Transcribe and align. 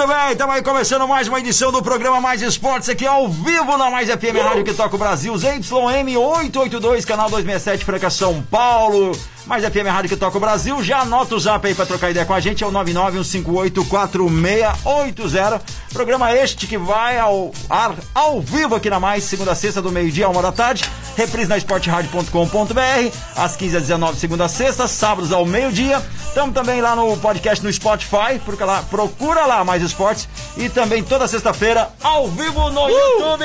Muito 0.00 0.14
bem, 0.14 0.32
estamos 0.32 0.54
aí 0.54 0.62
começando 0.62 1.06
mais 1.06 1.28
uma 1.28 1.40
edição 1.40 1.70
do 1.70 1.82
programa 1.82 2.22
Mais 2.22 2.40
Esportes 2.40 2.88
aqui 2.88 3.06
ao 3.06 3.28
vivo 3.28 3.76
na 3.76 3.90
Mais 3.90 4.08
FM 4.08 4.34
Rádio 4.42 4.64
que 4.64 4.72
toca 4.72 4.96
o 4.96 4.98
Brasil, 4.98 5.36
ZYM 5.36 6.16
882, 6.16 7.04
canal 7.04 7.28
267, 7.28 7.84
Franca 7.84 8.08
São 8.08 8.40
Paulo. 8.44 9.12
Mais 9.50 9.64
FM 9.64 9.86
Rádio 9.88 10.08
que 10.10 10.16
toca 10.16 10.36
o 10.36 10.40
Brasil. 10.40 10.80
Já 10.80 11.00
anota 11.00 11.34
o 11.34 11.40
zap 11.40 11.66
aí 11.66 11.74
pra 11.74 11.84
trocar 11.84 12.08
ideia 12.08 12.24
com 12.24 12.32
a 12.32 12.38
gente, 12.38 12.62
é 12.62 12.66
o 12.68 12.70
991584680. 12.70 15.60
Programa 15.92 16.32
este 16.32 16.68
que 16.68 16.78
vai 16.78 17.18
ao 17.18 17.50
ar 17.68 17.96
ao 18.14 18.40
vivo 18.40 18.76
aqui 18.76 18.88
na 18.88 19.00
Mais, 19.00 19.24
segunda 19.24 19.50
a 19.50 19.54
sexta, 19.56 19.82
do 19.82 19.90
meio-dia 19.90 20.26
a 20.26 20.28
uma 20.28 20.40
da 20.40 20.52
tarde. 20.52 20.84
Reprise 21.16 21.48
na 21.48 21.58
esporteradio.com.br, 21.58 23.10
às 23.36 23.56
15 23.56 23.76
às 23.76 23.82
19 23.82 24.20
segunda 24.20 24.44
a 24.44 24.48
sexta, 24.48 24.86
sábados 24.86 25.32
ao 25.32 25.44
meio-dia. 25.44 26.00
Estamos 26.28 26.54
também 26.54 26.80
lá 26.80 26.94
no 26.94 27.16
podcast 27.16 27.64
no 27.64 27.72
Spotify, 27.72 28.38
procura 28.44 28.66
lá, 28.66 28.84
procura 28.88 29.46
lá 29.46 29.64
Mais 29.64 29.82
Esportes. 29.82 30.28
E 30.56 30.68
também 30.68 31.02
toda 31.02 31.26
sexta-feira, 31.26 31.88
ao 32.00 32.28
vivo 32.28 32.70
no 32.70 32.88
YouTube. 32.88 33.44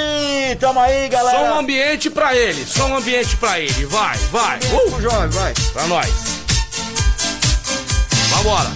Tamo 0.59 0.79
aí, 0.79 1.09
galera. 1.09 1.39
Só 1.39 1.45
um 1.55 1.59
ambiente 1.59 2.11
pra 2.11 2.35
ele, 2.35 2.63
só 2.63 2.85
um 2.85 2.95
ambiente 2.97 3.35
pra 3.37 3.59
ele. 3.59 3.87
Vai, 3.87 4.15
vai. 4.31 4.59
Uh, 4.59 4.85
Uh, 4.95 5.01
jovem, 5.01 5.29
vai. 5.29 5.51
pra 5.73 5.87
nós. 5.87 5.94
Vambora. 8.31 8.69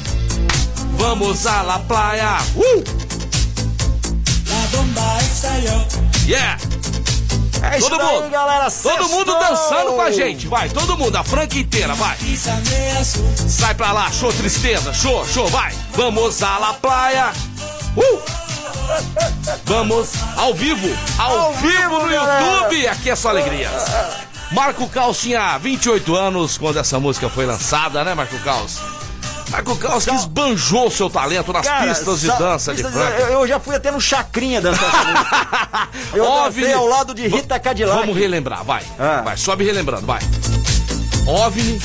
Vamos 0.98 1.46
à 1.46 1.62
la 1.64 1.80
playa. 1.80 2.38
Uh! 2.56 2.84
Yeah! 6.26 6.58
É 7.62 7.78
isso 7.78 7.90
Todo 7.90 8.02
mundo. 8.04 8.30
galera. 8.30 8.72
Todo 8.72 9.10
mundo 9.10 9.38
dançando 9.38 9.92
com 9.94 10.02
a 10.02 10.12
gente, 10.12 10.48
vai, 10.48 10.70
todo 10.70 10.98
mundo, 10.98 11.16
a 11.18 11.24
franca 11.24 11.58
inteira, 11.58 11.94
vai. 11.96 12.16
Sai 13.36 13.74
pra 13.76 13.92
lá, 13.92 14.10
show 14.12 14.32
tristeza, 14.32 14.94
show, 14.94 15.26
show, 15.28 15.48
vai. 15.50 15.74
Vamos 15.96 16.42
à 16.42 16.58
la 16.58 16.74
playa. 16.76 17.34
Uh! 17.98 18.22
Vamos 19.66 20.10
ao 20.38 20.54
vivo, 20.54 20.88
ao, 21.18 21.38
Ao 21.38 21.54
vivo, 21.56 21.72
vivo, 21.72 22.00
no 22.00 22.10
galera. 22.10 22.42
YouTube, 22.46 22.88
aqui 22.88 23.10
é 23.10 23.16
só 23.16 23.30
alegria. 23.30 23.70
Marco 24.52 24.88
Caos 24.90 25.20
tinha 25.20 25.58
28 25.58 26.16
anos 26.16 26.58
quando 26.58 26.80
essa 26.80 27.00
música 27.00 27.30
foi 27.30 27.46
lançada, 27.46 28.04
né, 28.04 28.14
Marco 28.16 28.38
Caos? 28.40 28.78
Marco 29.52 29.76
Caos 29.78 30.06
que 30.06 30.14
esbanjou 30.14 30.90
seu 30.92 31.10
talento 31.10 31.52
nas 31.54 31.66
Cara, 31.66 31.88
pistas 31.88 32.22
de 32.22 32.28
sa- 32.28 32.36
dança 32.36 32.74
de 32.74 32.84
Franca. 32.84 33.18
Eu, 33.20 33.42
eu 33.42 33.48
já 33.48 33.60
fui 33.60 33.76
até 33.76 33.92
no 33.92 34.00
Chacrinha 34.02 34.62
dançar 34.62 34.88
essa 34.90 35.04
música. 35.06 35.90
Eu 36.14 36.24
OVNI. 36.26 36.62
dancei 36.62 36.74
ao 36.74 36.88
lado 36.88 37.14
de 37.14 37.28
Rita 37.28 37.60
Cadillac. 37.60 38.00
Vamos 38.00 38.16
relembrar, 38.18 38.64
vai. 38.64 38.84
Ah. 39.00 39.22
Vai, 39.24 39.38
sobe 39.38 39.64
relembrando, 39.64 40.06
vai. 40.06 40.20
OVNI, 41.26 41.80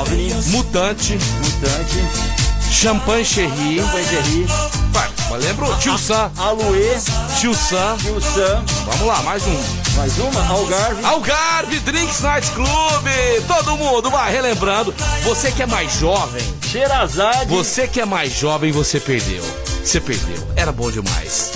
OVNI, 0.00 0.34
Mutante, 0.46 1.12
Mutante, 1.14 2.33
Champagne 2.74 3.24
Cherry. 3.24 3.80
Pangerri, 3.92 4.46
Vai, 4.90 5.08
mas 5.30 5.78
Tio 5.80 5.96
Sam, 5.96 6.30
Aluê, 6.36 6.98
Tio 7.40 7.54
Sam. 7.54 7.96
Tio 7.98 8.20
Sam, 8.20 8.64
Vamos 8.86 9.06
lá, 9.06 9.22
mais 9.22 9.42
um. 9.46 9.62
mais 9.96 10.18
uma, 10.18 10.46
Algarve. 10.48 11.04
Algarve 11.04 11.78
Drinks 11.78 12.20
Night 12.20 12.50
Club. 12.50 13.06
Todo 13.46 13.76
mundo 13.76 14.10
vai 14.10 14.32
relembrando. 14.32 14.92
Você 15.22 15.52
que 15.52 15.62
é 15.62 15.66
mais 15.66 15.92
jovem, 15.94 16.42
Xerazade. 16.66 17.46
você 17.46 17.86
que 17.86 18.00
é 18.00 18.04
mais 18.04 18.32
jovem, 18.34 18.72
você 18.72 18.98
perdeu. 18.98 19.42
Você 19.82 20.00
perdeu. 20.00 20.36
Era 20.56 20.72
bom 20.72 20.90
demais. 20.90 21.52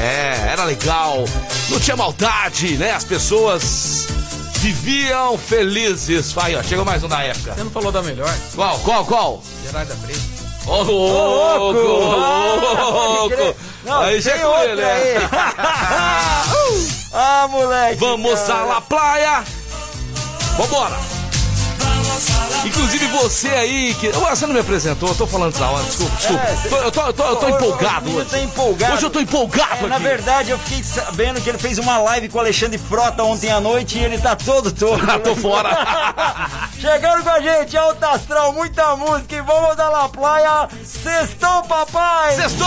É, 0.00 0.52
era 0.52 0.64
legal. 0.64 1.24
Não 1.70 1.80
tinha 1.80 1.96
maldade, 1.96 2.76
né? 2.76 2.92
As 2.92 3.04
pessoas 3.04 4.06
viviam 4.60 5.36
felizes. 5.36 6.30
Vai, 6.32 6.54
ó, 6.54 6.62
chegou 6.62 6.84
mais 6.84 7.02
um 7.02 7.08
da 7.08 7.20
época. 7.20 7.52
Você 7.54 7.64
não 7.64 7.70
falou 7.70 7.90
da 7.90 8.00
melhor? 8.00 8.32
Qual, 8.54 8.78
qual, 8.78 9.04
qual? 9.04 9.42
Gerarda 9.66 9.94
Preto. 9.96 10.31
Ô, 10.66 10.82
louco! 10.82 12.14
Ah, 12.18 12.92
pode 12.92 13.34
crer. 13.34 13.56
Não, 13.84 14.00
Aí 14.02 14.22
chegou 14.22 14.50
outro 14.50 14.70
ele, 14.70 14.84
aí. 14.84 15.16
ah, 17.12 17.48
moleque. 17.50 17.96
Vamos 17.96 18.40
cara. 18.40 18.60
à 18.60 18.64
la 18.64 18.80
praia. 18.80 19.44
Vambora. 20.56 21.11
Inclusive 22.64 23.06
você 23.08 23.48
aí 23.48 23.94
que. 23.94 24.08
Ué, 24.08 24.30
você 24.34 24.46
não 24.46 24.54
me 24.54 24.60
apresentou, 24.60 25.08
eu 25.08 25.14
tô 25.14 25.26
falando 25.26 25.58
da 25.58 25.68
hora, 25.68 25.84
desculpa, 25.84 26.16
desculpa. 26.16 26.42
É, 26.42 26.68
Tô- 26.68 26.76
eu, 26.76 26.92
tô, 26.92 27.02
eu 27.02 27.12
tô- 27.12 27.24
eu 27.24 27.36
tô 27.36 27.48
empolgado 27.48 28.16
hoje. 28.16 28.30
tá 28.30 28.38
empolgado. 28.38 28.94
Hoje 28.94 29.04
eu 29.06 29.10
tô 29.10 29.20
empolgado 29.20 29.84
É, 29.86 29.88
na 29.88 29.96
aqui. 29.96 30.04
verdade, 30.04 30.50
eu 30.50 30.58
fiquei 30.58 30.82
sabendo 30.84 31.40
que 31.40 31.48
ele 31.48 31.58
fez 31.58 31.78
uma 31.78 31.98
live 31.98 32.28
com 32.28 32.38
o 32.38 32.40
Alexandre 32.40 32.78
Frota 32.78 33.22
ontem 33.24 33.50
à 33.50 33.60
noite 33.60 33.98
e 33.98 34.04
ele 34.04 34.18
tá 34.18 34.36
todo 34.36 34.70
todo. 34.72 35.02
Ah, 35.12 35.18
tô 35.18 35.34
fora. 35.36 35.68
Chegando 36.80 37.22
com 37.22 37.28
a 37.30 37.40
gente, 37.40 37.76
Alto 37.76 38.02
Astral, 38.04 38.52
muita 38.52 38.96
música 38.96 39.34
e 39.36 39.40
vamos 39.42 39.76
dar 39.76 39.88
lá 39.90 40.08
praia. 40.08 40.68
Sextou, 40.84 41.62
papai! 41.64 42.34
Sextou! 42.36 42.66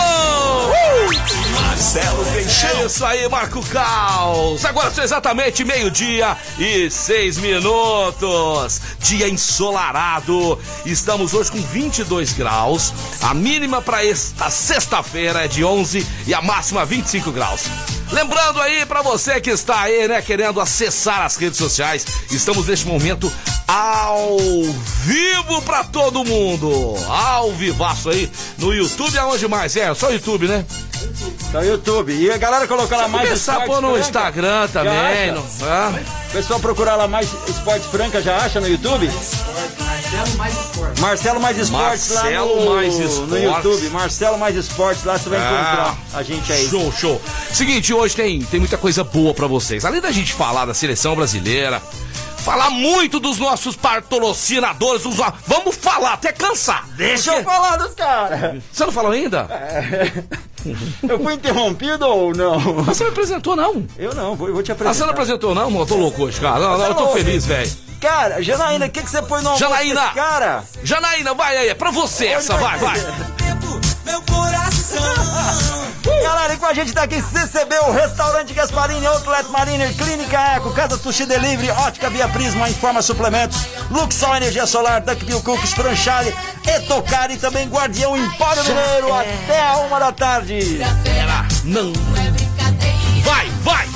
Marcelo 1.60 2.26
É 2.28 2.32
Peixão. 2.32 2.86
isso 2.86 3.04
aí, 3.04 3.28
Marco 3.28 3.62
Caos. 3.66 4.64
Agora 4.64 4.90
são 4.90 5.02
exatamente 5.04 5.64
meio-dia 5.64 6.36
e 6.58 6.90
seis 6.90 7.36
minutos. 7.38 8.80
Dia 9.00 9.28
ensolarado. 9.28 9.85
Estamos 10.84 11.34
hoje 11.34 11.50
com 11.50 11.60
22 11.60 12.32
graus. 12.32 12.92
A 13.22 13.32
mínima 13.32 13.80
para 13.80 14.04
esta 14.04 14.50
sexta-feira 14.50 15.44
é 15.44 15.48
de 15.48 15.64
11 15.64 16.06
e 16.26 16.34
a 16.34 16.42
máxima 16.42 16.84
25 16.84 17.30
graus. 17.30 17.64
Lembrando 18.10 18.60
aí 18.60 18.86
para 18.86 19.02
você 19.02 19.40
que 19.40 19.50
está 19.50 19.82
aí, 19.82 20.06
né, 20.06 20.22
querendo 20.22 20.60
acessar 20.60 21.22
as 21.22 21.36
redes 21.36 21.58
sociais, 21.58 22.06
estamos 22.30 22.66
neste 22.66 22.86
momento 22.86 23.32
ao 23.66 24.36
vivo 25.04 25.60
para 25.62 25.82
todo 25.84 26.24
mundo. 26.24 26.94
Ao 27.08 27.52
vivaço 27.52 28.10
aí 28.10 28.30
no 28.58 28.72
YouTube, 28.72 29.18
aonde 29.18 29.48
mais? 29.48 29.76
É, 29.76 29.92
só 29.94 30.10
YouTube, 30.10 30.46
né? 30.46 30.64
No 31.52 31.64
YouTube. 31.64 32.12
E 32.12 32.30
a 32.30 32.36
galera 32.36 32.66
colocou 32.66 32.96
lá 32.98 33.08
mais 33.08 33.28
Começar 33.28 33.52
a 33.52 33.58
Esportes 33.60 33.74
pôr 33.74 33.82
no 33.82 33.88
Franca. 33.94 34.06
Instagram 34.06 34.68
também. 34.68 35.32
No, 35.32 35.46
ah. 35.62 35.92
O 36.28 36.32
pessoal 36.32 36.60
procurar 36.60 36.96
lá 36.96 37.08
mais 37.08 37.28
Esportes 37.48 37.86
Franca, 37.86 38.20
já 38.20 38.36
acha 38.38 38.60
no 38.60 38.68
YouTube? 38.68 39.08
Marcelo 39.08 40.36
mais 40.36 40.54
esporte. 40.54 41.00
Marcelo 41.00 41.40
Mais 41.40 41.58
Esportes 41.58 42.08
Marcelo 42.10 42.54
lá 42.58 42.64
no, 42.64 42.74
Mais 42.76 42.94
no 42.98 43.04
Esportes. 43.04 43.42
YouTube. 43.42 43.88
Marcelo 43.90 44.38
Mais 44.38 44.56
Esportes, 44.56 45.04
lá 45.04 45.18
você 45.18 45.28
vai 45.28 45.38
Ah, 45.38 45.42
encontrar 45.94 46.18
a 46.18 46.22
gente 46.22 46.52
aí. 46.52 46.68
Show, 46.68 46.92
show. 46.92 47.22
Seguinte, 47.52 47.92
hoje 47.94 48.14
tem, 48.14 48.40
tem 48.42 48.60
muita 48.60 48.76
coisa 48.76 49.02
boa 49.04 49.32
pra 49.34 49.46
vocês. 49.46 49.84
Além 49.84 50.00
da 50.00 50.10
gente 50.12 50.32
falar 50.32 50.64
da 50.66 50.74
seleção 50.74 51.14
brasileira, 51.16 51.80
falar 52.38 52.70
muito 52.70 53.18
dos 53.18 53.38
nossos 53.38 53.74
patrocinadores, 53.76 55.04
os- 55.06 55.16
vamos 55.46 55.74
falar 55.76 56.12
até 56.14 56.32
cansar. 56.32 56.86
Deixa 56.96 57.32
eu 57.34 57.42
falar 57.44 57.76
dos 57.76 57.94
caras. 57.94 58.62
Você 58.72 58.84
não 58.84 58.92
falou 58.92 59.12
ainda? 59.12 59.48
Eu 61.08 61.18
fui 61.22 61.34
interrompido 61.34 62.06
ou 62.06 62.34
não? 62.34 62.58
Você 62.84 63.04
me 63.04 63.10
apresentou, 63.10 63.54
não? 63.56 63.84
Eu 63.98 64.14
não, 64.14 64.34
vou, 64.34 64.52
vou 64.52 64.62
te 64.62 64.70
Ah, 64.70 64.74
apresentar. 64.74 64.94
você 64.94 65.02
não 65.04 65.10
apresentou, 65.10 65.54
não? 65.54 65.78
Eu 65.78 65.86
tô 65.86 65.96
louco 65.96 66.24
hoje, 66.24 66.40
cara. 66.40 66.58
Não, 66.58 66.78
não, 66.78 66.86
eu 66.86 66.94
tô 66.94 67.08
feliz, 67.08 67.44
velho. 67.46 67.70
Cara, 68.00 68.42
Janaína, 68.42 68.86
o 68.86 68.90
que, 68.90 69.02
que 69.02 69.10
você 69.10 69.22
põe 69.22 69.42
no 69.42 69.48
almoço 69.50 69.64
Janaína. 69.64 70.10
cara? 70.10 70.64
Janaína, 70.84 71.34
vai 71.34 71.56
aí, 71.56 71.68
é 71.68 71.74
pra 71.74 71.90
você 71.90 72.26
essa, 72.26 72.56
vai, 72.56 72.78
vai. 72.78 72.96
Meu 74.06 74.22
coração. 74.22 75.02
Galera, 76.22 76.54
e 76.54 76.56
com 76.56 76.66
a 76.66 76.72
gente 76.72 76.92
tá 76.92 77.02
aqui 77.02 77.20
CCB, 77.20 77.76
o 77.88 77.92
Restaurante 77.92 78.54
Gasparini, 78.54 79.04
Outlet 79.04 79.48
Mariner, 79.50 79.92
Clínica 79.96 80.38
Eco, 80.54 80.72
Casa 80.72 80.96
Sushi 80.96 81.26
Delivery, 81.26 81.70
Ótica 81.70 82.08
Via 82.08 82.28
Prisma, 82.28 82.68
Informa 82.68 83.02
Suplementos, 83.02 83.66
Luxol 83.90 84.36
Energia 84.36 84.64
Solar, 84.64 85.02
Duckbill 85.02 85.42
Cookies, 85.42 85.72
Franchale, 85.72 86.32
Etocari 86.64 87.34
e 87.34 87.36
também 87.36 87.68
Guardião 87.68 88.16
Empório 88.16 88.62
Mineiro, 88.64 89.12
até 89.12 89.60
a 89.60 89.76
uma 89.78 89.98
da 89.98 90.12
tarde. 90.12 90.80
Era, 91.04 91.44
não. 91.64 91.92
Vai, 93.24 93.50
vai. 93.62 93.88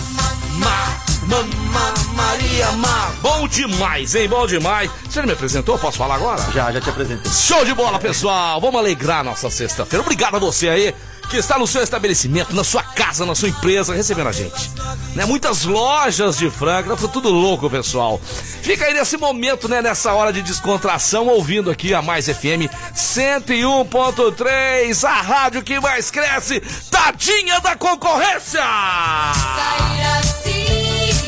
Ma, 0.59 1.10
Mamma 1.31 1.95
Maria 2.15 2.73
Mar. 2.73 3.13
Bom 3.23 3.47
demais, 3.47 4.17
hein? 4.17 4.29
Bom 4.29 4.49
demais. 4.49 4.91
Você 5.09 5.21
não 5.21 5.29
me 5.29 5.33
apresentou? 5.33 5.79
Posso 5.79 5.97
falar 5.97 6.17
agora? 6.17 6.43
Já, 6.53 6.73
já 6.73 6.81
te 6.81 6.91
apresentei. 6.91 7.31
Show 7.31 7.65
de 7.65 7.73
bola, 7.73 8.01
pessoal! 8.01 8.61
Vamos 8.61 8.81
alegrar 8.81 9.23
nossa 9.23 9.49
sexta-feira. 9.49 10.03
Obrigado 10.03 10.35
a 10.35 10.41
você 10.41 10.69
aí 10.69 10.95
que 11.31 11.37
está 11.37 11.57
no 11.57 11.69
seu 11.69 11.81
estabelecimento, 11.81 12.53
na 12.57 12.65
sua 12.65 12.83
casa, 12.83 13.25
na 13.25 13.37
sua 13.37 13.49
empresa, 13.49 13.95
recebendo 13.95 14.27
a 14.27 14.33
gente. 14.33 14.69
Né? 15.15 15.25
Muitas 15.25 15.65
lojas 15.65 16.37
de 16.37 16.51
Franca, 16.51 16.97
foi 16.97 17.09
tudo 17.09 17.29
louco, 17.29 17.71
pessoal. 17.71 18.21
Fica 18.63 18.87
aí 18.87 18.95
nesse 18.95 19.17
momento, 19.17 19.69
né, 19.69 19.81
nessa 19.81 20.13
hora 20.13 20.33
de 20.33 20.43
descontração, 20.43 21.29
ouvindo 21.29 21.71
aqui 21.71 21.95
a 21.95 22.03
Mais 22.03 22.27
FM 22.27 22.67
101.3, 22.93 25.05
a 25.05 25.23
rádio 25.23 25.63
que 25.63 25.79
mais 25.79 26.11
cresce, 26.11 26.61
tadinha 26.91 27.61
da 27.61 27.77
concorrência! 27.77 28.61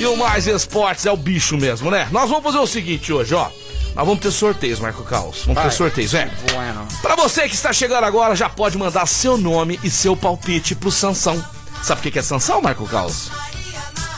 E 0.02 0.06
o 0.06 0.16
Mais 0.16 0.48
Esportes 0.48 1.06
é 1.06 1.12
o 1.12 1.16
bicho 1.16 1.56
mesmo, 1.56 1.88
né? 1.88 2.08
Nós 2.10 2.28
vamos 2.28 2.42
fazer 2.42 2.58
o 2.58 2.66
seguinte 2.66 3.12
hoje, 3.12 3.36
ó. 3.36 3.48
Nós 3.94 4.04
vamos 4.04 4.18
ter 4.18 4.32
sorteios, 4.32 4.80
Marco 4.80 5.04
Caos. 5.04 5.44
Vamos 5.46 5.62
ter 5.62 5.70
sorteios, 5.70 6.12
é. 6.12 6.28
Bueno. 6.52 6.88
Pra 7.00 7.14
você 7.14 7.48
que 7.48 7.54
está 7.54 7.72
chegando 7.72 8.02
agora, 8.02 8.34
já 8.34 8.48
pode 8.48 8.76
mandar 8.76 9.06
seu 9.06 9.38
nome 9.38 9.78
e 9.84 9.88
seu 9.88 10.16
palpite 10.16 10.74
pro 10.74 10.90
Sansão. 10.90 11.40
Sabe 11.84 12.00
o 12.00 12.02
que 12.02 12.10
que 12.10 12.18
é 12.18 12.22
Sansão, 12.22 12.60
Marco 12.60 12.84
Caos? 12.88 13.30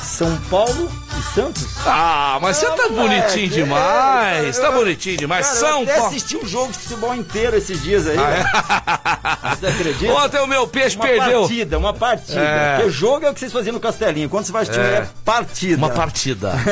São 0.02 0.34
Paulo 0.48 0.90
e 1.18 1.34
Santos? 1.34 1.66
Ah, 1.86 2.38
mas 2.40 2.56
você 2.56 2.66
tá 2.66 2.88
moleque, 2.88 2.94
bonitinho 3.32 3.46
é, 3.46 3.48
demais. 3.48 4.58
Tá 4.58 4.70
bonitinho 4.72 5.16
demais. 5.16 5.46
Cara, 5.46 5.58
São 5.58 5.68
eu 5.78 5.82
até 5.84 5.92
Paulo. 5.94 6.08
assisti 6.08 6.36
um 6.36 6.46
jogo 6.46 6.72
de 6.72 6.78
futebol 6.78 7.14
inteiro 7.14 7.56
esses 7.56 7.82
dias 7.82 8.06
aí. 8.06 8.16
Ah, 8.18 9.56
Você 9.58 9.66
acredita? 9.66 10.06
é? 10.06 10.12
Ontem 10.12 10.40
o 10.40 10.46
meu 10.46 10.66
peixe 10.66 10.96
Uma 10.96 11.06
perdeu. 11.06 11.40
partida, 11.40 11.78
uma 11.78 11.92
partida. 11.94 12.40
É. 12.40 12.74
Porque 12.76 12.88
o 12.88 12.92
jogo 12.92 13.26
é 13.26 13.30
o 13.30 13.34
que 13.34 13.40
vocês 13.40 13.52
faziam 13.52 13.72
no 13.74 13.80
Castelinho. 13.80 14.28
Quando 14.28 14.46
você 14.46 14.52
vai 14.52 14.62
assistir, 14.62 14.80
É. 14.80 14.84
é 14.98 15.08
partida. 15.24 15.76
Uma 15.76 15.90
partida. 15.90 16.52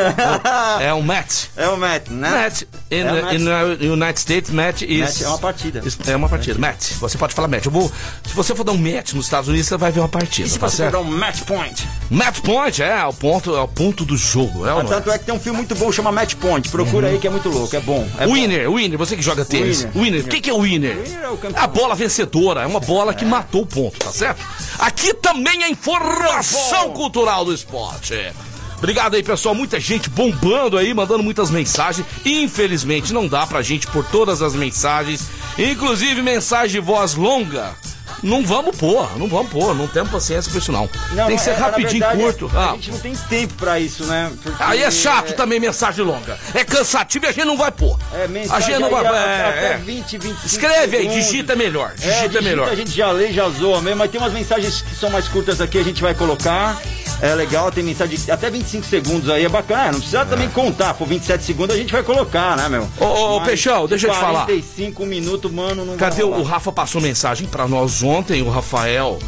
É 0.80 0.92
um 0.94 1.02
match. 1.02 1.44
É 1.56 1.68
o 1.68 1.76
match, 1.76 2.08
né? 2.08 2.30
Match. 2.30 2.62
In, 2.90 2.96
É 3.00 3.12
um 3.12 3.22
match. 3.22 3.80
in 3.80 3.86
United 3.90 4.20
States, 4.20 4.50
match 4.50 4.82
is... 4.82 5.00
Match 5.00 5.22
é 5.22 5.28
uma 5.28 5.38
partida. 5.38 5.82
É 6.06 6.16
uma 6.16 6.28
partida. 6.28 6.58
Match. 6.58 6.92
Você 6.92 7.18
pode 7.18 7.34
falar 7.34 7.48
match. 7.48 7.66
Vou, 7.66 7.90
se 8.26 8.34
você 8.34 8.54
for 8.54 8.64
dar 8.64 8.72
um 8.72 8.78
match 8.78 9.12
nos 9.12 9.26
Estados 9.26 9.48
Unidos, 9.48 9.68
você 9.68 9.76
vai 9.76 9.90
ver 9.92 10.00
uma 10.00 10.08
partida, 10.08 10.46
E 10.48 10.50
se 10.50 10.58
tá 10.58 10.68
você 10.68 10.78
certo? 10.78 10.92
for 10.96 11.02
dar 11.04 11.08
um 11.08 11.16
match 11.18 11.40
point? 11.42 11.88
Match 12.10 12.40
point, 12.40 12.82
é, 12.82 13.04
o 13.04 13.12
ponto, 13.12 13.54
é 13.56 13.60
o 13.60 13.68
ponto 13.68 14.04
do 14.04 14.16
jogo. 14.16 14.31
É 14.40 14.42
o 14.42 14.64
Ah, 14.64 14.74
nome. 14.82 14.88
tanto 14.88 15.10
é 15.10 15.18
que 15.18 15.24
tem 15.24 15.34
um 15.34 15.40
filme 15.40 15.58
muito 15.58 15.74
bom 15.74 15.90
que 15.90 15.96
chama 15.96 16.10
Match 16.12 16.34
Point. 16.36 16.68
Procura 16.68 17.08
aí 17.08 17.18
que 17.18 17.26
é 17.26 17.30
muito 17.30 17.48
louco, 17.48 17.74
é 17.76 17.80
bom. 17.80 18.06
É 18.18 18.26
bom. 18.26 18.32
Winner, 18.34 18.70
winner, 18.70 18.98
você 18.98 19.16
que 19.16 19.22
joga 19.22 19.44
tênis. 19.44 19.82
Winner. 19.84 20.02
Winner, 20.02 20.20
o 20.24 20.28
que, 20.28 20.40
que 20.40 20.50
é 20.50 20.52
o 20.52 20.60
winner? 20.62 20.96
Winner 20.96 21.22
é 21.24 21.28
o 21.28 21.36
campeão. 21.36 21.62
a 21.62 21.66
bola 21.66 21.94
vencedora, 21.94 22.62
é 22.62 22.66
uma 22.66 22.80
bola 22.80 23.12
que 23.14 23.24
matou 23.24 23.62
o 23.62 23.66
ponto, 23.66 23.98
tá 23.98 24.10
certo? 24.10 24.40
Aqui 24.78 25.14
também 25.14 25.62
é 25.64 25.68
informação 25.70 26.88
Bom. 26.88 26.94
cultural 26.94 27.44
do 27.44 27.52
esporte. 27.54 28.14
Obrigado 28.78 29.14
aí, 29.14 29.22
pessoal. 29.22 29.54
Muita 29.54 29.78
gente 29.78 30.10
bombando 30.10 30.76
aí, 30.76 30.92
mandando 30.92 31.22
muitas 31.22 31.50
mensagens. 31.52 32.04
Infelizmente, 32.24 33.12
não 33.12 33.28
dá 33.28 33.46
pra 33.46 33.62
gente 33.62 33.86
pôr 33.86 34.04
todas 34.04 34.42
as 34.42 34.54
mensagens, 34.54 35.22
inclusive 35.56 36.20
mensagem 36.20 36.80
de 36.80 36.80
voz 36.80 37.14
longa. 37.14 37.74
Não 38.22 38.44
vamos 38.46 38.76
pôr, 38.76 39.18
não 39.18 39.26
vamos 39.28 39.50
pôr, 39.50 39.74
não 39.74 39.86
temos 39.88 40.10
paciência 40.12 40.50
com 40.52 40.58
isso 40.58 40.70
não. 40.70 40.88
Não, 41.12 41.26
Tem 41.26 41.36
que 41.36 41.42
ser 41.42 41.50
é, 41.50 41.54
rapidinho, 41.54 42.06
verdade, 42.06 42.20
curto. 42.22 42.50
A 42.56 42.70
Ah, 42.70 42.72
gente 42.74 42.90
não 42.92 42.98
tem 42.98 43.14
tempo 43.16 43.54
pra 43.54 43.80
isso, 43.80 44.04
né? 44.04 44.30
Porque 44.42 44.62
Aí 44.62 44.82
é 44.82 44.90
chato 44.90 45.32
também 45.34 45.58
mensagem 45.58 46.04
longa. 46.04 46.38
É 46.54 46.64
cansativo 46.64 47.24
e 47.26 47.28
a 47.28 47.32
gente 47.32 47.44
não 47.46 47.56
vai 47.56 47.70
pôr. 47.72 47.98
É, 48.14 48.24
a 48.24 48.28
mensagem 48.28 48.68
gente 48.74 48.80
não 48.80 48.90
vai. 48.90 49.04
é, 49.04 49.48
até 49.48 49.72
é. 49.72 49.76
20, 49.78 50.18
25 50.18 50.46
Escreve 50.46 50.96
aí, 50.98 51.08
digita 51.08 51.56
melhor. 51.56 51.94
É, 52.00 52.12
Digita 52.22 52.40
melhor. 52.42 52.68
A 52.68 52.74
gente 52.76 52.90
já 52.90 53.10
lê, 53.10 53.32
já 53.32 53.48
zoa 53.48 53.80
mesmo, 53.82 53.98
mas 53.98 54.10
tem 54.10 54.20
umas 54.20 54.32
mensagens 54.32 54.82
que 54.82 54.94
são 54.94 55.10
mais 55.10 55.26
curtas 55.28 55.60
aqui, 55.60 55.78
a 55.78 55.82
gente 55.82 56.00
vai 56.00 56.14
colocar. 56.14 56.80
É 57.20 57.34
legal, 57.34 57.70
tem 57.70 57.84
mensagem 57.84 58.16
de 58.16 58.30
até 58.30 58.50
25 58.50 58.84
segundos 58.86 59.30
aí, 59.30 59.44
é 59.44 59.48
bacana. 59.48 59.82
É, 59.82 59.92
não 59.92 59.98
precisa 59.98 60.24
também 60.24 60.48
contar, 60.48 60.94
por 60.94 61.06
27 61.06 61.44
segundos 61.44 61.74
a 61.74 61.78
gente 61.78 61.92
vai 61.92 62.02
colocar, 62.02 62.56
né, 62.56 62.68
meu? 62.68 62.88
Ô, 62.98 63.04
ô, 63.04 63.36
ô, 63.36 63.40
Peixão, 63.42 63.86
deixa 63.86 64.06
eu 64.06 64.12
te 64.12 64.18
falar. 64.18 64.46
45 64.46 65.06
minutos, 65.06 65.50
mano, 65.50 65.84
não 65.84 65.96
Cadê 65.96 66.22
o, 66.22 66.42
Rafa 66.42 66.72
passou 66.72 67.00
mensagem 67.00 67.46
pra 67.46 67.68
nós 67.68 68.02
ontem, 68.02 68.42
o 68.42 68.50
Rafael, 68.50 69.18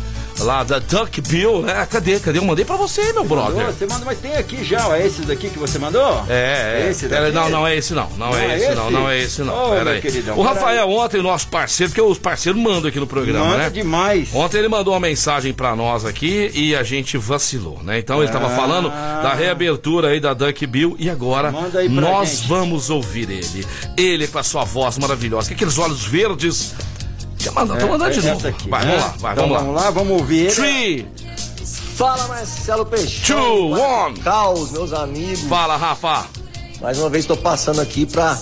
lá 0.40 0.62
da 0.64 0.78
Duck 0.78 1.20
Bill, 1.20 1.62
né? 1.62 1.86
Cadê? 1.90 2.18
Cadê? 2.18 2.38
Eu 2.38 2.44
mandei 2.44 2.64
pra 2.64 2.76
você, 2.76 3.12
meu 3.12 3.24
brother. 3.24 3.56
Mandou? 3.56 3.72
Você 3.72 3.86
mandou, 3.86 4.06
mas 4.06 4.18
tem 4.18 4.34
aqui 4.36 4.64
já, 4.64 4.88
ó, 4.88 4.94
é 4.94 5.06
esse 5.06 5.22
daqui 5.22 5.48
que 5.48 5.58
você 5.58 5.78
mandou? 5.78 6.24
É, 6.28 6.82
é. 6.84 6.90
Esse 6.90 7.04
aí, 7.06 7.10
daqui? 7.10 7.32
não, 7.32 7.48
não 7.50 7.66
é 7.66 7.76
esse 7.76 7.94
não. 7.94 8.08
Não, 8.18 8.36
é, 8.36 8.56
esse, 8.58 8.74
não, 8.74 8.90
não 8.90 9.08
é 9.10 9.18
esse 9.20 9.42
não. 9.42 9.54
Ô, 9.66 9.70
Pera 9.70 9.90
aí. 9.92 10.00
queridão, 10.00 10.36
o 10.38 10.42
Rafael 10.42 10.90
ontem, 10.90 11.22
nosso 11.22 11.46
parceiro, 11.48 11.90
porque 11.92 12.00
os 12.02 12.18
parceiros 12.18 12.60
mandam 12.60 12.88
aqui 12.88 12.98
no 13.00 13.06
programa, 13.06 13.44
Manda 13.46 13.58
né? 13.58 13.70
demais. 13.70 14.28
Ontem 14.34 14.58
ele 14.58 14.68
mandou 14.68 14.92
uma 14.94 15.00
mensagem 15.00 15.52
pra 15.52 15.74
nós 15.76 16.04
aqui 16.04 16.50
e 16.54 16.74
a 16.74 16.82
gente 16.82 17.16
vacilou, 17.16 17.80
né? 17.82 17.98
Então 17.98 18.22
ele 18.22 18.30
tava 18.32 18.46
Ah. 18.46 18.56
falando 18.56 18.88
da 18.90 19.34
reabertura 19.34 20.08
aí 20.08 20.20
da 20.20 20.34
Duck 20.34 20.66
Bill 20.66 20.96
e 20.98 21.08
agora 21.08 21.52
aí 21.78 21.88
nós 21.88 22.30
gente. 22.38 22.48
vamos 22.48 22.90
ouvir 22.90 23.30
ele. 23.30 23.64
Ele 23.96 24.26
com 24.26 24.38
a 24.38 24.42
sua 24.42 24.64
voz 24.64 24.98
maravilhosa, 24.98 25.48
com 25.48 25.54
aqueles 25.54 25.78
olhos 25.78 26.04
verdes. 26.04 26.74
Deixa 27.44 27.50
eu 27.50 27.54
mandar, 27.66 27.78
tô 27.80 27.86
mandando 27.86 28.10
de 28.20 28.26
É, 28.26 28.32
novo. 28.32 28.48
aqui, 28.48 28.68
vai, 28.70 28.84
né? 28.84 28.90
vamos 28.96 29.02
lá, 29.04 29.14
vai, 29.18 29.32
Então 29.32 29.48
vamos 29.48 29.52
lá. 29.52 29.60
Vamos 29.64 29.82
lá, 29.82 29.90
vamos 29.90 30.20
ouvir. 30.20 30.54
Three, 30.54 31.06
Fala 31.96 32.26
Marcelo 32.26 32.84
Peixão. 32.86 33.36
two, 33.36 33.70
one. 33.78 34.18
Caos, 34.20 34.70
meus 34.72 34.92
amigos. 34.92 35.40
Fala, 35.42 35.76
Rafa. 35.76 36.26
Mais 36.80 36.98
uma 36.98 37.08
vez 37.08 37.22
estou 37.24 37.36
passando 37.36 37.80
aqui 37.80 38.04
pra 38.04 38.36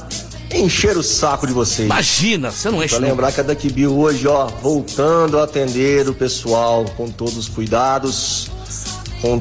encher 0.55 0.97
o 0.97 1.03
saco 1.03 1.47
de 1.47 1.53
vocês. 1.53 1.87
Imagina, 1.87 2.51
você 2.51 2.71
não 2.71 2.79
enche 2.83 2.95
Pra 2.95 3.01
não. 3.01 3.09
lembrar 3.09 3.31
que 3.33 3.41
a 3.41 3.43
Duck 3.43 3.71
Bill 3.71 3.97
hoje, 3.99 4.27
ó, 4.27 4.47
voltando 4.47 5.39
a 5.39 5.45
atender 5.45 6.09
o 6.09 6.15
pessoal 6.15 6.85
com 6.97 7.11
todos 7.11 7.37
os 7.37 7.49
cuidados, 7.49 8.51
com 9.21 9.41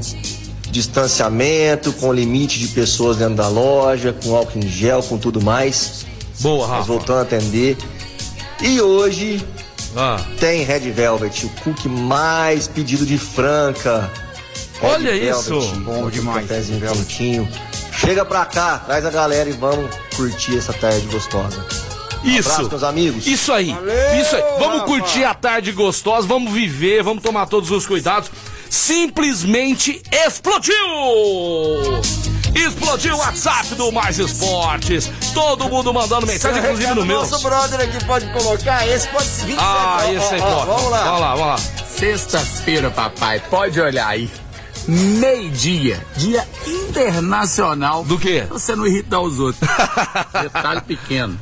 distanciamento, 0.71 1.91
com 1.93 2.11
limite 2.13 2.59
de 2.59 2.67
pessoas 2.69 3.17
dentro 3.17 3.35
da 3.35 3.47
loja, 3.47 4.13
com 4.23 4.35
álcool 4.35 4.59
em 4.59 4.67
gel, 4.67 5.01
com 5.03 5.17
tudo 5.17 5.41
mais. 5.41 6.05
Boa, 6.39 6.67
Mas 6.67 6.77
Rafa. 6.77 6.87
voltando 6.87 7.19
a 7.19 7.21
atender. 7.21 7.77
E 8.61 8.79
hoje 8.81 9.43
Ah, 9.95 10.17
tem 10.39 10.63
Red 10.63 10.91
Velvet, 10.91 11.45
o 11.45 11.49
cookie 11.63 11.89
mais 11.89 12.67
pedido 12.67 13.05
de 13.05 13.17
Franca. 13.17 14.09
Red 14.81 14.87
Olha 14.89 15.11
isso. 15.13 15.59
Bom 15.83 16.09
demais, 16.09 16.47
cafezinho 16.47 16.79
Red 16.79 16.85
Velvet. 16.87 17.05
quentinho. 17.07 17.49
Chega 17.99 18.23
pra 18.23 18.45
cá, 18.45 18.77
traz 18.79 19.05
a 19.05 19.09
galera 19.11 19.49
e 19.49 19.53
vamos 19.53 19.93
curtir 20.15 20.57
essa 20.57 20.71
tarde 20.73 21.05
gostosa. 21.07 21.65
isso. 22.23 22.49
Abraço, 22.51 22.69
meus 22.69 22.83
amigos. 22.83 23.27
Isso 23.27 23.51
aí, 23.51 23.73
Valeu, 23.73 24.21
isso 24.21 24.35
aí. 24.35 24.41
Vamos 24.59 24.75
Rafa. 24.81 24.85
curtir 24.85 25.23
a 25.25 25.33
tarde 25.33 25.71
gostosa, 25.73 26.25
vamos 26.27 26.53
viver, 26.53 27.03
vamos 27.03 27.21
tomar 27.21 27.45
todos 27.47 27.69
os 27.69 27.85
cuidados. 27.85 28.31
Simplesmente 28.69 30.01
explodiu! 30.25 30.75
Explodiu 32.55 33.15
o 33.15 33.17
WhatsApp 33.17 33.75
do 33.75 33.91
Mais 33.91 34.17
Esportes. 34.19 35.09
Todo 35.33 35.69
mundo 35.69 35.93
mandando 35.93 36.27
mensagem, 36.27 36.59
inclusive 36.59 36.93
no 36.93 37.05
meu. 37.05 37.19
Nosso 37.19 37.39
brother 37.39 37.81
aqui 37.81 38.05
pode 38.05 38.31
colocar, 38.33 38.87
esse 38.87 39.07
pode 39.07 39.27
27. 39.27 39.57
Ah, 39.59 39.97
ó, 39.99 40.11
esse 40.11 40.35
aí 40.35 40.41
ó, 40.41 40.45
ó, 40.45 40.65
pode. 40.65 40.67
Vamos 40.67 40.91
lá. 40.91 41.03
Vamos 41.03 41.21
lá, 41.21 41.35
vamos 41.35 41.47
lá. 41.47 41.57
Sexta-feira, 41.87 42.89
papai, 42.91 43.39
pode 43.49 43.79
olhar 43.79 44.07
aí. 44.07 44.29
Meio-dia, 44.87 46.05
dia 46.17 46.47
internacional. 46.65 48.03
Do 48.03 48.17
quê? 48.17 48.45
Você 48.49 48.75
não 48.75 48.87
irritar 48.87 49.21
os 49.21 49.39
outros. 49.39 49.69
Detalhe 50.41 50.81
pequeno. 50.81 51.39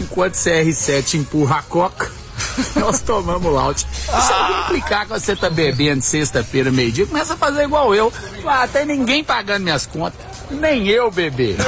Enquanto 0.00 0.34
CR7 0.34 1.14
empurra 1.14 1.58
a 1.58 1.62
coca, 1.62 2.10
nós 2.76 3.00
tomamos 3.00 3.52
laute. 3.52 3.86
Se 3.86 4.32
alguém 4.32 4.60
implicar 4.64 5.06
que 5.06 5.12
você 5.12 5.34
tá 5.36 5.48
bebendo 5.48 6.02
sexta-feira, 6.02 6.70
meio-dia, 6.70 7.06
começa 7.06 7.34
a 7.34 7.36
fazer 7.36 7.64
igual 7.64 7.94
eu. 7.94 8.12
Ah, 8.46 8.68
tem 8.68 8.84
ninguém 8.84 9.24
pagando 9.24 9.62
minhas 9.62 9.86
contas. 9.86 10.20
Nem 10.50 10.88
eu 10.88 11.10
beber. 11.10 11.56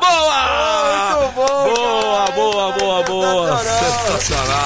boa! 0.00 1.18
Muito 1.18 1.34
bom, 1.34 1.44
Boa, 1.74 2.24
cara. 2.26 2.32
boa, 2.32 2.72
boa, 2.72 3.02
boa. 3.04 3.58
Sensacional. 3.58 4.18
Sensacional. 4.18 4.64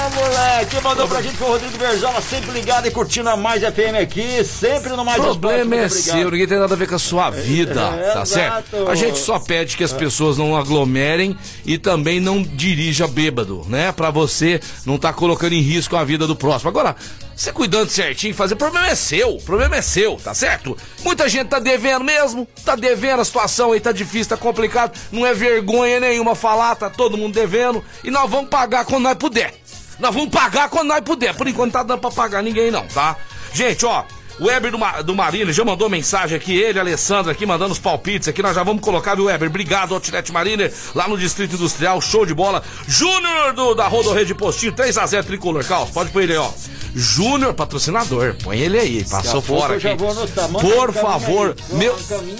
Ah, 0.00 0.10
moleque, 0.14 0.66
quem 0.70 0.80
mandou 0.82 1.08
pra 1.08 1.22
gente 1.22 1.36
foi 1.36 1.48
o 1.48 1.50
Rodrigo 1.52 1.78
Verzola, 1.78 2.20
sempre 2.20 2.50
ligado 2.52 2.86
e 2.86 2.90
curtindo 2.90 3.28
a 3.28 3.36
Mais 3.36 3.62
FM 3.62 3.96
aqui, 4.00 4.44
sempre 4.44 4.90
no 4.90 5.04
Mais 5.04 5.18
O 5.18 5.22
problema 5.22 5.74
é 5.76 5.86
Esporte, 5.86 6.02
seu, 6.20 6.30
ninguém 6.30 6.46
tem 6.46 6.58
nada 6.58 6.74
a 6.74 6.76
ver 6.76 6.88
com 6.88 6.94
a 6.94 6.98
sua 6.98 7.30
vida, 7.30 7.80
É, 7.80 8.10
tá 8.12 8.22
exato. 8.22 8.26
certo? 8.28 8.88
A 8.90 8.94
gente 8.94 9.18
só 9.18 9.38
pede 9.38 9.76
que 9.76 9.84
as 9.84 9.92
pessoas 9.92 10.38
não 10.38 10.56
aglomerem 10.56 11.36
e 11.64 11.76
também 11.78 12.20
não 12.20 12.42
dirija 12.42 13.06
bêbado, 13.08 13.64
né? 13.68 13.90
Pra 13.92 14.10
você 14.10 14.60
não 14.86 14.98
tá 14.98 15.12
colocando 15.12 15.52
em 15.54 15.60
risco 15.60 15.96
a 15.96 16.04
vida 16.04 16.26
do 16.26 16.36
próximo. 16.36 16.68
Agora, 16.70 16.94
você 17.36 17.52
cuidando 17.52 17.88
certinho, 17.88 18.34
fazer, 18.34 18.54
o 18.54 18.56
problema 18.56 18.88
é 18.88 18.94
seu, 18.94 19.36
o 19.36 19.42
problema 19.42 19.76
é 19.76 19.82
seu, 19.82 20.16
tá 20.16 20.34
certo? 20.34 20.76
Muita 21.02 21.28
gente 21.28 21.48
tá 21.48 21.58
devendo 21.58 22.04
mesmo, 22.04 22.46
tá 22.64 22.76
devendo, 22.76 23.20
a 23.20 23.24
situação 23.24 23.72
aí 23.72 23.80
tá 23.80 23.92
difícil, 23.92 24.28
tá 24.28 24.36
complicado, 24.36 24.98
não 25.10 25.26
é 25.26 25.34
vergonha 25.34 26.00
nenhuma 26.00 26.34
falar, 26.34 26.74
tá 26.76 26.88
todo 26.88 27.16
mundo 27.16 27.34
devendo 27.34 27.84
e 28.02 28.10
nós 28.10 28.30
vamos 28.30 28.48
pagar 28.48 28.84
quando 28.84 29.02
nós 29.02 29.16
puder. 29.16 29.54
Nós 29.98 30.14
vamos 30.14 30.30
pagar 30.30 30.68
quando 30.68 30.88
nós 30.88 31.00
puder. 31.00 31.34
Por 31.34 31.46
enquanto 31.46 31.72
tá 31.72 31.82
dando 31.82 32.00
pra 32.00 32.10
pagar 32.10 32.42
ninguém 32.42 32.70
não, 32.70 32.86
tá? 32.88 33.16
Gente, 33.52 33.86
ó, 33.86 34.04
o 34.38 34.46
Weber 34.46 34.72
do, 34.72 34.78
Ma 34.78 35.00
do 35.00 35.14
Marino 35.14 35.52
já 35.52 35.64
mandou 35.64 35.88
mensagem 35.88 36.36
aqui, 36.36 36.56
ele, 36.56 36.78
a 36.78 36.82
Alessandra 36.82 37.30
aqui, 37.30 37.46
mandando 37.46 37.72
os 37.72 37.78
palpites 37.78 38.26
aqui. 38.26 38.42
Nós 38.42 38.56
já 38.56 38.64
vamos 38.64 38.82
colocar, 38.82 39.14
viu, 39.14 39.26
Weber? 39.26 39.48
Obrigado, 39.48 39.94
Outlet 39.94 40.32
Mariner, 40.32 40.72
lá 40.94 41.06
no 41.06 41.16
Distrito 41.16 41.54
Industrial, 41.54 42.00
show 42.00 42.26
de 42.26 42.34
bola. 42.34 42.62
Júnior 42.88 43.74
da 43.76 43.86
Rodorrede 43.86 44.34
Postinho, 44.34 44.72
3x0 44.72 45.24
tricolor. 45.24 45.64
Caos, 45.64 45.90
pode 45.90 46.10
pôr 46.10 46.22
ele 46.22 46.32
aí, 46.32 46.38
ó. 46.38 46.50
Júnior, 46.94 47.54
patrocinador. 47.54 48.36
Põe 48.42 48.58
ele 48.58 48.78
aí, 48.78 49.04
passou 49.04 49.40
fora 49.42 49.76
aqui. 49.76 49.88
Por 49.96 50.92
favor, 50.92 51.56
aí. 51.70 51.76
meu, 51.76 51.96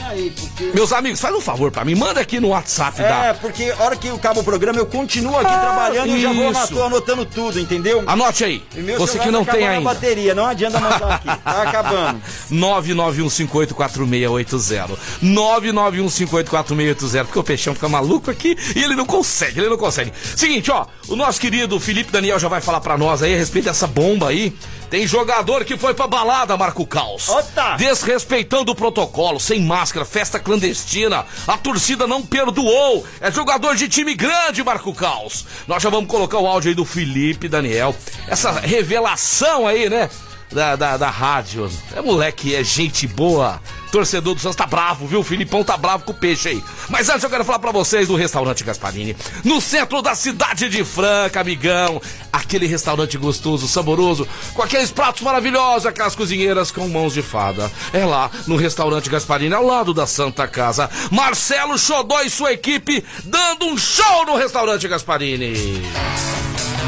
aí, 0.08 0.30
porque... 0.30 0.70
meus 0.74 0.92
amigos, 0.92 1.20
faz 1.20 1.34
um 1.34 1.40
favor 1.40 1.70
pra 1.70 1.84
mim, 1.84 1.94
manda 1.94 2.20
aqui 2.20 2.38
no 2.38 2.48
WhatsApp 2.48 3.02
É, 3.02 3.08
da. 3.08 3.34
porque 3.34 3.72
a 3.76 3.82
hora 3.82 3.96
que 3.96 4.08
acaba 4.08 4.40
o 4.40 4.44
programa 4.44 4.78
eu 4.78 4.86
continuo 4.86 5.34
aqui 5.36 5.50
trabalhando 5.50 6.16
e 6.16 6.20
já 6.22 6.32
vou 6.32 6.50
isso. 6.50 6.58
anotando, 6.60 6.82
anotando 6.84 7.26
tudo, 7.26 7.58
entendeu? 7.58 8.04
Anote 8.06 8.44
aí. 8.44 8.62
Você 8.98 9.18
que 9.18 9.30
não 9.30 9.44
tem 9.44 9.66
ainda. 9.66 9.84
bateria, 9.92 10.34
não 10.34 10.46
adianta 10.46 10.78
mandar 10.78 11.14
aqui, 11.14 11.26
tá 11.42 11.62
acabando. 11.62 12.20
991584680. 12.52 14.90
991584680. 15.22 17.24
Porque 17.24 17.38
o 17.38 17.44
Peixão 17.44 17.74
fica 17.74 17.88
maluco 17.88 18.30
aqui 18.30 18.56
e 18.74 18.82
ele 18.82 18.94
não 18.94 19.06
consegue, 19.06 19.60
ele 19.60 19.68
não 19.68 19.76
consegue. 19.78 20.12
Seguinte, 20.36 20.70
ó, 20.70 20.86
o 21.08 21.16
nosso 21.16 21.40
querido 21.40 21.78
Felipe 21.80 22.12
Daniel 22.12 22.38
já 22.38 22.48
vai 22.48 22.60
falar 22.60 22.80
pra 22.80 22.96
nós 22.98 23.22
aí 23.22 23.34
a 23.34 23.38
respeito 23.38 23.64
dessa 23.66 23.86
bomba 23.86 24.28
aí. 24.28 24.43
Tem 24.90 25.06
jogador 25.06 25.64
que 25.64 25.76
foi 25.76 25.94
pra 25.94 26.06
balada, 26.06 26.56
Marco 26.56 26.86
Caos. 26.86 27.28
Ota! 27.28 27.76
Desrespeitando 27.76 28.72
o 28.72 28.74
protocolo, 28.74 29.40
sem 29.40 29.60
máscara, 29.62 30.04
festa 30.04 30.38
clandestina. 30.38 31.24
A 31.46 31.56
torcida 31.58 32.06
não 32.06 32.22
perdoou. 32.22 33.04
É 33.20 33.30
jogador 33.30 33.74
de 33.76 33.88
time 33.88 34.14
grande, 34.14 34.62
Marco 34.62 34.94
Caos. 34.94 35.46
Nós 35.66 35.82
já 35.82 35.90
vamos 35.90 36.08
colocar 36.08 36.38
o 36.38 36.46
áudio 36.46 36.68
aí 36.70 36.74
do 36.74 36.84
Felipe 36.84 37.48
Daniel. 37.48 37.94
Essa 38.28 38.52
revelação 38.52 39.66
aí, 39.66 39.88
né? 39.88 40.08
Da, 40.52 40.76
da, 40.76 40.96
da 40.96 41.10
rádio. 41.10 41.68
É 41.94 42.00
moleque, 42.00 42.54
é 42.54 42.62
gente 42.62 43.06
boa. 43.06 43.60
Torcedor 43.94 44.34
do 44.34 44.40
Santos 44.40 44.56
tá 44.56 44.66
bravo, 44.66 45.06
viu? 45.06 45.20
O 45.20 45.22
Filipão 45.22 45.62
tá 45.62 45.76
bravo 45.76 46.02
com 46.02 46.10
o 46.10 46.16
peixe 46.16 46.48
aí. 46.48 46.64
Mas 46.88 47.08
antes 47.08 47.22
eu 47.22 47.30
quero 47.30 47.44
falar 47.44 47.60
pra 47.60 47.70
vocês 47.70 48.08
do 48.08 48.16
restaurante 48.16 48.64
Gasparini. 48.64 49.16
No 49.44 49.60
centro 49.60 50.02
da 50.02 50.16
cidade 50.16 50.68
de 50.68 50.82
Franca, 50.82 51.38
amigão. 51.40 52.02
Aquele 52.32 52.66
restaurante 52.66 53.16
gostoso, 53.16 53.68
saboroso, 53.68 54.26
com 54.52 54.62
aqueles 54.62 54.90
pratos 54.90 55.22
maravilhosos, 55.22 55.86
aquelas 55.86 56.16
cozinheiras 56.16 56.72
com 56.72 56.88
mãos 56.88 57.14
de 57.14 57.22
fada. 57.22 57.70
É 57.92 58.04
lá, 58.04 58.32
no 58.48 58.56
restaurante 58.56 59.08
Gasparini, 59.08 59.54
ao 59.54 59.64
lado 59.64 59.94
da 59.94 60.08
Santa 60.08 60.48
Casa. 60.48 60.90
Marcelo 61.12 61.78
Xodó 61.78 62.20
e 62.22 62.30
sua 62.30 62.52
equipe 62.52 63.04
dando 63.22 63.66
um 63.66 63.78
show 63.78 64.26
no 64.26 64.34
restaurante 64.34 64.88
Gasparini. 64.88 65.54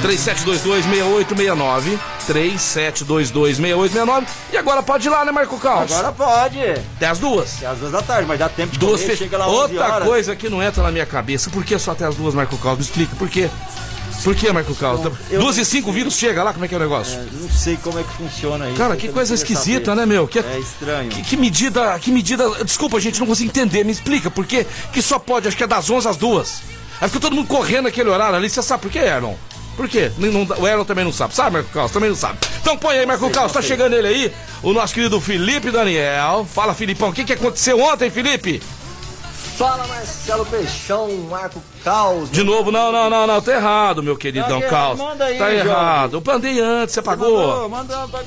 3722-6869. 0.03 1.99
3722-6869. 2.29 4.26
E 4.53 4.57
agora 4.57 4.83
pode 4.83 5.07
ir 5.07 5.11
lá, 5.11 5.25
né, 5.25 5.33
Marco 5.33 5.59
Carlos? 5.59 5.93
Agora 5.93 6.12
pode. 6.12 6.61
Até 6.61 7.07
as 7.07 7.19
duas. 7.19 7.57
Até 7.57 7.67
às 7.67 7.79
duas 7.79 7.93
da 7.93 8.03
tarde, 8.03 8.26
mas 8.26 8.38
dá 8.38 8.49
tempo 8.49 8.73
de 8.73 8.79
Duas 8.79 9.00
comer, 9.00 9.12
fe... 9.12 9.25
chega 9.25 9.38
lá 9.38 9.49
11 9.49 9.57
Outra 9.57 10.00
coisa 10.00 10.37
que 10.37 10.49
não 10.49 10.62
entra 10.62 10.83
na 10.83 10.91
minha 10.91 11.07
cabeça. 11.07 11.50
Por 11.50 11.65
que 11.65 11.79
só 11.79 11.93
até 11.93 12.05
as 12.07 12.15
duas, 12.15 12.35
Marco 12.35 12.57
Carlos? 12.59 12.79
Me 12.79 12.85
explica, 12.85 13.15
por 13.17 13.29
quê? 13.29 13.49
Por 14.25 14.35
que, 14.35 14.50
Marco 14.50 14.75
Carlos? 14.75 15.12
eu 15.31 15.41
Duas 15.41 15.57
e 15.57 15.65
cinco 15.65 15.93
vírus 15.93 16.15
chega 16.15 16.43
lá, 16.43 16.53
como 16.53 16.65
é 16.65 16.69
que 16.69 16.75
é 16.75 16.79
o 16.79 16.81
negócio? 16.81 17.17
É, 17.17 17.26
não 17.33 17.49
sei 17.49 17.76
como 17.76 17.99
é 17.99 18.03
que 18.03 18.12
funciona 18.15 18.67
isso. 18.67 18.76
Cara, 18.76 18.97
que 18.97 19.09
coisa 19.09 19.35
esquisita, 19.35 19.93
saber. 19.93 20.00
né, 20.00 20.07
meu? 20.07 20.26
Que, 20.26 20.41
É 20.41 20.59
estranho. 20.59 21.11
Que, 21.11 21.23
que 21.23 21.37
medida, 21.37 21.97
que 22.00 22.11
medida... 22.11 22.65
Desculpa, 22.65 22.99
gente, 22.99 23.21
não 23.21 23.26
consigo 23.26 23.50
entender. 23.50 23.85
Me 23.85 23.93
explica, 23.93 24.29
por 24.31 24.45
quê? 24.45 24.67
Que 24.93 25.00
só 25.00 25.19
pode, 25.19 25.47
acho 25.47 25.57
que 25.57 25.62
é 25.62 25.67
das 25.67 25.88
11 25.88 26.09
às 26.09 26.17
duas. 26.17 26.62
Aí 27.00 27.09
fica 27.09 27.21
todo 27.21 27.37
mundo 27.37 27.47
correndo 27.47 27.85
naquele 27.85 28.09
horário 28.09 28.37
ali. 28.37 28.49
Você 28.50 28.62
sabe 28.62 28.83
por 28.83 28.91
quê, 28.91 28.99
Erlon? 29.00 29.35
Por 29.76 29.88
quê? 29.88 30.11
Não- 30.16 30.45
não- 30.45 30.59
o 30.59 30.66
Erlon 30.66 30.85
também 30.85 31.04
não 31.04 31.12
sabe. 31.12 31.35
Sabe, 31.35 31.50
Marco 31.52 31.71
Carlos? 31.71 31.92
Também 31.92 32.09
não 32.09 32.16
sabe. 32.16 32.38
Então 32.61 32.76
põe 32.78 32.99
aí, 32.99 33.06
Marco 33.06 33.28
Carlos. 33.30 33.52
Tá 33.52 33.61
chegando 33.62 33.95
ele 33.95 34.09
aí. 34.09 34.33
O 34.62 34.73
nosso 34.73 34.95
querido 34.95 35.21
Felipe 35.21 35.71
Daniel. 35.71 36.47
Fala, 36.52 36.75
Filipão. 36.75 37.11
O 37.11 37.12
que, 37.12 37.25
que 37.25 37.33
aconteceu 37.35 37.78
ontem, 37.80 38.11
Felipe? 38.11 38.62
Fala 39.59 39.87
Marcelo 39.87 40.45
Peixão, 40.47 41.11
Marco 41.30 41.62
Caos. 41.87 42.28
De 42.33 42.43
novo, 42.43 42.73
não, 42.73 42.90
não, 42.90 43.09
não, 43.09 43.28
não. 43.28 43.40
Tá 43.40 43.52
errado, 43.52 44.02
meu 44.02 44.16
queridão 44.16 44.61
Tá 44.61 44.66
errado, 44.66 44.99
manda 44.99 45.25
aí, 45.25 45.38
Tá 45.38 45.45
jovem. 45.45 45.59
errado. 45.61 46.16
Eu 46.16 46.23
mandei 46.33 46.61
antes, 46.61 46.95
você 46.97 47.00
pagou. 47.00 47.69
Manda, 47.69 47.97
manda 48.09 48.19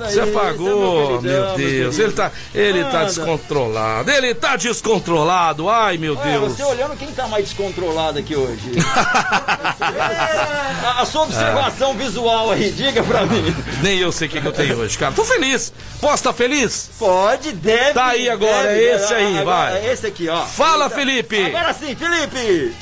Você 0.00 0.08
esse 0.08 0.18
é 0.20 0.22
apagou, 0.24 1.18
queridão, 1.18 1.22
meu 1.22 1.42
Deus. 1.56 1.56
querido. 1.56 2.02
Ele 2.02 2.12
tá, 2.12 2.32
ele 2.54 2.84
tá 2.84 3.04
descontrolado. 3.04 4.10
Ele 4.10 4.34
tá 4.34 4.56
descontrolado. 4.56 5.70
Ai, 5.70 5.96
meu 5.96 6.18
Olha, 6.18 6.32
Deus. 6.38 6.52
você 6.52 6.64
olhando 6.64 6.94
quem 6.98 7.08
tá 7.12 7.26
mais 7.28 7.46
descontrolado 7.46 8.18
aqui 8.18 8.36
hoje. 8.36 8.72
É, 9.82 10.86
a, 10.86 11.02
a 11.02 11.06
sua 11.06 11.22
observação 11.22 11.94
visual 11.94 12.50
aí, 12.50 12.70
diga 12.70 13.02
pra 13.02 13.26
mim. 13.26 13.54
Nem 13.82 13.98
eu 13.98 14.12
sei 14.12 14.28
o 14.28 14.30
que, 14.30 14.40
que 14.40 14.46
eu 14.46 14.52
tenho 14.52 14.78
hoje, 14.78 14.96
cara. 14.96 15.12
Tô 15.12 15.24
feliz. 15.24 15.72
Posso 16.00 16.14
estar 16.16 16.32
feliz? 16.32 16.90
Pode, 16.98 17.52
deve. 17.52 17.92
Tá 17.94 18.06
aí 18.08 18.28
agora, 18.28 18.68
deve, 18.68 18.84
é 18.84 18.94
esse 18.94 19.14
aí, 19.14 19.38
agora, 19.38 19.44
vai. 19.44 19.78
É 19.86 19.92
esse 19.92 20.06
aqui, 20.06 20.28
ó. 20.28 20.42
Fala, 20.44 20.84
Eita. 20.84 20.94
Felipe. 20.96 21.44
Agora 21.44 21.72
sim, 21.74 21.94
Felipe. 21.96 22.74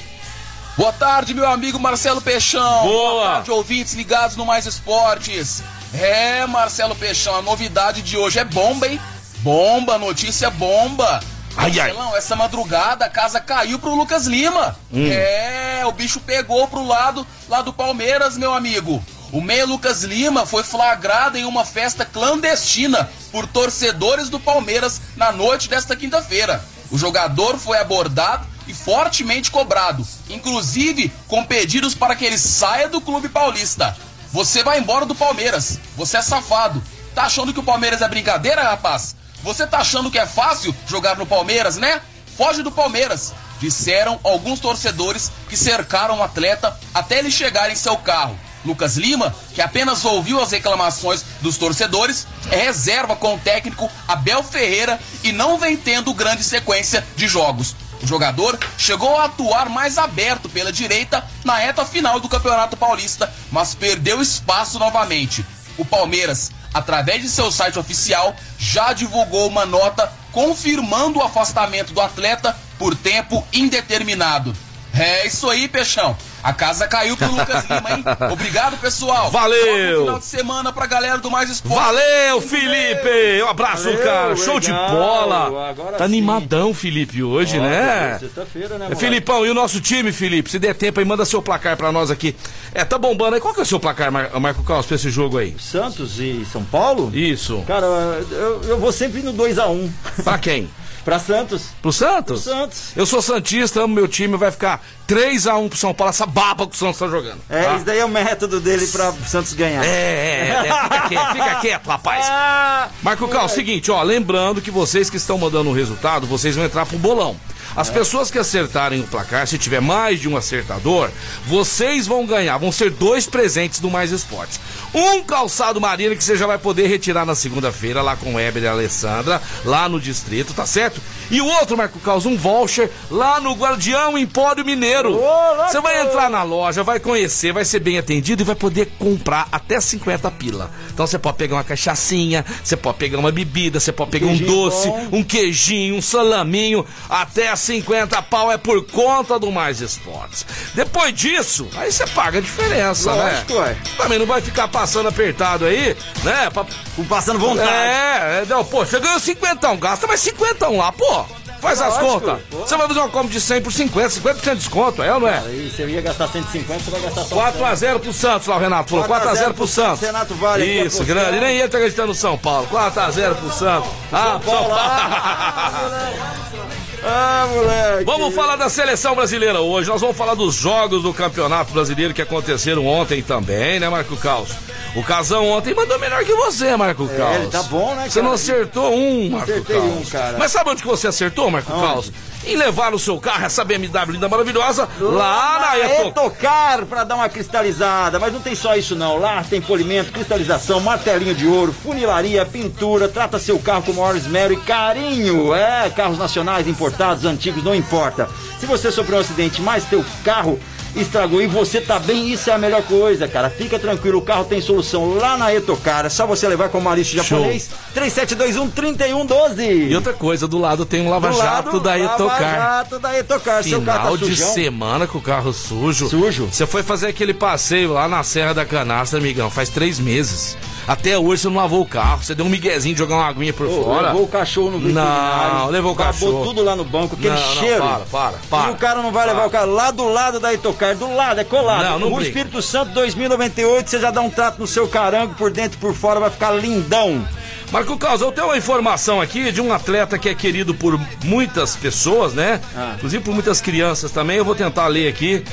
Boa 0.77 0.93
tarde, 0.93 1.35
meu 1.35 1.47
amigo 1.49 1.79
Marcelo 1.79 2.21
Peixão. 2.21 2.83
Boa. 2.83 3.35
tarde, 3.35 3.51
ouvintes 3.51 3.95
ligados 3.95 4.37
no 4.37 4.47
Mais 4.47 4.67
Esportes. 4.67 5.63
É, 5.93 6.47
Marcelo 6.47 6.95
Peixão, 6.95 7.35
a 7.35 7.43
novidade 7.43 8.03
de 8.03 8.17
hoje 8.17 8.39
é 8.39 8.45
bomba, 8.45 8.87
hein? 8.87 9.01
Bomba, 9.39 9.99
notícia 9.99 10.49
bomba. 10.51 11.21
Ai, 11.57 11.79
ai. 11.81 11.93
Marcelão, 11.93 12.17
essa 12.17 12.37
madrugada 12.37 13.05
a 13.05 13.11
casa 13.11 13.41
caiu 13.41 13.79
pro 13.79 13.95
Lucas 13.95 14.27
Lima. 14.27 14.77
Hum. 14.93 15.11
É, 15.11 15.83
o 15.85 15.93
bicho 15.93 16.21
pegou 16.21 16.67
pro 16.69 16.87
lado 16.87 17.27
lá 17.49 17.61
do 17.63 17.73
Palmeiras, 17.73 18.39
meu 18.39 18.55
amigo. 18.55 19.03
O 19.33 19.41
meia 19.41 19.67
Lucas 19.67 20.03
Lima 20.03 20.47
foi 20.47 20.63
flagrado 20.63 21.37
em 21.37 21.45
uma 21.45 21.65
festa 21.65 22.05
clandestina 22.05 23.11
por 23.31 23.47
torcedores 23.47 24.29
do 24.29 24.41
Palmeiras 24.41 25.01
na 25.17 25.31
noite 25.33 25.69
desta 25.69 25.95
quinta-feira. 25.95 26.65
O 26.91 26.99
jogador 26.99 27.57
foi 27.59 27.79
abordado 27.79 28.47
e 28.71 28.75
fortemente 28.75 29.51
cobrado, 29.51 30.07
inclusive 30.29 31.13
com 31.27 31.45
pedidos 31.45 31.95
para 31.95 32.15
que 32.15 32.25
ele 32.25 32.39
saia 32.39 32.89
do 32.89 33.01
clube 33.01 33.29
paulista. 33.29 33.97
Você 34.33 34.63
vai 34.63 34.79
embora 34.79 35.05
do 35.05 35.15
Palmeiras, 35.15 35.79
você 35.97 36.19
é 36.19 36.23
safado. 36.23 36.81
Tá 37.15 37.25
achando 37.25 37.53
que 37.53 37.59
o 37.59 37.65
Palmeiras 37.65 38.01
é 38.01 38.09
brincadeira, 38.09 38.63
rapaz? 38.63 39.17
Você 39.43 39.67
tá 39.67 39.79
achando 39.79 40.11
que 40.11 40.19
é 40.19 40.27
fácil 40.27 40.75
jogar 40.87 41.17
no 41.17 41.27
Palmeiras, 41.27 41.77
né? 41.77 42.01
Foge 42.37 42.63
do 42.63 42.71
Palmeiras, 42.71 43.35
disseram 43.59 44.21
alguns 44.23 44.61
torcedores 44.61 45.33
que 45.49 45.57
cercaram 45.57 46.19
o 46.19 46.23
atleta 46.23 46.79
até 46.95 47.19
ele 47.19 47.31
chegar 47.31 47.71
em 47.71 47.77
seu 47.77 47.97
carro. 47.97 48.39
Lucas 48.65 48.97
Lima, 48.97 49.35
que 49.55 49.63
apenas 49.63 50.05
ouviu 50.05 50.41
as 50.41 50.53
reclamações 50.53 51.25
dos 51.41 51.57
torcedores, 51.57 52.27
é 52.51 52.57
reserva 52.57 53.17
com 53.17 53.35
o 53.35 53.39
técnico 53.39 53.91
Abel 54.07 54.45
Ferreira 54.45 55.01
e 55.25 55.33
não 55.33 55.59
vem 55.59 55.77
tendo 55.77 56.15
grande 56.15 56.45
sequência 56.45 57.05
de 57.17 57.27
jogos. 57.27 57.75
O 58.03 58.07
jogador 58.07 58.59
chegou 58.79 59.17
a 59.19 59.25
atuar 59.25 59.69
mais 59.69 59.99
aberto 59.99 60.49
pela 60.49 60.73
direita 60.73 61.25
na 61.45 61.57
reta 61.57 61.85
final 61.85 62.19
do 62.19 62.29
Campeonato 62.29 62.77
Paulista, 62.77 63.33
mas 63.53 63.75
perdeu 63.75 64.23
espaço 64.23 64.79
novamente. 64.79 65.45
O 65.77 65.85
Palmeiras, 65.85 66.51
através 66.73 67.23
de 67.23 67.29
seu 67.29 67.51
site 67.51 67.79
oficial, 67.79 68.35
já 68.59 68.93
divulgou 68.93 69.49
uma 69.49 69.67
nota 69.67 70.11
confirmando 70.33 71.19
o 71.19 71.23
afastamento 71.23 71.93
do 71.93 72.01
atleta 72.01 72.57
por 72.79 72.95
tempo 72.95 73.47
indeterminado. 73.53 74.55
É 74.95 75.27
isso 75.27 75.49
aí, 75.49 75.69
Peixão. 75.69 76.17
A 76.43 76.53
casa 76.53 76.89
caiu 76.89 77.17
pro 77.17 77.31
Lucas 77.31 77.65
Lima, 77.65 77.91
hein? 77.93 78.05
Obrigado, 78.33 78.79
pessoal. 78.79 79.31
Valeu. 79.31 79.99
Bom 80.01 80.05
final 80.05 80.19
de 80.21 80.25
semana 80.25 80.73
pra 80.73 80.87
galera 80.87 81.19
do 81.19 81.31
Mais 81.31 81.51
Esporte. 81.51 81.77
Valeu, 81.79 82.41
Felipe! 82.41 83.43
Um 83.45 83.49
abraço, 83.49 83.85
Valeu, 83.85 83.99
cara. 84.03 84.37
Show 84.37 84.59
de 84.59 84.71
legal. 84.73 84.91
bola. 84.91 85.71
Agora 85.71 85.93
Tá 85.93 85.99
sim. 85.99 86.05
animadão, 86.05 86.73
Felipe, 86.73 87.23
hoje, 87.23 87.59
Ó, 87.59 87.63
né? 87.63 88.19
Sexta-feira, 88.19 88.71
né, 88.71 88.75
É, 88.77 88.89
moleque? 88.89 89.01
Filipão, 89.01 89.45
e 89.45 89.51
o 89.51 89.55
nosso 89.55 89.81
time, 89.81 90.13
Felipe? 90.13 90.51
Se 90.51 90.59
der 90.59 90.75
tempo 90.75 90.99
aí, 90.99 91.05
manda 91.07 91.25
seu 91.25 91.43
placar 91.43 91.77
pra 91.77 91.93
nós 91.93 92.11
aqui. 92.11 92.35
É, 92.75 92.85
tá 92.85 92.97
bombando 92.97 93.35
aí. 93.35 93.41
Qual 93.41 93.53
que 93.53 93.61
é 93.61 93.63
o 93.63 93.67
seu 93.67 93.79
placar, 93.81 94.11
Mar 94.11 94.31
Marco 94.41 94.63
Carlos, 94.65 94.87
pra 94.87 94.97
esse 94.97 95.11
jogo 95.11 95.37
aí? 95.39 95.55
Santos 95.59 96.19
e 96.19 96.47
São 96.51 96.65
Paulo? 96.65 97.11
Isso. 97.15 97.63
Cara, 97.67 97.87
eu, 97.87 98.63
eu 98.65 98.79
vou 98.79 98.93
sempre 98.93 99.21
no 99.23 99.33
2x1. 99.35 99.91
Pra 100.25 100.39
quem? 100.39 100.69
pra 101.05 101.19
Santos. 101.19 101.63
Pro 101.81 101.93
Santos? 101.93 102.43
Pro 102.43 102.53
Santos. 102.53 102.93
Eu 102.97 103.07
sou 103.07 103.23
Santista, 103.23 103.83
amo 103.83 103.95
meu 103.95 104.09
time, 104.09 104.37
vai 104.37 104.51
ficar 104.51 104.83
3x1 105.09 105.69
pro 105.69 105.79
São 105.79 105.95
Paulo, 105.95 106.11
essa 106.11 106.27
baba 106.27 106.67
que 106.67 106.75
o 106.75 106.79
Santos 106.79 106.99
tá 106.99 107.09
jogando. 107.09 107.41
É, 107.49 107.65
tá? 107.65 107.77
isso 107.77 107.85
daí 107.85 107.99
é 107.99 108.05
o 108.05 108.09
método 108.09 108.61
dele 108.61 108.87
pra 108.87 109.11
o 109.11 109.25
Santos 109.25 109.53
ganhar. 109.53 109.85
É, 109.85 109.89
é, 109.89 110.67
é, 110.67 110.83
fica 110.83 111.01
quieto, 111.09 111.33
fica 111.33 111.55
quieto, 111.57 111.87
rapaz. 111.87 112.27
Ah, 112.29 112.89
Marco 113.03 113.29
Cal, 113.29 113.49
seguinte, 113.49 113.91
ó, 113.91 114.03
lembrando 114.03 114.61
que 114.61 114.71
vocês 114.71 115.11
que 115.11 115.17
estão 115.17 115.39
mandando 115.39 115.71
o 115.71 115.73
resultado, 115.73 116.27
vocês 116.27 116.55
vão 116.57 116.65
entrar 116.65 116.87
pro 116.87 116.99
bolão. 116.99 117.37
As 117.77 117.89
pessoas 117.89 118.31
que 118.31 118.39
acertarem 118.39 119.01
o 119.01 119.07
placar, 119.07 119.47
se 119.47 119.57
tiver 119.57 119.81
mais 119.81 120.19
de 120.19 120.29
um 120.29 120.37
acertador, 120.37 121.09
vocês 121.47 122.07
vão 122.07 122.27
ganhar, 122.27 122.59
vão 122.59 122.73
ser 122.73 122.91
dois 122.91 123.27
presentes 123.27 123.79
do 123.79 123.91
Mais 123.91 124.11
Esportes. 124.11 124.61
Um 124.93 125.23
calçado 125.23 125.81
marino 125.81 126.17
que 126.17 126.25
você 126.25 126.37
já 126.37 126.47
vai 126.47 126.59
poder 126.59 126.89
retirar 126.89 127.25
na 127.25 127.37
segunda-feira 127.37 128.03
lá 128.03 128.17
com 128.17 128.33
o 128.33 128.37
Weber 128.37 128.65
e 128.65 128.67
a 128.67 128.73
Alessandra, 128.73 129.41
lá 129.65 129.89
no 129.89 130.01
distrito, 130.01 130.53
tá 130.53 130.67
certo? 130.67 130.90
Certo? 130.91 131.01
E 131.31 131.41
o 131.41 131.47
outro, 131.47 131.77
Marco 131.77 131.99
Caos, 132.01 132.27
um 132.27 132.37
voucher 132.37 132.91
lá 133.09 133.39
no 133.41 133.53
Guardião 133.55 134.19
Empório 134.19 134.65
Mineiro. 134.65 135.21
Você 135.69 135.81
vai 135.81 136.03
entrar 136.03 136.29
na 136.29 136.43
loja, 136.43 136.83
vai 136.83 136.99
conhecer, 136.99 137.53
vai 137.53 137.65
ser 137.65 137.79
bem 137.79 137.99
atendido 137.99 138.43
e 138.43 138.45
vai 138.45 138.57
poder 138.57 138.91
comprar 138.99 139.47
até 139.53 139.81
50 139.81 140.29
pila. 140.33 140.71
Então 140.93 141.07
você 141.07 141.19
pode 141.19 141.37
pegar 141.37 141.57
uma 141.57 141.65
cachaçinha, 141.65 142.45
você 142.65 142.77
pode 142.77 142.99
pegar 142.99 143.19
uma 143.19 143.31
bebida, 143.31 143.79
você 143.79 143.93
pode 143.93 144.11
pegar 144.11 144.27
um 144.27 144.31
Queijinho 144.37 144.51
doce, 144.51 144.89
bom. 144.89 145.09
um 145.13 145.23
queijinho, 145.23 145.95
um 145.97 146.03
salaminho, 146.03 146.85
até 147.09 147.55
50 147.55 148.21
pau 148.23 148.51
é 148.51 148.59
por 148.59 148.85
conta 148.87 149.39
do 149.39 149.53
Mais 149.53 149.81
Esportes. 149.81 150.45
Depois 150.75 151.15
disso, 151.15 151.69
aí 151.77 151.93
você 151.93 152.07
paga 152.09 152.39
a 152.39 152.43
diferença, 152.43 153.13
Lógico, 153.13 153.55
né? 153.55 153.61
ué. 153.61 153.77
Também 153.97 154.19
não 154.19 154.27
vai 154.27 154.41
ficar 154.41 154.67
passando 154.67 155.09
apertado 155.09 155.65
aí, 155.65 155.97
né? 156.25 156.51
Pra 156.51 156.67
Passando 157.09 157.39
vontade. 157.39 157.69
é, 157.69 158.43
é, 158.43 158.47
não, 158.49 158.65
pô, 158.65 158.85
você 158.85 158.99
ganhou 159.01 159.19
50, 159.19 159.75
gasta 159.77 160.07
mais 160.07 160.21
50 160.21 160.69
lá, 160.81 160.93
pô. 160.93 161.25
Faz 161.61 161.81
as 161.81 161.99
Lógico, 161.99 162.21
contas. 162.21 162.41
Você 162.51 162.77
vai 162.77 162.89
fazer 162.89 163.01
uma 163.01 163.09
compra 163.11 163.29
de 163.29 163.41
100 163.41 163.61
por 163.61 163.71
50, 163.71 164.09
50% 164.09 164.43
de 164.43 164.55
desconto, 164.57 165.03
é 165.03 165.13
ou 165.13 165.21
não 165.21 165.29
é? 165.29 165.39
Aí 165.41 165.71
você 165.71 165.87
ia 165.87 166.01
gastar 166.01 166.27
150, 166.29 166.83
você 166.83 166.91
vai 166.91 167.01
gastar 167.03 167.25
só 167.25 167.53
4x0 167.53 167.99
pro 167.99 168.13
Santos 168.15 168.47
lá, 168.47 168.57
o 168.57 168.59
Renato 168.59 168.91
falou. 168.91 169.05
4x0 169.05 169.53
pro 169.53 169.67
Santos. 169.67 170.01
Renato 170.01 170.35
Vale 170.37 170.65
Isso, 170.65 171.05
grande. 171.05 171.39
Nem 171.39 171.59
ele 171.59 171.69
tá 171.69 171.77
acreditando 171.77 172.09
no 172.09 172.15
São 172.15 172.39
Paulo. 172.39 172.67
4x0 172.69 173.35
pro 173.35 173.53
Santos. 173.53 173.91
Ah, 174.11 174.31
São 174.31 174.41
Paulo. 174.41 174.75
Ah, 177.03 177.47
moleque. 177.51 178.05
Vamos 178.05 178.35
falar 178.35 178.57
da 178.57 178.69
seleção 178.69 179.15
brasileira 179.15 179.61
hoje. 179.61 179.89
Nós 179.89 180.01
vamos 180.01 180.17
falar 180.17 180.35
dos 180.35 180.55
jogos 180.55 181.03
do 181.03 181.15
Campeonato 181.15 181.73
Brasileiro 181.73 182.13
que 182.13 182.21
aconteceram 182.23 182.87
ontem 182.87 183.23
também, 183.23 183.81
né, 183.81 183.89
Marco 183.89 184.17
Caos? 184.17 184.51
O 184.95 185.03
Casão 185.03 185.49
ontem 185.49 185.73
mandou 185.73 185.99
melhor 185.99 186.25
que 186.25 186.35
você, 186.35 186.77
Marco 186.77 187.09
Caos. 187.09 187.37
ele 187.37 187.47
tá 187.49 187.63
bom, 187.63 187.95
né, 187.95 188.09
Você 188.09 188.19
não 188.21 188.31
cara? 188.31 188.35
acertou 188.35 188.95
um, 188.95 189.31
Marco 189.31 189.51
Acertei 189.51 189.77
Caos. 189.77 189.89
um, 189.93 190.05
cara. 190.11 190.37
Mas 190.39 190.53
sabe 190.53 190.71
onde 190.71 190.83
que 190.83 190.89
você 190.89 191.07
acertou, 191.09 191.51
Marco? 191.51 191.71
Caos? 191.73 192.13
Em 192.45 192.57
levar 192.57 192.95
o 192.95 192.99
seu 192.99 193.21
carro, 193.21 193.45
essa 193.45 193.63
BMW 193.65 194.13
linda 194.13 194.29
maravilhosa, 194.29 194.89
lá 194.99 195.59
na 195.61 195.79
Eto. 195.79 196.09
Etocar 196.09 196.87
pra 196.87 197.05
dar 197.05 197.17
uma 197.17 197.29
cristalizada, 197.29 198.19
mas 198.19 198.33
não 198.33 198.41
tem 198.41 198.55
só 198.55 198.75
isso 198.75 198.97
não. 198.97 199.19
Lá 199.19 199.45
tem 199.45 199.61
polimento, 199.61 200.11
cristalização, 200.11 200.81
martelinho 200.81 201.35
de 201.35 201.47
ouro, 201.47 201.73
funilaria, 201.73 202.47
pintura, 202.47 203.09
trata 203.09 203.39
seu 203.39 203.59
carro 203.59 203.83
com 203.83 203.93
o 203.93 203.97
maior 203.97 204.17
esmero 204.17 204.55
e 204.55 204.57
carinho. 204.57 205.55
É, 205.55 205.91
carros 205.91 206.19
nacionais, 206.19 206.67
importados, 206.67 207.27
antigos, 207.27 207.63
não 207.63 207.75
importa. 207.75 208.29
Se 208.59 208.65
você 208.65 208.91
sofreu 208.91 209.19
um 209.19 209.21
acidente, 209.21 209.61
mas 209.61 209.85
teu 209.85 210.05
carro 210.25 210.59
estragou 210.97 211.41
e 211.41 211.47
você 211.47 211.81
tá 211.81 211.99
bem, 211.99 212.33
isso 212.33 212.51
é 212.51 212.53
a 212.53 212.59
melhor 212.59 212.83
coisa, 212.83 213.27
cara. 213.29 213.49
Fica 213.51 213.79
tranquilo, 213.79 214.19
o 214.19 214.23
carro 214.23 214.45
tem 214.45 214.61
solução 214.61 215.15
lá 215.15 215.37
na 215.37 215.55
Etocar. 215.55 216.07
É 216.07 216.09
só 216.09 216.27
você 216.27 216.47
levar 216.49 216.69
com 216.69 216.79
o 216.79 216.83
Maurício 216.83 217.17
japonês 217.17 217.71
3721-3112. 217.95 219.89
E 219.91 219.95
outra 219.97 220.13
coisa, 220.13 220.47
do 220.49 220.59
lado 220.59 220.85
tem 220.85 221.01
um 221.01 221.11
lava-jato 221.11 221.81
da 221.81 221.99
Etocar. 221.99 222.41
Lava-jato 222.41 222.99
da 222.99 223.19
Etocar. 223.19 223.63
Seu 223.63 223.83
carro 223.83 223.99
Final 224.01 224.19
tá 224.19 224.25
de 224.25 224.37
sujão. 224.37 224.55
semana 224.55 225.07
com 225.07 225.19
o 225.19 225.23
carro 225.23 225.53
sujo. 225.53 226.09
Sujo. 226.09 226.49
Você 226.51 226.67
foi 226.67 226.83
fazer 226.83 227.09
aquele 227.09 227.35
passeio 227.35 227.93
lá 227.93 228.09
na 228.09 228.23
Serra 228.23 228.53
da 228.55 228.65
Canastra, 228.65 229.19
amigão, 229.19 229.51
faz 229.51 229.69
três 229.69 229.99
meses. 229.99 230.57
Até 230.89 231.17
hoje 231.17 231.43
você 231.43 231.49
não 231.49 231.57
lavou 231.57 231.83
o 231.83 231.87
carro, 231.87 232.25
você 232.25 232.35
deu 232.35 232.45
um 232.45 232.49
miguezinho 232.49 232.95
de 232.95 232.99
jogar 232.99 233.15
uma 233.17 233.27
aguinha 233.29 233.53
por 233.53 233.67
Ô, 233.67 233.85
fora. 233.85 234.09
Levou 234.09 234.25
o 234.25 234.29
cachorro 234.29 234.71
no 234.73 234.79
veterinário. 234.79 235.55
Não, 235.59 235.67
levou 235.69 235.93
o 235.93 235.95
acabou 235.95 236.13
cachorro. 236.13 236.45
tudo 236.47 236.63
lá 236.65 236.75
no 236.75 236.85
banco, 236.85 237.15
aquele 237.15 237.35
Não, 237.35 237.41
não, 237.41 237.55
cheiro. 237.55 237.81
para, 237.83 237.99
para, 238.11 238.35
para. 238.51 238.71
E 238.71 238.73
o 238.73 238.77
cara 238.77 239.01
não 239.03 239.13
vai 239.13 239.27
levar 239.27 239.47
o 239.47 239.51
carro 239.51 239.71
lá 239.73 239.91
do 239.93 240.09
lado 240.09 240.41
da 240.41 240.53
Etocar, 240.53 240.80
do 240.97 241.15
lado, 241.15 241.41
é 241.41 241.45
colado. 241.45 241.85
Não, 241.85 241.99
não 241.99 242.13
o. 242.15 242.21
Espírito 242.21 242.61
Santo 242.63 242.93
2098, 242.93 243.91
você 243.91 244.01
já 244.01 244.11
dá 244.11 244.21
um 244.21 244.31
trato 244.31 244.59
no 244.59 244.67
seu 244.67 244.89
carango, 244.89 245.35
por 245.35 245.51
dentro 245.51 245.79
e 245.79 245.81
por 245.81 245.95
fora, 245.95 246.21
vai 246.21 246.31
ficar 246.31 246.51
lindão. 246.53 247.27
Marco 247.71 247.97
Caos, 247.97 248.21
eu 248.21 248.33
tenho 248.33 248.49
uma 248.49 248.57
informação 248.57 249.21
aqui 249.21 249.53
de 249.53 249.61
um 249.61 249.73
atleta 249.73 250.19
que 250.19 250.29
é 250.29 250.35
querido 250.35 250.75
por 250.75 250.99
muitas 251.25 251.77
pessoas, 251.77 252.35
né? 252.35 252.61
Ah. 252.77 252.95
Inclusive 252.97 253.23
por 253.23 253.33
muitas 253.33 253.61
crianças 253.61 254.11
também. 254.11 254.39
Eu 254.39 254.45
vou 254.45 254.57
tentar 254.57 254.89
ler 254.89 255.09
aqui 255.09 255.45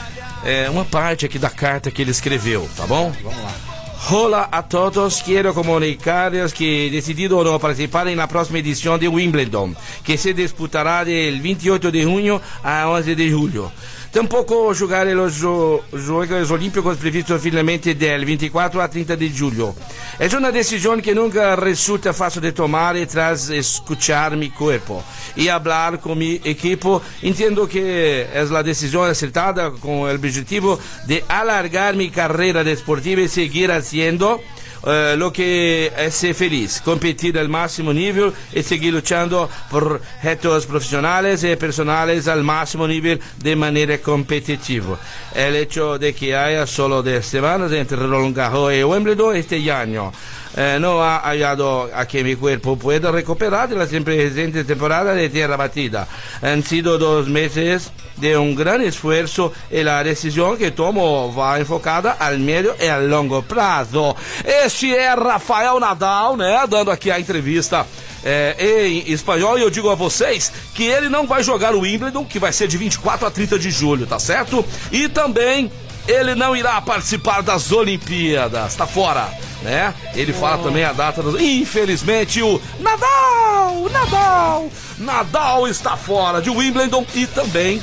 é, 0.43 0.69
uma 0.69 0.83
parte 0.83 1.25
aqui 1.25 1.37
da 1.37 1.49
carta 1.49 1.91
que 1.91 2.01
ele 2.01 2.11
escreveu, 2.11 2.67
tá 2.75 2.87
bom? 2.87 3.13
Vamos 3.21 3.43
lá. 3.43 3.77
Hola 4.09 4.47
a 4.51 4.63
todos, 4.63 5.21
quiero 5.21 5.53
comunicarles 5.53 6.53
que 6.53 6.87
he 6.87 6.89
decidido 6.89 7.43
no 7.43 7.59
participar 7.59 8.07
en 8.07 8.17
la 8.17 8.27
próxima 8.27 8.59
edición 8.59 8.99
de 8.99 9.09
Wimbledon, 9.09 9.75
que 10.03 10.17
se 10.17 10.33
disputará 10.33 11.03
del 11.03 11.41
28 11.41 11.91
de 11.91 12.05
junio 12.05 12.41
a 12.63 12.87
11 12.87 13.15
de 13.15 13.31
julio. 13.31 13.71
Tampoco 14.11 14.73
jugaré 14.73 15.13
los 15.13 15.39
jo- 15.41 15.83
Juegos 15.91 16.49
Olímpicos 16.51 16.97
previstos 16.97 17.41
finalmente 17.41 17.93
del 17.93 18.25
24 18.25 18.81
a 18.81 18.89
30 18.89 19.15
de 19.15 19.29
julio. 19.31 19.75
Es 20.17 20.33
una 20.33 20.51
decisión 20.51 21.01
que 21.01 21.13
nunca 21.13 21.55
resulta 21.55 22.13
fácil 22.13 22.41
de 22.41 22.51
tomar 22.51 22.97
y 22.97 23.05
tras 23.05 23.49
escuchar 23.49 24.35
mi 24.35 24.49
cuerpo 24.49 25.03
y 25.35 25.49
hablar 25.49 25.99
con 25.99 26.17
mi 26.17 26.41
equipo, 26.43 27.01
entiendo 27.21 27.67
que 27.67 28.27
es 28.33 28.49
la 28.49 28.63
decisión 28.63 29.09
acertada 29.09 29.71
con 29.71 30.09
el 30.09 30.15
objetivo 30.15 30.79
de 31.05 31.23
alargar 31.27 31.95
mi 31.95 32.09
carrera 32.09 32.63
deportiva 32.63 33.21
y 33.21 33.27
seguir 33.27 33.71
haciendo 33.71 34.41
eh, 34.85 35.15
lo 35.17 35.31
que 35.31 35.91
hace 35.97 36.33
feliz, 36.33 36.81
competir 36.83 37.37
al 37.37 37.49
máximo 37.49 37.93
nivel 37.93 38.33
y 38.53 38.63
seguir 38.63 38.93
luchando 38.93 39.49
por 39.69 40.01
retos 40.21 40.65
profesionales 40.65 41.43
y 41.43 41.55
personales 41.55 42.27
al 42.27 42.43
máximo 42.43 42.87
nivel 42.87 43.19
de 43.37 43.55
manera 43.55 43.97
competitiva. 43.99 44.99
El 45.33 45.55
hecho 45.55 45.97
de 45.97 46.13
que 46.13 46.35
haya 46.35 46.65
solo 46.67 47.01
10 47.01 47.25
semanas 47.25 47.71
entre 47.71 47.97
Roland 47.97 48.35
Garros 48.35 48.73
y 48.73 48.83
Wimbledon 48.83 49.35
este 49.35 49.71
año 49.71 50.11
eh, 50.57 50.79
no 50.79 51.03
ha 51.03 51.27
ayudado 51.27 51.89
a 51.93 52.07
que 52.07 52.23
mi 52.23 52.35
cuerpo 52.35 52.77
pueda 52.77 53.11
recuperar 53.11 53.69
la 53.71 53.85
siempre 53.85 54.15
presente 54.15 54.63
temporada 54.63 55.13
de 55.13 55.29
tierra 55.29 55.55
batida. 55.55 56.07
Han 56.41 56.63
sido 56.63 56.97
dos 56.97 57.27
meses 57.27 57.91
de 58.15 58.35
un 58.35 58.55
gran 58.55 58.81
esfuerzo 58.81 59.53
y 59.69 59.83
la 59.83 60.03
decisión 60.03 60.57
que 60.57 60.71
tomo 60.71 61.31
va 61.31 61.59
enfocada 61.59 62.13
al 62.13 62.39
medio 62.39 62.75
e 62.79 62.89
al 62.89 63.07
longo 63.07 63.43
prazo. 63.43 64.15
Este 64.43 64.95
é 64.95 65.13
Rafael 65.13 65.79
Nadal, 65.79 66.35
né, 66.35 66.57
dando 66.67 66.89
aqui 66.89 67.11
a 67.11 67.19
entrevista 67.19 67.85
é, 68.23 68.55
em 68.59 69.11
espanhol 69.11 69.59
e 69.59 69.61
eu 69.61 69.69
digo 69.69 69.91
a 69.91 69.95
vocês 69.95 70.51
que 70.73 70.85
ele 70.85 71.07
não 71.07 71.27
vai 71.27 71.43
jogar 71.43 71.75
o 71.75 71.81
Wimbledon, 71.81 72.25
que 72.25 72.39
vai 72.39 72.51
ser 72.51 72.67
de 72.67 72.77
24 72.77 73.27
a 73.27 73.29
30 73.29 73.59
de 73.59 73.69
julho, 73.69 74.07
tá 74.07 74.17
certo? 74.17 74.65
E 74.91 75.07
também 75.07 75.71
ele 76.07 76.33
não 76.33 76.55
irá 76.55 76.81
participar 76.81 77.41
das 77.41 77.71
Olimpíadas, 77.71 78.75
tá 78.75 78.87
fora, 78.87 79.29
né? 79.61 79.93
Ele 80.13 80.31
fala 80.33 80.61
também 80.63 80.83
a 80.83 80.93
data 80.93 81.21
dos... 81.23 81.39
Infelizmente 81.41 82.41
o 82.41 82.61
Nadal, 82.79 83.89
Nadal, 83.91 84.69
Nadal 84.97 85.67
está 85.67 85.97
fora 85.97 86.41
de 86.41 86.49
Wimbledon 86.49 87.05
e 87.15 87.25
também 87.27 87.81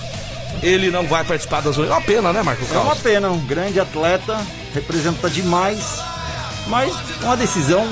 ele 0.63 0.91
não 0.91 1.07
vai 1.07 1.25
participar 1.25 1.61
das 1.61 1.77
Olimpíadas. 1.77 2.07
É 2.07 2.11
uma 2.15 2.23
pena, 2.23 2.33
né, 2.33 2.43
Marco 2.43 2.63
É 2.65 2.73
uma 2.77 2.85
Carlos? 2.85 3.03
pena, 3.03 3.29
um 3.31 3.41
grande 3.47 3.81
atleta, 3.81 4.41
representa 4.73 5.29
demais, 5.29 5.79
mas 6.69 6.95
uma 7.23 7.37
decisão 7.37 7.87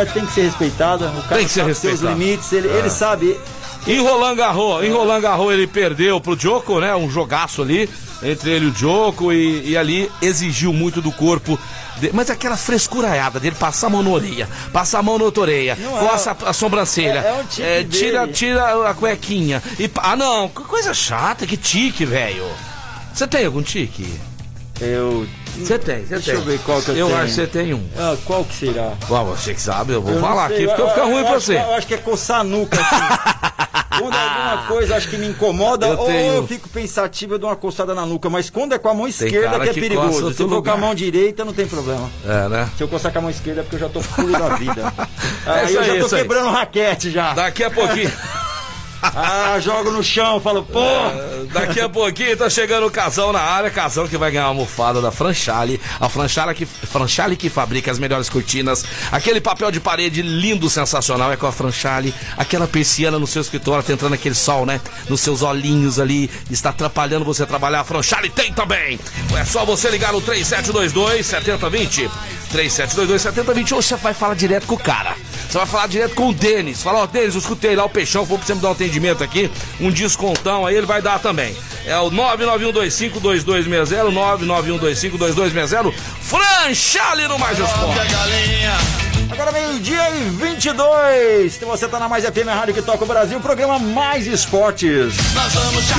é, 0.00 0.04
tem 0.04 0.24
que 0.26 0.32
ser 0.32 0.42
respeitada. 0.42 1.06
O 1.08 1.22
cara 1.22 1.36
Tem 1.36 1.46
que 1.46 1.50
ser 1.52 1.60
sabe 1.62 1.74
seus 1.74 1.92
respeitado. 1.94 2.20
limites, 2.20 2.52
ele, 2.52 2.68
ele 2.68 2.90
sabe. 2.90 3.40
Em 3.86 3.98
Roland 4.02 4.36
Garros, 4.36 4.84
em 4.84 4.92
Roland 4.92 5.20
Garros 5.22 5.52
ele 5.54 5.66
perdeu 5.66 6.20
pro 6.20 6.36
Djoko, 6.36 6.80
né? 6.80 6.94
Um 6.94 7.10
jogaço 7.10 7.62
ali 7.62 7.88
entre 8.22 8.50
ele 8.50 8.66
e 8.66 8.68
o 8.68 8.70
Djoko 8.72 9.32
e, 9.32 9.70
e 9.70 9.76
ali 9.76 10.10
exigiu 10.20 10.72
muito 10.72 11.00
do 11.00 11.10
corpo. 11.12 11.58
de- 11.98 12.10
Mas 12.12 12.28
aquela 12.30 12.56
frescuraiada 12.56 13.38
dele, 13.40 13.56
passar 13.58 13.86
a 13.86 13.90
mão 13.90 14.02
na 14.02 14.10
orelha, 14.10 14.48
passar 14.72 14.98
a 14.98 15.02
mão 15.02 15.18
na 15.18 15.24
outra 15.24 15.42
orelha, 15.42 15.76
Não 15.80 15.96
é- 16.00 16.08
coça 16.08 16.36
a, 16.44 16.50
a 16.50 16.52
sobrancelha, 16.52 17.18
é- 17.20 17.28
é 17.28 17.32
um 17.32 17.44
tique 17.44 17.62
é, 17.62 17.84
tira, 17.84 18.20
dele. 18.20 18.32
tira 18.32 18.88
a 18.90 18.94
cuequinha. 18.94 19.62
E, 19.78 19.90
ah, 19.96 20.16
não, 20.16 20.48
que 20.48 20.62
coisa 20.64 20.92
chata, 20.94 21.46
que 21.46 21.56
tique, 21.56 22.04
velho. 22.04 22.44
Você 23.14 23.26
tem 23.26 23.44
algum 23.46 23.62
tique? 23.62 24.06
Eu. 24.80 25.26
Você 25.58 25.78
tem, 25.78 25.98
você 26.06 26.14
Deixa 26.14 26.30
tem. 26.30 26.34
eu 26.40 26.42
ver 26.46 26.58
qual 26.60 26.80
que 26.80 26.90
eu 26.90 26.96
Eu 26.96 27.06
tenho. 27.08 27.18
acho 27.18 27.26
que 27.26 27.32
você 27.34 27.46
tem 27.46 27.74
um. 27.74 27.86
Ah, 27.98 28.16
qual 28.24 28.44
que 28.44 28.54
será? 28.54 28.92
Ué, 29.10 29.24
você 29.24 29.52
que 29.52 29.60
sabe, 29.60 29.92
eu 29.92 30.00
vou 30.00 30.14
Eu 30.14 30.20
falar 30.20 30.46
aqui, 30.46 30.64
porque 30.66 30.80
eu- 30.80 30.88
fica 30.88 31.00
eu 31.00 31.10
ruim 31.10 31.22
pra 31.22 31.32
acho 31.36 31.46
você. 31.46 31.54
que- 31.56 31.60
Eu 31.60 31.74
acho 31.74 31.86
que 31.86 31.94
é 31.94 31.98
coçar 31.98 32.40
a 32.40 32.44
nuca. 32.44 32.80
Assim. 32.80 33.79
quando 33.98 34.14
alguma 34.14 34.66
coisa 34.68 34.96
acho 34.96 35.08
que 35.08 35.16
me 35.18 35.26
incomoda, 35.28 35.86
Eu 35.86 35.98
ou 35.98 36.06
tenho- 36.06 36.34
eu 36.34 36.46
fico 36.46 36.68
pensativo, 36.68 37.34
eu 37.34 37.38
dou 37.38 37.50
uma 37.50 37.56
coçada 37.56 37.94
na 37.94 38.06
nuca. 38.06 38.30
Mas 38.30 38.48
quando 38.50 38.72
é 38.74 38.78
com 38.78 38.88
a 38.88 38.94
mão 38.94 39.06
esquerda 39.08 39.58
que 39.60 39.68
é 39.68 39.72
que 39.74 39.80
perigoso. 39.80 40.32
Se 40.34 40.42
eu 40.42 40.48
for 40.48 40.62
com 40.62 40.70
a 40.70 40.76
mão 40.76 40.94
direita, 40.94 41.44
não 41.44 41.52
tem 41.52 41.66
problema. 41.66 42.08
É, 42.26 42.48
né? 42.48 42.70
Se 42.76 42.82
eu 42.82 42.88
coçar 42.88 43.12
com 43.12 43.18
a 43.18 43.22
mão 43.22 43.30
esquerda 43.30 43.60
é 43.60 43.64
porque 43.64 43.76
eu 43.76 43.80
já 43.80 43.88
tô 43.88 44.00
pulo 44.00 44.32
da 44.32 44.48
vida. 44.56 44.92
É 45.46 45.50
Aí 45.50 45.74
eu 45.74 45.80
aí, 45.80 45.86
já 45.86 45.98
tô 46.00 46.06
isso 46.06 46.14
aí. 46.16 46.22
quebrando 46.22 46.50
raquete 46.50 47.10
já. 47.10 47.32
Daqui 47.32 47.64
a 47.64 47.70
pouquinho. 47.70 48.10
Ah, 49.02 49.58
jogo 49.60 49.90
no 49.90 50.02
chão, 50.02 50.40
falo, 50.40 50.62
pô. 50.62 50.80
Daqui 51.52 51.80
a 51.80 51.88
pouquinho 51.88 52.36
tá 52.36 52.50
chegando 52.50 52.86
o 52.86 52.90
Casão 52.90 53.32
na 53.32 53.40
área, 53.40 53.70
Casão 53.70 54.06
que 54.06 54.16
vai 54.16 54.30
ganhar 54.30 54.44
uma 54.44 54.50
almofada 54.50 55.00
da 55.00 55.10
Franchale, 55.10 55.80
a 55.98 56.08
Franchale 56.08 56.54
que, 56.54 56.66
Franchale 56.66 57.36
que 57.36 57.48
fabrica 57.48 57.90
as 57.90 57.98
melhores 57.98 58.28
cortinas, 58.28 58.84
aquele 59.10 59.40
papel 59.40 59.70
de 59.70 59.80
parede 59.80 60.22
lindo, 60.22 60.68
sensacional, 60.68 61.32
é 61.32 61.36
com 61.36 61.46
a 61.46 61.52
Franchale, 61.52 62.14
aquela 62.36 62.68
persiana 62.68 63.18
no 63.18 63.26
seu 63.26 63.42
escritório, 63.42 63.82
tá 63.82 63.92
entrando 63.92 64.14
aquele 64.14 64.34
sol, 64.34 64.66
né, 64.66 64.80
nos 65.08 65.20
seus 65.20 65.42
olhinhos 65.42 65.98
ali, 65.98 66.30
está 66.50 66.70
atrapalhando 66.70 67.24
você 67.24 67.46
trabalhar, 67.46 67.80
a 67.80 67.84
Franchale 67.84 68.28
tem 68.28 68.52
também, 68.52 68.98
é 69.36 69.44
só 69.44 69.64
você 69.64 69.90
ligar 69.90 70.12
no 70.12 70.20
3722 70.20 71.26
7020, 71.26 72.10
3722 72.50 73.22
7020, 73.22 73.74
ou 73.74 73.82
você 73.82 73.96
vai 73.96 74.14
falar 74.14 74.34
direto 74.34 74.66
com 74.66 74.74
o 74.74 74.78
cara, 74.78 75.16
Você 75.50 75.58
vai 75.58 75.66
falar 75.66 75.88
direto 75.88 76.14
com 76.14 76.28
o 76.28 76.32
Denis. 76.32 76.80
Fala, 76.80 77.00
ó, 77.00 77.06
Denis, 77.08 77.34
eu 77.34 77.40
escutei 77.40 77.74
lá 77.74 77.84
o 77.84 77.90
Peixão, 77.90 78.24
vou 78.24 78.38
precisar 78.38 78.54
me 78.54 78.62
dar 78.62 78.68
um 78.68 78.72
atendimento 78.72 79.24
aqui, 79.24 79.50
um 79.80 79.90
descontão 79.90 80.64
aí, 80.64 80.76
ele 80.76 80.86
vai 80.86 81.02
dar 81.02 81.18
também. 81.18 81.56
É 81.84 81.98
o 81.98 82.08
991252260, 82.08 84.12
991252260, 84.38 85.92
Franchale 86.20 87.26
no 87.26 87.36
Mais 87.36 87.58
Esporte. 87.58 88.00
Agora 89.32 89.50
meio-dia 89.50 90.10
e 90.10 90.30
22. 90.30 91.54
Se 91.54 91.64
você 91.64 91.88
tá 91.88 91.98
na 91.98 92.08
Mais 92.08 92.24
FM 92.24 92.46
Rádio 92.46 92.74
que 92.74 92.82
toca 92.82 93.02
o 93.02 93.06
Brasil, 93.06 93.40
programa 93.40 93.80
Mais 93.80 94.28
Esportes. 94.28 95.14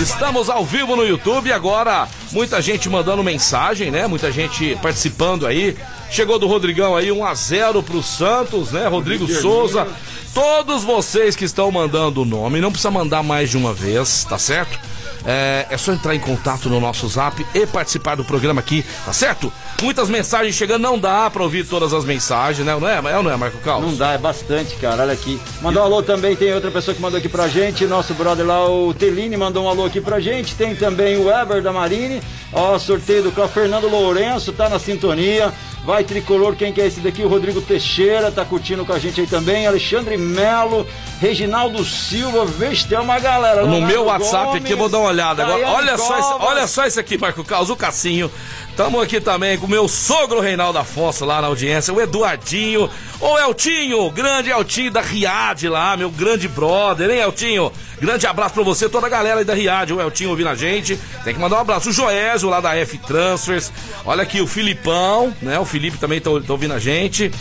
Estamos 0.01 0.49
ao 0.49 0.65
vivo 0.65 0.95
no 0.95 1.05
YouTube 1.05 1.51
agora. 1.51 2.07
Muita 2.31 2.61
gente 2.61 2.87
mandando 2.87 3.21
mensagem, 3.21 3.91
né? 3.91 4.07
Muita 4.07 4.31
gente 4.31 4.77
participando 4.81 5.45
aí. 5.45 5.75
Chegou 6.11 6.37
do 6.37 6.45
Rodrigão 6.45 6.93
aí 6.93 7.09
1 7.09 7.25
a 7.25 7.33
0 7.33 7.81
pro 7.81 8.03
Santos, 8.03 8.73
né? 8.73 8.85
Rodrigo 8.85 9.25
Souza. 9.29 9.87
Todos 10.33 10.83
vocês 10.83 11.37
que 11.37 11.45
estão 11.45 11.71
mandando 11.71 12.23
o 12.23 12.25
nome, 12.25 12.59
não 12.59 12.69
precisa 12.69 12.91
mandar 12.91 13.23
mais 13.23 13.49
de 13.49 13.57
uma 13.57 13.73
vez, 13.73 14.25
tá 14.25 14.37
certo? 14.37 14.77
É, 15.25 15.67
é 15.69 15.77
só 15.77 15.93
entrar 15.93 16.13
em 16.13 16.19
contato 16.19 16.67
no 16.67 16.79
nosso 16.79 17.07
zap 17.07 17.45
e 17.53 17.65
participar 17.65 18.15
do 18.15 18.25
programa 18.25 18.59
aqui, 18.59 18.83
tá 19.05 19.13
certo? 19.13 19.53
Muitas 19.81 20.09
mensagens 20.09 20.55
chegando, 20.55 20.81
não 20.81 20.99
dá 20.99 21.29
pra 21.29 21.43
ouvir 21.43 21.65
todas 21.65 21.93
as 21.93 22.03
mensagens, 22.03 22.65
né? 22.65 22.75
Não 22.77 22.87
é, 22.87 22.97
é 22.97 23.23
não 23.23 23.31
é, 23.31 23.37
Marco 23.37 23.57
Carlos? 23.59 23.91
Não 23.91 23.97
dá, 23.97 24.13
é 24.13 24.17
bastante, 24.17 24.75
cara. 24.77 25.03
Olha 25.03 25.13
aqui. 25.13 25.39
Mandou 25.61 25.81
um 25.81 25.85
alô 25.85 26.03
também, 26.03 26.35
tem 26.35 26.53
outra 26.53 26.71
pessoa 26.71 26.93
que 26.93 27.01
mandou 27.01 27.19
aqui 27.19 27.29
pra 27.29 27.47
gente. 27.47 27.85
Nosso 27.85 28.13
brother 28.13 28.45
lá, 28.45 28.67
o 28.69 28.93
Teline, 28.93 29.37
mandou 29.37 29.65
um 29.65 29.69
alô 29.69 29.85
aqui 29.85 30.01
pra 30.01 30.19
gente. 30.19 30.55
Tem 30.55 30.75
também 30.75 31.17
o 31.17 31.27
Weber 31.27 31.61
da 31.61 31.71
Marine. 31.71 32.21
Ó, 32.51 32.77
sorteio 32.77 33.23
do 33.23 33.47
Fernando 33.47 33.87
Lourenço, 33.87 34.51
tá 34.51 34.67
na 34.67 34.79
sintonia. 34.79 35.53
Vai 35.83 36.03
tricolor, 36.03 36.55
quem 36.55 36.71
que 36.71 36.79
é 36.79 36.85
esse 36.85 36.99
daqui? 36.99 37.23
O 37.23 37.27
Rodrigo 37.27 37.59
Teixeira, 37.59 38.31
tá 38.31 38.45
curtindo 38.45 38.85
com 38.85 38.93
a 38.93 38.99
gente 38.99 39.19
aí 39.19 39.25
também. 39.25 39.65
Alexandre 39.65 40.15
Melo, 40.15 40.85
Reginaldo 41.19 41.83
Silva, 41.83 42.45
tem 42.87 42.99
uma 42.99 43.17
galera. 43.17 43.63
No 43.63 43.71
Leonardo 43.71 43.87
meu 43.87 44.05
WhatsApp 44.05 44.45
Gomes, 44.45 44.61
aqui, 44.61 44.73
eu 44.73 44.77
vou 44.77 44.89
dar 44.89 44.99
uma 44.99 45.09
olhada. 45.09 45.43
Agora, 45.43 45.67
olha 45.69 45.97
só, 45.97 46.19
esse, 46.19 46.33
olha 46.33 46.67
só 46.67 46.85
esse 46.85 46.99
aqui, 46.99 47.17
Marco 47.17 47.43
Carlos, 47.43 47.71
o 47.71 47.75
Cassinho. 47.75 48.31
Tamo 48.75 49.01
aqui 49.01 49.19
também 49.19 49.57
com 49.57 49.65
o 49.65 49.69
meu 49.69 49.87
sogro 49.87 50.39
Reinaldo 50.39 50.79
Afonso 50.79 51.25
lá 51.25 51.41
na 51.41 51.47
audiência, 51.47 51.93
o 51.93 52.01
Eduardinho, 52.01 52.89
o 53.19 53.37
Eltinho, 53.37 54.09
grande 54.09 54.49
Eltinho 54.49 54.89
da 54.89 55.01
Riad 55.01 55.67
lá, 55.67 55.95
meu 55.97 56.09
grande 56.09 56.47
brother, 56.47 57.09
hein, 57.09 57.19
Eltinho? 57.19 57.71
Grande 57.99 58.25
abraço 58.25 58.55
pra 58.55 58.63
você, 58.63 58.89
toda 58.89 59.07
a 59.07 59.09
galera 59.09 59.39
aí 59.39 59.45
da 59.45 59.53
Riad, 59.53 59.91
o 59.91 60.01
Eltinho 60.01 60.31
ouvindo 60.31 60.49
a 60.49 60.55
gente. 60.55 60.97
Tem 61.23 61.33
que 61.33 61.39
mandar 61.39 61.57
um 61.57 61.61
abraço. 61.61 61.89
O 61.89 61.93
Joésio 61.93 62.49
lá 62.49 62.59
da 62.59 62.75
F 62.75 62.97
Transfers. 62.97 63.71
Olha 64.05 64.23
aqui 64.23 64.41
o 64.41 64.47
Filipão, 64.47 65.35
né? 65.41 65.59
O 65.59 65.65
Felipe 65.65 65.97
também 65.97 66.19
tá, 66.19 66.31
tá 66.31 66.53
ouvindo 66.53 66.73
a 66.73 66.79
gente. 66.79 67.31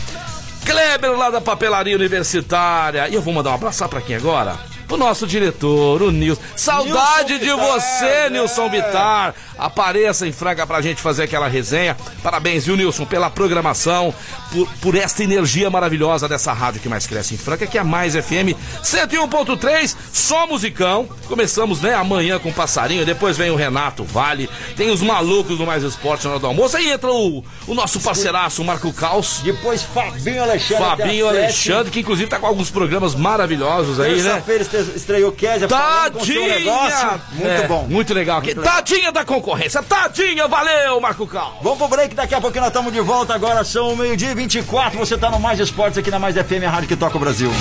Kleber 0.63 1.17
lá 1.17 1.31
da 1.31 1.41
papelaria 1.41 1.95
universitária. 1.95 3.07
E 3.09 3.15
eu 3.15 3.21
vou 3.21 3.33
mandar 3.33 3.49
um 3.49 3.55
abraço 3.55 3.87
pra 3.89 4.01
quem 4.01 4.15
agora? 4.15 4.70
Pro 4.91 4.97
nosso 4.97 5.25
diretor, 5.25 6.01
o 6.01 6.11
Nilson. 6.11 6.41
Saudade 6.53 7.35
Nilson 7.35 7.39
de 7.39 7.45
Bittar, 7.45 7.79
você, 7.79 8.05
é. 8.05 8.29
Nilson 8.29 8.69
Bitar. 8.69 9.35
Apareça 9.57 10.27
em 10.27 10.33
Franca 10.33 10.67
pra 10.67 10.81
gente 10.81 11.01
fazer 11.01 11.23
aquela 11.23 11.47
resenha. 11.47 11.95
Parabéns, 12.21 12.65
viu, 12.65 12.75
Nilson, 12.75 13.05
pela 13.05 13.29
programação, 13.29 14.13
por, 14.51 14.67
por 14.81 14.95
esta 14.95 15.23
energia 15.23 15.69
maravilhosa 15.69 16.27
dessa 16.27 16.51
rádio 16.51 16.81
que 16.81 16.89
mais 16.89 17.07
cresce 17.07 17.35
em 17.35 17.37
Franca, 17.37 17.65
que 17.65 17.77
é 17.77 17.81
a 17.81 17.85
Mais 17.85 18.15
FM 18.15 18.51
101.3, 18.83 19.95
só 20.11 20.45
musicão. 20.45 21.07
Começamos, 21.27 21.79
né, 21.79 21.93
amanhã 21.93 22.37
com 22.37 22.49
o 22.49 22.53
Passarinho, 22.53 23.05
depois 23.05 23.37
vem 23.37 23.49
o 23.49 23.55
Renato 23.55 24.03
Vale, 24.03 24.49
tem 24.75 24.89
os 24.89 25.01
malucos 25.01 25.57
do 25.57 25.65
Mais 25.65 25.83
Esporte 25.83 26.25
na 26.25 26.31
hora 26.31 26.39
do 26.39 26.47
almoço, 26.47 26.75
aí 26.75 26.89
entra 26.89 27.11
o, 27.11 27.45
o 27.65 27.73
nosso 27.73 28.01
parceiraço, 28.01 28.61
o 28.61 28.65
Marco 28.65 28.91
Caos. 28.91 29.39
Depois 29.41 29.83
Fabinho 29.83 30.43
Alexandre. 30.43 30.83
Fabinho 30.83 31.27
Alexandre, 31.29 31.91
que 31.91 31.99
inclusive 32.01 32.29
tá 32.29 32.39
com 32.39 32.47
alguns 32.47 32.69
programas 32.69 33.15
maravilhosos 33.15 33.99
aí, 33.99 34.21
né? 34.21 34.43
Terça-feira 34.45 34.80
estreou 34.95 35.31
Kézia 35.31 35.67
falando 35.69 36.13
com 36.19 36.25
seu 36.25 36.35
Tadinha! 36.41 36.59
negócio. 36.59 37.21
Muito 37.33 37.47
É, 37.49 37.67
bom. 37.67 37.85
Muito 37.89 38.13
legal 38.13 38.37
aqui. 38.39 38.53
Tadinha 38.55 39.11
da 39.11 39.23
concorrência. 39.25 39.81
Tadinha, 39.83 40.47
valeu, 40.47 40.99
Marco 41.01 41.25
Cal. 41.27 41.57
Vamos 41.61 41.77
pro 41.79 41.87
break, 41.87 42.13
daqui 42.15 42.33
a 42.35 42.41
pouquinho 42.41 42.61
nós 42.61 42.69
estamos 42.71 42.91
de 42.93 43.01
volta. 43.01 43.33
Agora 43.33 43.63
são 43.63 43.95
meio-dia 43.95 44.31
e 44.31 44.35
24. 44.35 44.97
Você 44.99 45.17
tá 45.17 45.29
no 45.29 45.39
Mais 45.39 45.59
Esportes 45.59 45.97
aqui 45.97 46.09
na 46.11 46.19
Mais 46.19 46.35
FM, 46.35 46.63
a 46.65 46.69
rádio 46.69 46.87
que 46.87 46.95
toca 46.95 47.17
o 47.17 47.19
Brasil. 47.19 47.51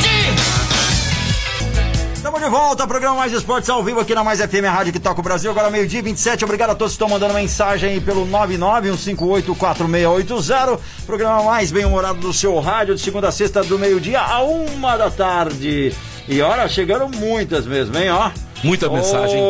Estamos 2.14 2.40
de 2.42 2.48
volta, 2.50 2.86
programa 2.86 3.16
Mais 3.16 3.32
Esportes 3.32 3.70
ao 3.70 3.82
vivo 3.82 3.98
aqui 4.00 4.14
na 4.14 4.22
Mais 4.22 4.38
FM, 4.40 4.64
a 4.68 4.70
rádio 4.70 4.92
que 4.92 5.00
toca 5.00 5.20
o 5.20 5.22
Brasil. 5.22 5.50
Agora 5.50 5.70
meio-dia 5.70 6.00
e 6.00 6.02
27. 6.02 6.44
Obrigado 6.44 6.70
a 6.70 6.74
todos 6.74 6.92
que 6.92 6.96
estão 6.96 7.08
mandando 7.08 7.32
mensagem 7.32 7.92
aí 7.92 8.00
pelo 8.00 8.26
991584680. 8.26 10.78
Programa 11.06 11.42
mais 11.44 11.70
bem-humorado 11.72 12.20
do 12.20 12.30
seu 12.32 12.58
rádio, 12.60 12.94
de 12.94 13.00
segunda 13.00 13.28
a 13.28 13.32
sexta, 13.32 13.62
do 13.64 13.78
meio-dia 13.78 14.20
a 14.20 14.42
uma 14.42 14.98
da 14.98 15.10
tarde. 15.10 15.94
E 16.28 16.40
olha, 16.42 16.68
chegaram 16.68 17.08
muitas 17.08 17.66
mesmo, 17.66 17.96
hein, 17.98 18.10
ó. 18.10 18.30
Muita 18.62 18.88
Ô, 18.88 18.94
mensagem. 18.94 19.40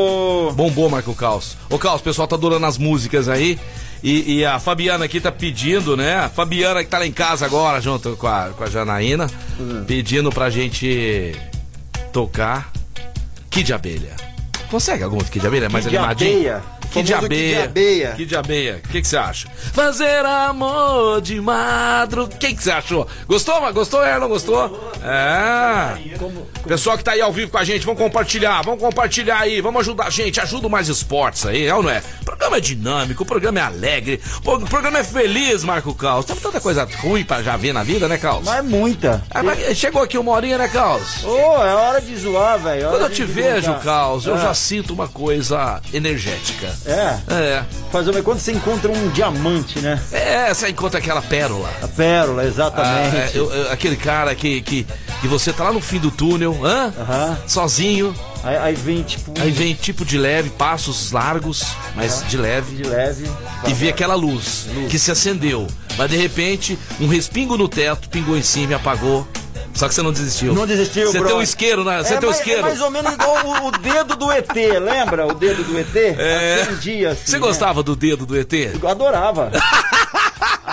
Bombou, 0.54 0.88
Marco 0.88 1.14
Caos. 1.14 1.56
Ô, 1.68 1.78
Caos, 1.78 2.00
o 2.00 2.04
pessoal 2.04 2.26
tá 2.28 2.36
adorando 2.36 2.64
as 2.66 2.78
músicas 2.78 3.28
aí. 3.28 3.58
E, 4.02 4.38
e 4.38 4.44
a 4.46 4.58
Fabiana 4.58 5.04
aqui 5.04 5.20
tá 5.20 5.30
pedindo, 5.30 5.94
né? 5.96 6.16
A 6.16 6.28
Fabiana 6.30 6.82
que 6.82 6.88
tá 6.88 6.98
lá 6.98 7.06
em 7.06 7.12
casa 7.12 7.44
agora, 7.44 7.80
junto 7.82 8.16
com 8.16 8.26
a, 8.26 8.48
com 8.56 8.64
a 8.64 8.70
Janaína, 8.70 9.26
Hum. 9.58 9.84
pedindo 9.86 10.30
pra 10.30 10.48
gente 10.48 11.34
tocar 12.12 12.72
Kid 13.50 13.66
de 13.66 13.74
Abelha. 13.74 14.16
Consegue 14.70 15.02
algum 15.02 15.18
Kid 15.18 15.40
de 15.40 15.46
Abelha? 15.46 15.68
Mais 15.68 15.84
Kid 15.84 15.90
de 15.90 15.98
animadinho? 15.98 16.38
Abelha. 16.38 16.62
Kid 16.90 17.06
de 17.06 17.12
Famoso 17.12 17.28
Kid 17.28 17.34
Abelha. 17.34 17.64
Abelha. 17.64 18.12
Kid 18.16 18.26
de 18.28 18.36
Abelha. 18.36 18.80
O 18.84 18.88
que 18.88 19.04
você 19.04 19.16
acha? 19.16 19.48
Fazer 19.72 20.24
amor 20.24 21.20
de 21.20 21.40
madro. 21.40 22.24
O 22.24 22.28
que 22.28 22.54
você 22.54 22.70
achou? 22.70 23.06
Gostou, 23.28 23.72
gostou, 23.72 24.02
é? 24.04 24.18
Não 24.18 24.28
gostou? 24.28 24.92
É. 25.04 26.09
Pessoal 26.66 26.96
que 26.98 27.04
tá 27.04 27.12
aí 27.12 27.20
ao 27.20 27.32
vivo 27.32 27.50
com 27.50 27.58
a 27.58 27.64
gente, 27.64 27.84
vamos 27.84 28.00
compartilhar, 28.00 28.62
vamos 28.62 28.80
compartilhar 28.80 29.38
aí, 29.40 29.60
vamos 29.60 29.80
ajudar 29.80 30.06
a 30.06 30.10
gente, 30.10 30.40
ajuda 30.40 30.66
o 30.66 30.70
Mais 30.70 30.88
Esportes 30.88 31.46
aí, 31.46 31.66
é 31.66 31.74
ou 31.74 31.82
não 31.82 31.90
é? 31.90 32.02
O 32.20 32.24
programa 32.24 32.56
é 32.56 32.60
dinâmico, 32.60 33.22
o 33.22 33.26
programa 33.26 33.58
é 33.58 33.62
alegre, 33.62 34.20
o 34.44 34.60
programa 34.66 34.98
é 34.98 35.04
feliz, 35.04 35.64
Marco 35.64 35.94
Caos. 35.94 36.24
Tem 36.26 36.36
tanta 36.36 36.60
coisa 36.60 36.86
ruim 36.98 37.24
pra 37.24 37.42
já 37.42 37.56
ver 37.56 37.72
na 37.72 37.82
vida, 37.82 38.06
né, 38.08 38.18
Caos? 38.18 38.44
Mas 38.44 38.58
é 38.58 38.62
muita. 38.62 39.22
Ah, 39.30 39.42
mas 39.42 39.76
chegou 39.76 40.02
aqui 40.02 40.18
uma 40.18 40.32
horinha, 40.32 40.58
né, 40.58 40.68
Caos? 40.68 41.24
Ô, 41.24 41.36
é 41.64 41.74
hora 41.74 42.00
de 42.00 42.16
zoar, 42.16 42.58
velho. 42.58 42.88
Quando 42.90 43.02
eu 43.02 43.10
te 43.10 43.24
vejo, 43.24 43.72
Caos, 43.80 44.26
eu 44.26 44.36
É. 44.36 44.40
já 44.40 44.54
sinto 44.54 44.92
uma 44.92 45.08
coisa 45.08 45.80
energética. 45.92 46.68
É, 46.86 47.18
É. 47.32 47.64
fazer 47.90 48.10
uma 48.10 48.22
quando 48.22 48.38
você 48.40 48.52
encontra 48.52 48.90
um 48.90 49.08
diamante, 49.10 49.78
né? 49.80 50.00
É, 50.12 50.52
você 50.52 50.68
encontra 50.68 50.98
aquela 50.98 51.22
pérola. 51.22 51.70
A 51.82 51.88
pérola, 51.88 52.42
Ah, 52.42 52.46
exatamente. 52.46 53.16
é, 53.16 53.30
eu- 53.34 53.52
eu- 53.52 53.72
aquele 53.72 53.96
cara 53.96 54.34
que, 54.34 54.60
que, 54.62 54.86
que 55.20 55.28
você 55.28 55.52
tá 55.52 55.64
lá 55.64 55.72
no 55.72 55.80
fim 55.80 55.98
do 55.98 56.09
túnel, 56.10 56.58
hã? 56.64 56.92
Aham. 56.98 57.38
Sozinho, 57.46 58.14
Aí, 58.42 58.56
aí 58.56 58.74
vem, 58.74 59.02
tipo, 59.02 59.34
aí 59.38 59.50
vem 59.50 59.74
tipo 59.74 60.02
de 60.04 60.16
leve, 60.16 60.48
passos 60.50 61.12
largos, 61.12 61.62
mas 61.94 62.24
de 62.26 62.38
leve, 62.38 62.76
de 62.76 62.84
leve. 62.88 63.30
e 63.68 63.74
vê 63.74 63.90
aquela 63.90 64.14
luz, 64.14 64.66
que 64.88 64.98
se 64.98 65.10
acendeu. 65.10 65.66
Mas 65.98 66.10
de 66.10 66.16
repente, 66.16 66.78
um 66.98 67.06
respingo 67.06 67.56
no 67.58 67.68
teto 67.68 68.08
pingou 68.08 68.36
em 68.36 68.42
cima 68.42 68.72
e 68.72 68.74
apagou. 68.74 69.28
Só 69.74 69.88
que 69.88 69.94
você 69.94 70.02
não 70.02 70.12
desistiu. 70.12 70.52
Não 70.52 70.66
desistiu, 70.66 71.10
Você 71.12 71.18
bro. 71.18 71.28
tem 71.28 71.36
um 71.36 71.42
isqueiro, 71.42 71.84
né? 71.84 72.02
Você 72.02 72.14
é, 72.14 72.16
tem 72.16 72.28
um 72.28 72.32
mais, 72.32 72.38
isqueiro. 72.38 72.60
é 72.60 72.62
mais 72.62 72.80
ou 72.80 72.90
menos 72.90 73.12
igual 73.12 73.46
o, 73.46 73.68
o 73.68 73.70
dedo 73.70 74.16
do 74.16 74.32
ET, 74.32 74.48
lembra? 74.54 75.26
O 75.26 75.34
dedo 75.34 75.62
do 75.62 75.78
ET? 75.78 75.94
É. 75.96 76.62
Acendia 76.62 77.10
assim, 77.10 77.22
Você 77.26 77.32
né? 77.32 77.38
gostava 77.38 77.82
do 77.82 77.94
dedo 77.94 78.26
do 78.26 78.36
ET? 78.38 78.52
Eu 78.52 78.88
adorava. 78.88 79.50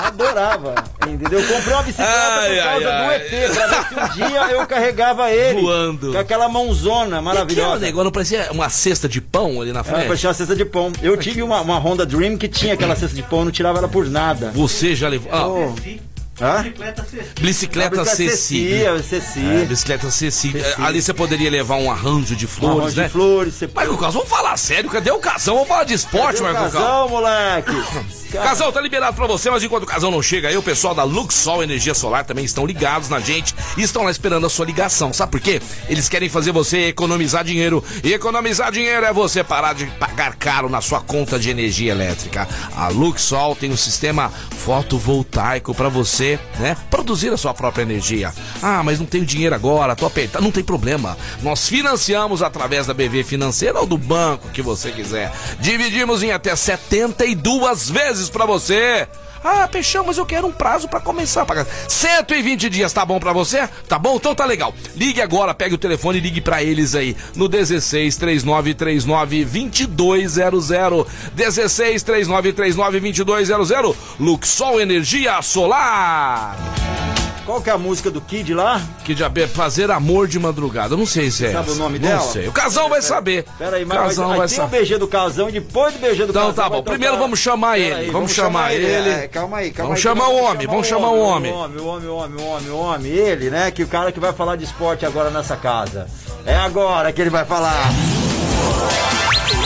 Adorava, 0.08 0.76
entendeu? 1.08 1.40
Eu 1.40 1.48
comprei 1.48 1.74
uma 1.74 1.84
bicicleta 1.84 2.12
Ai, 2.14 2.50
por 2.56 2.64
causa 2.64 2.90
ai, 2.90 2.98
do 2.98 3.12
ai. 3.12 3.16
ET, 3.16 3.52
pra 3.54 3.68
ver 3.68 3.88
se 3.88 3.94
um 3.94 4.28
dia 4.28 4.42
eu 4.52 4.68
carregava 4.68 5.32
ele. 5.32 5.62
Voando. 5.62 6.12
Com 6.14 6.18
aquela 6.18 6.48
mãozona 6.50 7.04
Aquele 7.18 7.22
maravilhosa. 7.22 7.80
negócio 7.80 8.04
não 8.06 8.12
parecia 8.12 8.48
uma 8.52 8.70
cesta 8.70 9.08
de 9.10 9.20
pão 9.22 9.62
ali 9.62 9.72
na 9.72 9.82
É, 9.82 9.84
frente? 9.84 10.08
parecia 10.08 10.30
uma 10.30 10.34
cesta 10.34 10.56
de 10.56 10.66
pão. 10.66 10.92
Eu 11.02 11.18
tive 11.18 11.42
uma, 11.44 11.62
uma 11.62 11.78
Honda 11.78 12.06
Dream 12.06 12.38
que 12.38 12.48
tinha 12.48 12.74
aquela 12.74 12.96
cesta 12.96 13.16
de 13.16 13.24
pão, 13.24 13.40
eu 13.40 13.46
não 13.46 13.52
tirava 13.52 13.78
ela 13.80 13.88
por 13.88 14.06
nada. 14.10 14.52
Você 14.56 14.96
já 14.96 15.08
levou. 15.08 15.32
Ah, 15.34 15.48
Oh. 15.48 15.74
Hã? 16.40 16.64
bicicleta 17.42 18.06
Ceci. 18.06 18.30
Cecia, 18.30 19.04
Ceci. 19.04 19.46
É, 19.46 19.66
bicicleta 19.66 20.12
Ceci. 20.12 20.54
Ali 20.78 21.02
você 21.02 21.14
poderia 21.14 21.50
levar 21.50 21.76
um 21.78 21.90
arranjo 21.90 22.36
de 22.36 22.46
flores, 22.46 22.78
Flores, 22.78 22.96
né? 22.96 23.04
de 23.06 23.10
flores, 23.10 23.54
você 23.56 23.70
Marco 23.74 23.96
vamos 23.98 24.30
falar 24.30 24.56
sério, 24.58 24.90
cadê 24.90 25.12
o 25.12 25.20
Casão? 25.20 25.56
Vamos 25.56 25.70
falar 25.70 25.84
de 25.84 25.94
esporte, 25.94 26.42
Cadê 26.42 26.50
o 26.50 26.54
Marco 26.54 26.72
casal, 26.72 27.10
moleque. 27.10 27.72
Casal 28.32 28.74
tá 28.74 28.82
liberado 28.82 29.16
pra 29.16 29.26
você, 29.26 29.50
mas 29.50 29.64
enquanto 29.64 29.84
o 29.84 29.88
Casão 29.88 30.12
não 30.12 30.22
chega 30.22 30.50
aí, 30.50 30.58
o 30.58 30.62
pessoal 30.62 30.94
da 30.94 31.04
Luxol 31.04 31.64
Energia 31.64 31.94
Solar 31.94 32.26
também 32.26 32.44
estão 32.44 32.66
ligados 32.66 33.08
na 33.08 33.22
gente 33.22 33.56
e 33.78 33.82
estão 33.82 34.04
lá 34.04 34.12
esperando 34.12 34.46
a 34.46 34.50
sua 34.50 34.66
ligação. 34.66 35.14
Sabe 35.14 35.32
por 35.32 35.40
quê? 35.40 35.62
Eles 35.88 36.10
querem 36.10 36.28
fazer 36.28 36.52
você 36.52 36.88
economizar 36.88 37.46
dinheiro. 37.46 37.82
E 38.04 38.14
economizar 38.14 38.70
dinheiro 38.70 39.06
é 39.06 39.14
você 39.14 39.46
parar 39.46 39.74
de 39.74 39.86
pagar 39.86 40.36
caro 40.36 40.68
na 40.68 40.82
sua 40.82 41.00
conta 41.00 41.40
de 41.40 41.50
energia 41.50 41.94
elétrica. 41.94 42.48
A 42.76 42.90
Luxol 42.90 43.56
tem 43.56 43.72
um 43.72 43.78
sistema 43.78 44.30
fotovoltaico 44.58 45.74
pra 45.74 45.88
você, 45.88 46.27
né? 46.60 46.76
Produzir 46.90 47.32
a 47.32 47.38
sua 47.38 47.54
própria 47.54 47.84
energia. 47.84 48.34
Ah, 48.62 48.82
mas 48.84 49.00
não 49.00 49.06
tenho 49.06 49.26
dinheiro 49.26 49.56
agora, 49.56 49.96
tô 49.96 50.06
apertado. 50.06 50.44
Não 50.44 50.52
tem 50.52 50.64
problema. 50.64 51.18
Nós 51.42 51.68
financiamos 51.68 52.42
através 52.42 52.88
da 52.88 52.94
BV 52.94 53.24
Financeira 53.24 53.80
ou 53.80 53.86
do 53.86 53.98
banco 53.98 54.50
que 54.50 54.62
você 54.62 54.92
quiser. 54.92 55.32
Dividimos 55.60 56.24
em 56.24 56.32
até 56.32 56.56
72 56.56 57.90
vezes 57.90 58.30
pra 58.30 58.46
você. 58.46 59.08
Ah, 59.44 59.68
Peixão, 59.68 60.06
mas 60.06 60.18
eu 60.18 60.26
quero 60.26 60.48
um 60.48 60.52
prazo 60.52 60.88
pra 60.88 61.00
começar 61.00 61.42
a 61.42 61.46
pagar. 61.46 61.66
120 61.88 62.70
dias, 62.70 62.94
tá 62.94 63.06
bom 63.06 63.20
pra 63.20 63.34
você? 63.34 63.68
Tá 63.88 63.98
bom? 63.98 64.16
Então 64.16 64.36
tá 64.36 64.46
legal. 64.46 64.74
Ligue 64.96 65.22
agora, 65.22 65.54
pegue 65.54 65.76
o 65.76 65.78
telefone 65.78 66.18
e 66.18 66.22
ligue 66.22 66.42
pra 66.42 66.64
eles 66.64 66.96
aí 66.96 67.16
no 67.36 67.48
16 67.48 68.16
3939 68.18 69.46
2200. 69.88 71.06
16 71.34 72.04
3939 72.04 73.24
2200. 73.24 73.96
Luxol 74.20 74.82
Energia 74.82 75.42
Solar. 75.42 76.58
Qual 77.48 77.62
que 77.62 77.70
é 77.70 77.74
a 77.74 77.78
música 77.78 78.12
do 78.12 78.20
Kid 78.20 78.54
lá? 78.54 78.82
Que 79.06 79.16
diabo 79.16 79.40
é 79.40 79.48
fazer 79.48 79.90
amor 79.90 80.28
de 80.28 80.38
madrugada. 80.38 80.94
Eu 80.96 80.98
não 80.98 81.06
sei 81.06 81.32
se 81.32 81.46
é. 81.46 81.54
Sabe 81.54 81.70
o 81.70 81.72
essa. 81.72 81.80
nome 81.82 81.98
não 81.98 82.10
dela? 82.10 82.22
sei. 82.22 82.46
O 82.50 82.52
casal 82.52 82.90
vai 82.90 83.02
saber. 83.02 83.46
Pera 83.58 83.78
aí, 83.78 83.86
o 83.86 83.88
mas 83.88 83.98
casal 84.00 84.28
vai, 84.28 84.38
vai 84.40 84.48
tem 84.50 84.58
o. 84.60 84.68
BG 84.68 84.98
do 84.98 85.08
casão 85.08 85.48
e 85.48 85.54
depois 85.54 85.94
do 85.94 86.00
BG 86.00 86.26
do 86.26 86.30
Então 86.32 86.42
casão. 86.48 86.54
tá 86.54 86.70
bom. 86.70 86.76
tocar- 86.80 86.92
Primeiro 86.92 87.18
vamos 87.18 87.40
chamar 87.40 87.78
Pera 87.78 87.86
ele. 87.86 87.94
aí, 87.96 88.10
Vamos 88.12 88.34
chamar 88.34 88.74
ele. 88.74 89.10
É, 89.10 89.28
calma 89.30 89.58
aí, 89.60 89.72
calma 89.72 89.88
Vamos 89.96 89.98
aí. 90.00 90.04
chamar 90.04 90.26
que 90.26 90.32
o 90.32 90.36
nós 90.42 90.52
homem, 90.52 90.68
vamos 90.68 90.88
chamar 90.88 91.08
o 91.08 91.20
homem. 91.22 91.52
O 91.52 91.56
homem, 91.56 91.78
o 91.80 91.86
homem, 91.88 92.08
o 92.10 92.16
homem, 92.16 92.38
o 92.38 92.44
homem, 92.46 92.46
o 92.46 92.48
homem, 92.50 92.70
o 92.70 92.78
homem. 92.78 93.12
Ele, 93.14 93.50
né? 93.50 93.72
Que 93.72 93.82
o 93.84 93.88
cara 93.88 94.12
que 94.12 94.20
vai 94.20 94.34
falar 94.34 94.58
de 94.58 94.66
esporte 94.66 95.06
agora 95.06 95.30
nessa 95.30 95.56
casa. 95.56 96.06
É 96.46 96.54
agora 96.58 97.14
que 97.14 97.22
ele 97.22 97.30
vai 97.30 97.46
falar. 97.46 97.90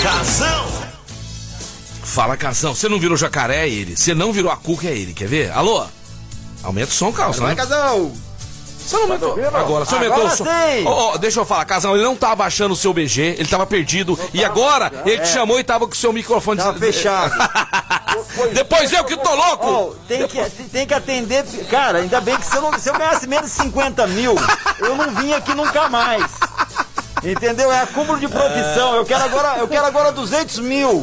Casão. 0.04 0.68
Fala, 2.04 2.38
casão. 2.38 2.76
Você 2.76 2.88
não 2.88 3.00
virou 3.00 3.18
jacaré, 3.18 3.66
é 3.66 3.70
ele. 3.70 3.98
Você 3.98 4.14
não 4.14 4.32
virou 4.32 4.52
a 4.52 4.56
cuca, 4.58 4.88
é 4.88 4.92
ele. 4.92 5.14
Quer 5.14 5.28
ver? 5.28 5.52
Alô? 5.52 5.84
Aumenta 6.64 6.90
o 6.90 6.94
som, 6.94 7.12
calça, 7.12 7.42
Vai, 7.42 7.50
né? 7.50 7.56
casão. 7.56 8.12
Você 8.92 8.96
não 8.96 9.04
aumentou. 9.04 9.38
Agora, 9.54 9.86
você 9.86 9.96
aumentou 9.96 10.18
Agora 10.18 10.34
o 10.34 10.38
som. 10.38 10.46
Ó, 10.86 11.14
ó, 11.14 11.18
deixa 11.18 11.40
eu 11.40 11.46
falar, 11.46 11.66
casão, 11.66 11.96
ele 11.96 12.04
não 12.04 12.16
tava 12.16 12.44
achando 12.44 12.72
o 12.72 12.76
seu 12.76 12.94
BG, 12.94 13.36
ele 13.38 13.48
tava 13.48 13.66
perdido. 13.66 14.20
E 14.34 14.44
agora, 14.44 14.92
ele 15.06 15.22
te 15.22 15.30
chamou 15.30 15.60
e 15.60 15.64
tava 15.64 15.86
com 15.88 15.94
o 15.94 15.96
seu 15.96 16.12
microfone 16.12 16.60
Tava 16.60 16.78
fechado. 16.78 17.34
Depois 18.54 18.92
eu 18.92 19.04
que 19.06 19.16
tô 19.16 19.34
louco! 19.34 19.68
Ó, 19.68 19.94
tem, 20.08 20.28
que, 20.28 20.44
tem 20.70 20.86
que 20.88 20.94
atender. 20.94 21.44
Cara, 21.70 22.00
ainda 22.00 22.20
bem 22.20 22.36
que 22.38 22.46
se 22.46 22.56
eu, 22.56 22.62
não, 22.62 22.78
se 22.78 22.90
eu 22.90 22.98
ganhasse 22.98 23.28
menos 23.28 23.50
de 23.50 23.58
50 23.58 24.08
mil, 24.08 24.36
eu 24.80 24.96
não 24.96 25.16
vim 25.16 25.34
aqui 25.34 25.54
nunca 25.54 25.88
mais. 25.88 26.26
Entendeu? 27.24 27.72
É 27.72 27.82
acúmulo 27.82 28.20
de 28.20 28.28
profissão. 28.28 28.96
Eu 28.96 29.06
quero 29.06 29.24
agora, 29.24 29.58
eu 29.60 29.68
quero 29.68 29.86
agora 29.86 30.12
200 30.12 30.60
mil. 30.60 31.02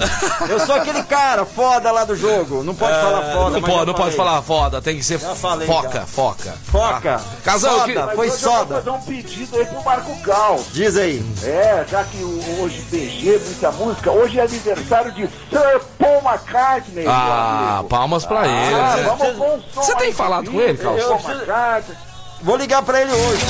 Eu 0.49 0.59
sou 0.61 0.75
aquele 0.75 1.03
cara 1.05 1.45
foda 1.45 1.93
lá 1.93 2.05
do 2.05 2.17
jogo. 2.17 2.65
Não 2.65 2.75
pode 2.75 2.95
falar 3.01 3.33
foda. 3.33 3.51
Não 3.51 3.63
pode, 3.63 3.87
não 3.87 3.95
pode 3.95 4.17
falar 4.17 4.43
foda, 4.43 4.83
tem 4.83 4.97
que 4.97 5.05
ser 5.05 5.19
falei, 5.19 5.67
foca, 5.67 6.01
já. 6.01 6.07
foca. 6.07 6.55
Foca. 6.71 7.17
Ah. 7.17 7.43
Casão, 7.45 7.73
eu 7.73 7.79
soda, 7.81 8.09
que- 8.09 8.15
foi 8.17 8.31
soda. 8.31 8.75
fazer 8.77 8.91
um 8.91 9.01
pedido 9.01 9.57
aí 9.57 9.67
pro 9.67 9.85
Marco 9.85 10.23
Cal. 10.23 10.61
Diz 10.73 10.97
aí. 10.97 11.25
É, 11.45 11.85
já 11.89 12.03
que 12.05 12.23
hoje 12.61 12.81
BG, 12.91 13.41
muita 13.45 13.71
música, 13.73 14.11
hoje 14.11 14.41
é 14.41 14.43
aniversário 14.43 15.13
de 15.13 15.23
Sir 15.23 15.81
Paul 15.99 16.21
McCartney. 16.25 17.05
Ah, 17.07 17.85
palmas 17.89 18.25
pra 18.27 18.47
ele. 18.47 18.75
Ah, 18.75 18.97
né? 18.97 19.17
vamos 19.37 19.65
Você 19.75 19.95
tem 19.97 20.13
falado 20.13 20.47
do 20.47 20.53
com 20.53 20.61
ele, 20.61 20.79
Calço? 20.79 21.07
Paul 21.07 21.21
McCartney. 21.21 21.97
Vou 22.43 22.57
ligar 22.57 22.83
pra 22.83 23.01
ele 23.03 23.11
hoje. 23.13 23.45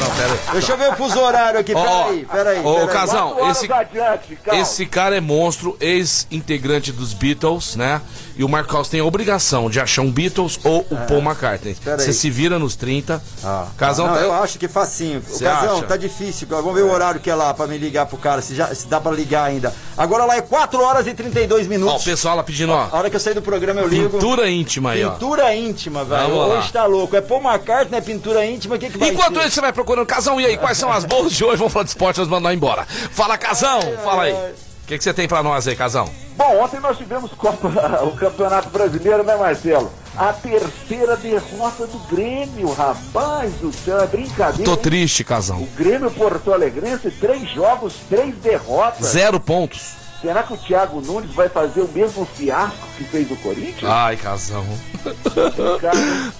Não, 0.00 0.10
pera 0.16 0.32
aí. 0.32 0.38
Deixa 0.52 0.72
eu 0.72 0.76
ver 0.78 0.88
o 0.92 0.96
fuso 0.96 1.18
horário 1.20 1.60
aqui. 1.60 1.74
Peraí, 1.74 2.26
peraí. 2.30 2.60
Ô, 2.64 2.74
peraí. 2.74 2.88
Casão, 2.88 3.50
esse- 3.50 3.70
adiante. 3.72 4.38
Esse 4.52 4.86
cara 4.86 5.16
é 5.16 5.20
monstro, 5.20 5.76
ex-integrante 5.80 6.90
dos 6.92 7.12
Beatles, 7.12 7.76
né? 7.76 8.00
E 8.36 8.42
o 8.42 8.48
Marcos 8.48 8.88
tem 8.88 8.98
a 9.00 9.04
obrigação 9.04 9.70
de 9.70 9.78
achar 9.78 10.02
um 10.02 10.10
Beatles 10.10 10.58
ou 10.64 10.80
o 10.90 10.96
Paul 11.06 11.20
McCartney. 11.20 11.72
Espera 11.72 11.98
Você 11.98 12.12
se 12.12 12.28
vira 12.30 12.58
nos 12.58 12.74
30. 12.74 13.22
Ah, 13.44 13.66
Casão 13.76 14.06
não, 14.08 14.14
tá- 14.14 14.20
eu 14.22 14.32
acho 14.32 14.58
que 14.58 14.66
facinho. 14.66 15.20
O 15.20 15.38
Casão, 15.38 15.76
acha? 15.78 15.86
tá 15.86 15.96
difícil. 15.96 16.48
Vamos 16.48 16.74
ver 16.74 16.82
o 16.82 16.90
horário 16.90 17.20
que 17.20 17.30
é 17.30 17.34
lá 17.34 17.52
pra 17.54 17.66
me 17.66 17.78
ligar 17.78 18.06
pro 18.06 18.16
cara, 18.16 18.40
se, 18.42 18.54
já, 18.54 18.74
se 18.74 18.88
dá 18.88 19.00
pra 19.00 19.12
ligar 19.12 19.44
ainda. 19.44 19.72
Agora 19.96 20.24
lá 20.24 20.36
é 20.36 20.40
4 20.40 20.82
horas 20.82 21.06
e 21.06 21.14
32 21.14 21.62
Ó, 21.62 21.66
o 21.66 21.70
minutos. 21.70 22.04
pessoal 22.04 22.36
lá 22.36 22.42
pedindo, 22.42 22.72
ó. 22.72 22.88
A 22.90 22.96
hora 22.96 23.08
que 23.10 23.14
eu 23.16 23.20
sair 23.20 23.34
do 23.34 23.42
programa 23.42 23.80
eu 23.82 23.86
ligo. 23.88 24.10
Pintura 24.10 24.50
íntima 24.50 24.90
aí, 24.92 25.04
ó. 25.04 25.10
Pintura 25.12 25.54
íntima, 25.54 26.04
velho. 26.04 26.22
Vamos 26.30 26.48
lá. 26.48 26.58
Hoje 26.58 26.72
tá 26.72 26.86
louco. 26.86 27.14
É 27.14 27.20
Paul 27.20 27.40
McCartney, 27.42 27.98
é 27.98 28.02
pintura 28.14 28.46
íntima, 28.46 28.76
o 28.76 28.78
que, 28.78 28.90
que 28.90 28.98
vai 28.98 29.08
Enquanto 29.10 29.40
ser? 29.40 29.46
isso, 29.46 29.54
você 29.56 29.60
vai 29.60 29.72
procurando 29.72 30.06
Casão. 30.06 30.40
E 30.40 30.46
aí, 30.46 30.56
quais 30.56 30.78
são 30.78 30.92
as 30.92 31.04
boas 31.04 31.32
de 31.32 31.44
hoje? 31.44 31.56
Vamos 31.56 31.72
falar 31.72 31.84
de 31.84 31.90
esporte, 31.90 32.18
nós 32.18 32.28
mandar 32.28 32.54
embora. 32.54 32.86
Fala, 33.10 33.36
Casão! 33.36 33.80
Fala 34.02 34.24
aí. 34.24 34.32
O 34.32 34.86
que, 34.86 34.98
que 34.98 35.04
você 35.04 35.14
tem 35.14 35.26
pra 35.26 35.42
nós 35.42 35.66
aí, 35.66 35.74
Casão? 35.74 36.08
Bom, 36.36 36.62
ontem 36.62 36.78
nós 36.78 36.98
tivemos 36.98 37.30
Copa, 37.32 37.68
o 38.04 38.12
Campeonato 38.16 38.68
Brasileiro, 38.68 39.22
né, 39.22 39.34
Marcelo? 39.34 39.90
A 40.16 40.32
terceira 40.32 41.16
derrota 41.16 41.86
do 41.86 41.98
Grêmio, 42.06 42.70
rapaz 42.72 43.54
do 43.54 43.72
céu, 43.72 44.00
é 44.00 44.06
brincadeira. 44.06 44.64
Tô 44.64 44.72
hein? 44.72 44.82
triste, 44.82 45.24
Casão. 45.24 45.62
O 45.62 45.66
Grêmio 45.76 46.10
Porto 46.10 46.52
Alegrense, 46.52 47.10
três 47.10 47.48
jogos, 47.50 47.94
três 48.08 48.34
derrotas. 48.36 49.06
Zero 49.06 49.40
pontos. 49.40 50.03
Será 50.24 50.42
que 50.42 50.54
o 50.54 50.56
Thiago 50.56 51.02
Nunes 51.02 51.34
vai 51.34 51.50
fazer 51.50 51.82
o 51.82 51.88
mesmo 51.88 52.24
fiasco 52.24 52.78
que 52.96 53.04
fez 53.04 53.30
o 53.30 53.36
Corinthians? 53.36 53.92
Ai, 53.92 54.16
Casão. 54.16 54.64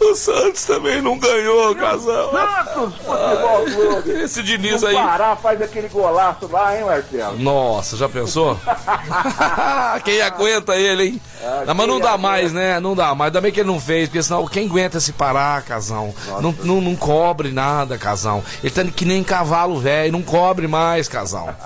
O 0.01 0.15
Santos 0.15 0.65
também 0.65 1.03
não 1.03 1.19
ganhou, 1.19 1.75
Casão. 1.75 2.31
Santos 2.33 2.95
Futebol 2.97 3.65
Clube. 3.67 4.11
Esse 4.23 4.43
Diniz 4.43 4.83
O 4.83 4.87
aí. 4.87 4.95
Pará 4.95 5.37
faz 5.37 5.61
aquele 5.61 5.89
golaço 5.89 6.49
lá, 6.51 6.75
hein, 6.75 6.87
Marcelo? 6.87 7.39
Nossa, 7.39 7.99
já 7.99 8.09
pensou? 8.09 8.59
quem 10.03 10.23
aguenta 10.23 10.77
ele, 10.77 11.05
hein? 11.05 11.21
Ah, 11.43 11.65
não, 11.67 11.75
mas 11.75 11.87
não 11.87 12.01
dá 12.01 12.13
aguenta? 12.13 12.23
mais, 12.23 12.53
né? 12.55 12.81
Não 12.81 12.95
dá 12.95 13.15
mais. 13.15 13.29
Ainda 13.29 13.43
bem 13.43 13.53
que 13.53 13.61
ele 13.61 13.69
não 13.69 13.79
fez, 13.79 14.09
porque 14.09 14.23
senão 14.23 14.47
quem 14.47 14.67
aguenta 14.67 14.99
se 14.99 15.13
parar, 15.13 15.61
casão? 15.63 16.15
Não, 16.41 16.55
não, 16.65 16.81
não 16.81 16.97
cobre 16.97 17.53
nada, 17.53 17.99
casão. 17.99 18.43
Ele 18.63 18.73
tá 18.73 18.83
que 18.85 19.05
nem 19.05 19.23
cavalo 19.23 19.79
velho, 19.79 20.13
não 20.13 20.23
cobre 20.23 20.67
mais, 20.67 21.07
casão. 21.07 21.55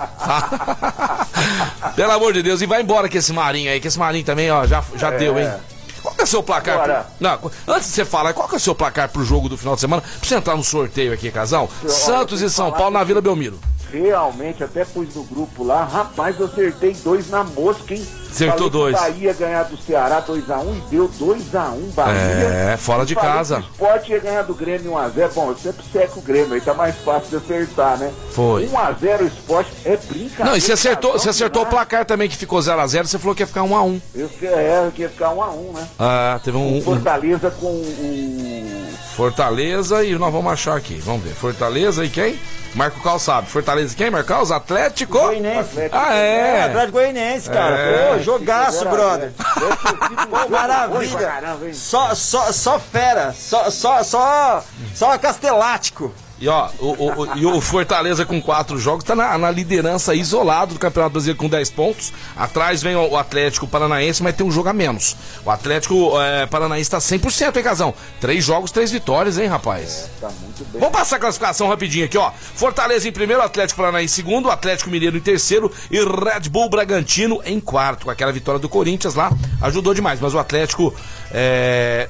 Pelo 2.08 2.16
amor 2.20 2.32
de 2.32 2.42
Deus, 2.42 2.62
e 2.62 2.66
vai 2.66 2.80
embora 2.80 3.06
que 3.06 3.18
esse 3.18 3.34
Marinho 3.34 3.70
aí, 3.70 3.78
que 3.80 3.86
esse 3.88 3.98
Marinho 3.98 4.24
também, 4.24 4.50
ó, 4.50 4.66
já, 4.66 4.82
já 4.96 5.10
deu, 5.10 5.38
hein? 5.38 5.46
Qual 6.00 6.14
que 6.14 6.22
é 6.22 6.24
o 6.24 6.26
seu 6.26 6.42
placar? 6.42 6.76
Agora- 6.76 7.04
pro- 7.04 7.12
Não, 7.20 7.50
antes 7.74 7.88
de 7.88 7.94
você 7.96 8.04
falar, 8.04 8.32
qual 8.32 8.48
que 8.48 8.54
é 8.54 8.56
o 8.56 8.60
seu 8.60 8.74
placar 8.74 9.10
pro 9.10 9.22
jogo 9.22 9.46
do 9.46 9.58
final 9.58 9.74
de 9.74 9.80
semana? 9.82 10.00
Pra 10.00 10.10
você 10.26 10.34
entrar 10.36 10.56
no 10.56 10.64
sorteio 10.64 11.12
aqui, 11.12 11.30
casal? 11.30 11.68
olha, 11.82 11.90
Santos 11.90 12.40
eu 12.40 12.46
e 12.46 12.50
São 12.50 12.72
Paulo 12.72 12.92
na 12.92 13.04
Vila 13.04 13.20
Belmiro. 13.20 13.58
Realmente, 13.92 14.64
até 14.64 14.86
pus 14.86 15.14
no 15.14 15.22
grupo 15.24 15.62
lá. 15.62 15.84
Rapaz, 15.84 16.40
eu 16.40 16.46
acertei 16.46 16.94
dois 16.94 17.28
na 17.28 17.44
mosca, 17.44 17.92
hein? 17.94 18.06
Acertou 18.30 18.68
dois. 18.70 18.94
O 18.96 18.98
Bahia 19.00 19.28
ia 19.28 19.32
ganhar 19.32 19.62
do 19.64 19.76
Ceará 19.76 20.22
2x1 20.22 20.76
e 20.76 20.90
deu 20.90 21.08
2x1 21.08 21.94
Bahia. 21.94 22.14
É, 22.14 22.76
fora 22.76 23.04
de 23.04 23.14
casa. 23.14 23.58
O 23.58 23.60
Sport 23.60 24.08
ia 24.08 24.18
ganhar 24.18 24.42
do 24.42 24.54
Grêmio 24.54 24.92
1x0. 24.92 25.32
Bom, 25.34 25.50
eu 25.50 25.56
sempre 25.56 25.84
seco 25.92 26.20
o 26.20 26.22
Grêmio, 26.22 26.54
aí 26.54 26.60
tá 26.60 26.74
mais 26.74 26.96
fácil 26.98 27.30
de 27.30 27.36
acertar, 27.36 27.98
né? 27.98 28.12
Foi. 28.32 28.66
1x0 28.68 29.20
o 29.22 29.26
Sport 29.26 29.66
é 29.84 29.96
brincadeira. 29.96 30.44
Não, 30.44 30.56
e 30.56 30.60
você 30.60 30.72
acertou, 30.72 31.12
você 31.12 31.30
acertou 31.30 31.62
o 31.62 31.66
placar 31.66 32.04
também 32.04 32.28
que 32.28 32.36
ficou 32.36 32.58
0x0, 32.60 33.06
você 33.06 33.18
falou 33.18 33.34
que 33.34 33.42
ia 33.42 33.46
ficar 33.46 33.62
1x1. 33.62 34.00
Eu, 34.14 34.30
é, 34.42 34.90
que 34.94 35.02
ia 35.02 35.08
ficar 35.08 35.30
1x1, 35.30 35.74
né? 35.74 35.88
Ah, 35.98 36.40
teve 36.44 36.56
um, 36.56 36.78
um 36.78 36.82
Fortaleza 36.82 37.50
com 37.50 37.66
o. 37.66 38.88
Fortaleza 39.16 40.04
e 40.04 40.16
nós 40.16 40.32
vamos 40.32 40.52
achar 40.52 40.76
aqui. 40.76 40.94
Vamos 41.04 41.24
ver. 41.24 41.34
Fortaleza 41.34 42.04
e 42.04 42.08
quem? 42.08 42.38
Marco 42.74 43.00
Cal 43.02 43.18
sabe. 43.18 43.48
Fortaleza 43.48 43.92
e 43.92 43.96
quem, 43.96 44.10
Marcos? 44.10 44.52
Atlético? 44.52 45.18
Goianense. 45.18 45.70
Ah, 45.90 46.14
É, 46.14 46.58
é. 46.58 46.62
Atlético 46.64 46.92
Goianense, 46.92 47.50
cara. 47.50 47.76
É. 47.76 48.14
Pô, 48.14 48.17
jogaço, 48.22 48.84
brother. 48.88 49.32
Pô, 49.36 50.36
Oi, 50.38 50.48
maravilha. 50.48 51.74
Só, 51.74 52.14
só, 52.14 52.52
só 52.52 52.78
fera. 52.78 53.32
Só, 53.32 53.70
só, 53.70 54.02
só, 54.02 54.64
só 54.94 55.18
castelático. 55.18 56.12
E 56.40 56.48
ó, 56.48 56.68
o, 56.78 57.22
o- 57.22 57.36
e 57.36 57.44
o 57.44 57.60
Fortaleza 57.60 58.24
com 58.24 58.40
quatro 58.40 58.78
jogos 58.78 59.02
tá 59.04 59.14
na, 59.16 59.36
na 59.36 59.50
liderança 59.50 60.14
isolado 60.14 60.74
do 60.74 60.78
Campeonato 60.80 61.12
Brasileiro 61.14 61.38
com 61.38 61.48
10 61.48 61.70
pontos. 61.70 62.12
Atrás 62.36 62.80
vem 62.80 62.94
o, 62.94 63.16
Atlético 63.16 63.66
Paranaense, 63.66 64.22
mas 64.22 64.36
tem 64.36 64.46
um 64.46 64.50
jogo 64.50 64.68
a 64.68 64.72
menos. 64.72 65.16
O 65.44 65.50
Atlético 65.50 66.12
é, 66.20 66.46
Paranaense 66.46 66.90
tá 66.90 66.98
100%, 66.98 67.56
hein, 67.56 67.62
Casão? 67.62 67.92
Três 68.20 68.44
jogos, 68.44 68.70
três 68.70 68.92
vitórias, 68.92 69.36
hein, 69.36 69.46
rapaz? 69.48 70.08
Tá 70.20 70.28
muito 70.28 70.64
bem. 70.70 70.80
Vamos 70.80 70.96
passar 70.96 71.16
a 71.16 71.18
classificação 71.18 71.66
rapidinho 71.68 72.04
aqui, 72.04 72.16
ó. 72.16 72.30
Fortaleza 72.54 73.08
em 73.08 73.12
primeiro, 73.12 73.42
Atlético 73.42 73.80
Paranaense 73.80 74.12
em 74.12 74.24
segundo, 74.24 74.48
Atlético 74.50 74.90
Mineiro 74.90 75.16
em 75.16 75.20
terceiro 75.20 75.72
e 75.90 75.98
Red 75.98 76.48
Bull 76.48 76.68
Bragantino 76.70 77.40
em 77.44 77.58
quarto. 77.58 78.04
Com 78.04 78.10
aquela 78.12 78.30
vitória 78.30 78.60
do 78.60 78.68
Corinthians 78.68 79.16
lá, 79.16 79.32
ajudou 79.62 79.92
demais. 79.92 80.20
Mas 80.20 80.34
o 80.34 80.38
Atlético 80.38 80.94
é, 81.32 82.08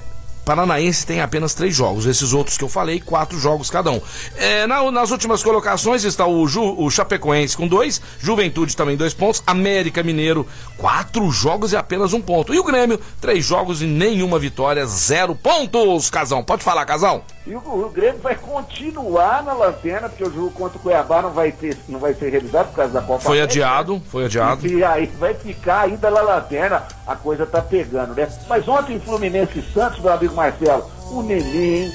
Paranaense 0.48 1.04
tem 1.04 1.20
apenas 1.20 1.52
três 1.52 1.74
jogos. 1.76 2.06
Esses 2.06 2.32
outros 2.32 2.56
que 2.56 2.64
eu 2.64 2.70
falei, 2.70 3.00
quatro 3.00 3.38
jogos 3.38 3.68
cada 3.68 3.90
um. 3.90 4.00
É, 4.34 4.66
na- 4.66 4.90
nas 4.90 5.10
últimas 5.10 5.42
colocações 5.42 6.04
está 6.04 6.26
o, 6.26 6.48
Ju- 6.48 6.74
o 6.78 6.88
Chapecoense 6.90 7.54
com 7.54 7.68
dois, 7.68 8.00
Juventude 8.18 8.74
também 8.74 8.96
dois 8.96 9.12
pontos, 9.12 9.42
América 9.46 10.02
Mineiro, 10.02 10.46
quatro 10.78 11.30
jogos 11.30 11.72
e 11.72 11.76
apenas 11.76 12.14
um 12.14 12.20
ponto. 12.22 12.54
E 12.54 12.58
o 12.58 12.64
Grêmio, 12.64 12.98
três 13.20 13.44
jogos 13.44 13.82
e 13.82 13.86
nenhuma 13.86 14.38
vitória, 14.38 14.86
zero 14.86 15.34
pontos, 15.36 16.08
Casão. 16.08 16.42
Pode 16.42 16.64
falar, 16.64 16.86
Casão? 16.86 17.22
E 17.48 17.54
o, 17.54 17.60
o 17.60 17.88
Grêmio 17.88 18.20
vai 18.20 18.34
continuar 18.34 19.42
na 19.42 19.54
lanterna, 19.54 20.06
porque 20.10 20.22
o 20.22 20.30
jogo 20.30 20.50
contra 20.50 20.76
o 20.76 20.80
Cuiabá 20.82 21.22
não 21.22 21.30
vai, 21.30 21.50
ter, 21.50 21.74
não 21.88 21.98
vai 21.98 22.12
ser 22.12 22.28
realizado 22.28 22.68
por 22.68 22.76
causa 22.76 22.92
da 22.92 23.00
Copa 23.00 23.20
Foi 23.20 23.38
América, 23.38 23.52
adiado, 23.54 24.02
foi 24.06 24.26
adiado. 24.26 24.66
E 24.66 24.84
aí 24.84 25.06
vai 25.18 25.32
ficar 25.32 25.80
ainda 25.80 26.10
na 26.10 26.20
lanterna, 26.20 26.86
a 27.06 27.16
coisa 27.16 27.46
tá 27.46 27.62
pegando, 27.62 28.14
né? 28.14 28.28
Mas 28.46 28.68
ontem 28.68 29.00
Fluminense 29.00 29.60
e 29.60 29.72
Santos, 29.72 29.98
meu 30.00 30.12
amigo 30.12 30.34
Marcelo, 30.34 30.90
o 31.10 31.22
Neném, 31.22 31.90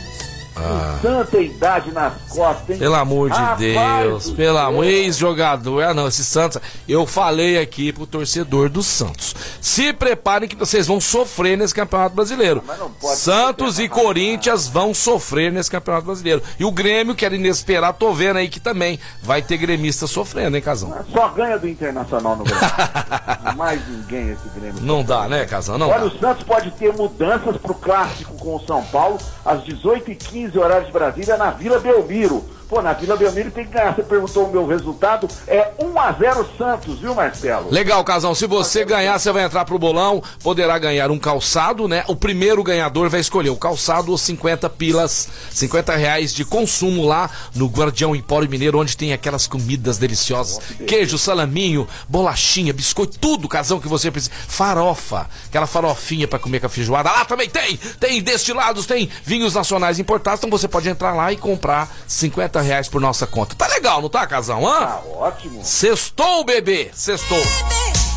com 0.54 1.00
tanta 1.02 1.40
idade 1.40 1.92
nas 1.92 2.14
costas, 2.30 2.70
hein? 2.70 2.78
Pelo 2.78 2.96
amor 2.96 3.30
de 3.30 3.38
Rapaz 3.38 3.60
Deus, 3.60 4.30
do 4.30 4.36
pelo 4.36 4.58
amor, 4.58 4.86
ex-jogador. 4.86 5.84
Ah, 5.84 5.94
não, 5.94 6.08
esse 6.08 6.24
Santos. 6.24 6.62
Eu 6.88 7.08
falei 7.08 7.60
aqui 7.60 7.92
pro 7.92 8.06
torcedor 8.06 8.70
do 8.70 8.84
Santos. 8.84 9.36
Se 9.60 9.92
preparem 9.94 10.48
que 10.48 10.56
vocês 10.56 10.88
vão 10.88 11.02
sofrer 11.02 11.58
nesse 11.58 11.74
Campeonato 11.74 12.16
Brasileiro. 12.16 12.64
pode 13.02 13.18
Santos 13.18 13.80
e 13.80 13.90
Corinthians 13.90 14.68
vão 14.68 14.94
sofrer 14.94 15.52
nesse 15.52 15.72
Campeonato 15.72 16.06
Brasileiro. 16.06 16.42
E 16.60 16.66
o 16.66 16.72
Grêmio, 16.72 17.16
que 17.16 17.26
era 17.26 17.36
inesperado, 17.36 17.98
tô 17.98 18.14
vendo 18.14 18.38
aí 18.38 18.50
que 18.50 18.60
também 18.60 19.00
vai 19.22 19.42
ter 19.42 19.58
gremista 19.58 20.06
sofrendo, 20.08 20.56
hein, 20.56 20.62
Casão? 20.62 20.94
Só 21.12 21.30
ganha 21.30 21.58
do 21.58 21.68
Internacional 21.68 22.36
no 22.36 22.44
Grêmio. 22.44 22.64
Mais 23.58 23.82
ninguém 23.88 24.32
esse 24.32 24.48
Grêmio. 24.60 24.82
Não 24.82 25.04
dá, 25.04 25.28
né, 25.28 25.46
Casão? 25.46 25.78
Não 25.78 25.90
Olha, 25.90 26.02
dá. 26.02 26.06
o 26.06 26.20
Santos 26.20 26.44
pode 26.44 26.72
ter 26.72 26.94
mudanças 26.94 27.58
pro 27.58 27.74
clássico 27.74 28.38
com 28.38 28.56
o 28.56 28.60
São 28.66 28.84
Paulo 28.86 29.18
às 29.46 29.62
18h15 29.64 30.43
horário 30.60 30.86
de 30.86 30.92
Brasília 30.92 31.38
na 31.38 31.52
Vila 31.52 31.80
Belmiro. 31.80 32.44
Pô, 32.74 32.82
na 32.82 32.94
Vila 32.94 33.16
Belmiro 33.16 33.52
tem 33.52 33.66
que 33.66 33.72
ganhar. 33.72 33.96
Você 33.96 34.02
perguntou 34.02 34.48
o 34.48 34.52
meu 34.52 34.66
resultado. 34.66 35.28
É 35.48 35.74
1x0 35.80 36.58
Santos, 36.58 37.00
viu, 37.00 37.14
Marcelo? 37.14 37.70
Legal, 37.70 38.04
Casão. 38.04 38.34
Se 38.34 38.48
você 38.48 38.84
ganhar, 38.84 39.20
você 39.20 39.32
vai 39.32 39.44
entrar 39.44 39.64
pro 39.64 39.78
bolão. 39.78 40.24
Poderá 40.42 40.80
ganhar 40.80 41.12
um 41.12 41.20
calçado, 41.20 41.88
né? 41.88 42.04
O 42.08 42.16
primeiro 42.16 42.64
ganhador 42.64 43.12
vai 43.12 43.20
escolher 43.20 43.52
o 43.52 43.56
calçado 43.56 44.10
ou 44.10 44.18
50 44.18 44.68
pilas, 44.72 45.30
50 45.52 45.96
reais 45.96 46.34
de 46.34 46.44
consumo 46.44 47.06
lá 47.06 47.30
no 47.54 47.68
Guardião 47.68 48.16
Empório 48.16 48.50
Mineiro, 48.50 48.80
onde 48.80 48.98
tem 48.98 49.14
aquelas 49.14 49.46
comidas 49.46 50.00
deliciosas: 50.00 50.60
queijo, 50.88 51.20
salaminho, 51.20 51.88
bolachinha, 52.10 52.74
biscoito, 52.74 53.20
tudo, 53.20 53.48
Casão, 53.48 53.80
que 53.80 53.88
você 53.88 54.10
precisa. 54.10 54.34
Farofa, 54.48 55.30
aquela 55.46 55.68
farofinha 55.68 56.28
pra 56.28 56.40
comer 56.40 56.60
com 56.60 56.66
a 56.66 56.70
feijoada. 56.70 57.12
Lá 57.12 57.24
também 57.24 57.48
tem! 57.48 57.78
Tem 58.00 58.20
destilados, 58.20 58.88
tem 58.88 59.08
vinhos 59.24 59.54
nacionais 59.54 60.00
importados. 60.00 60.40
Então 60.40 60.50
você 60.50 60.68
pode 60.68 60.90
entrar 60.90 61.14
lá 61.14 61.32
e 61.32 61.38
comprar 61.38 61.88
50 62.08 62.63
reais 62.64 62.88
por 62.88 63.00
nossa 63.02 63.28
conta. 63.28 63.56
Tá 63.56 63.68
legal, 63.68 64.02
não 64.02 64.10
tá, 64.10 64.26
Casão? 64.26 64.66
Hã? 64.68 64.80
Tá 64.80 65.02
ótimo. 65.16 65.64
Sextou, 65.64 66.44
bebê! 66.44 66.90
Sextou! 66.94 67.42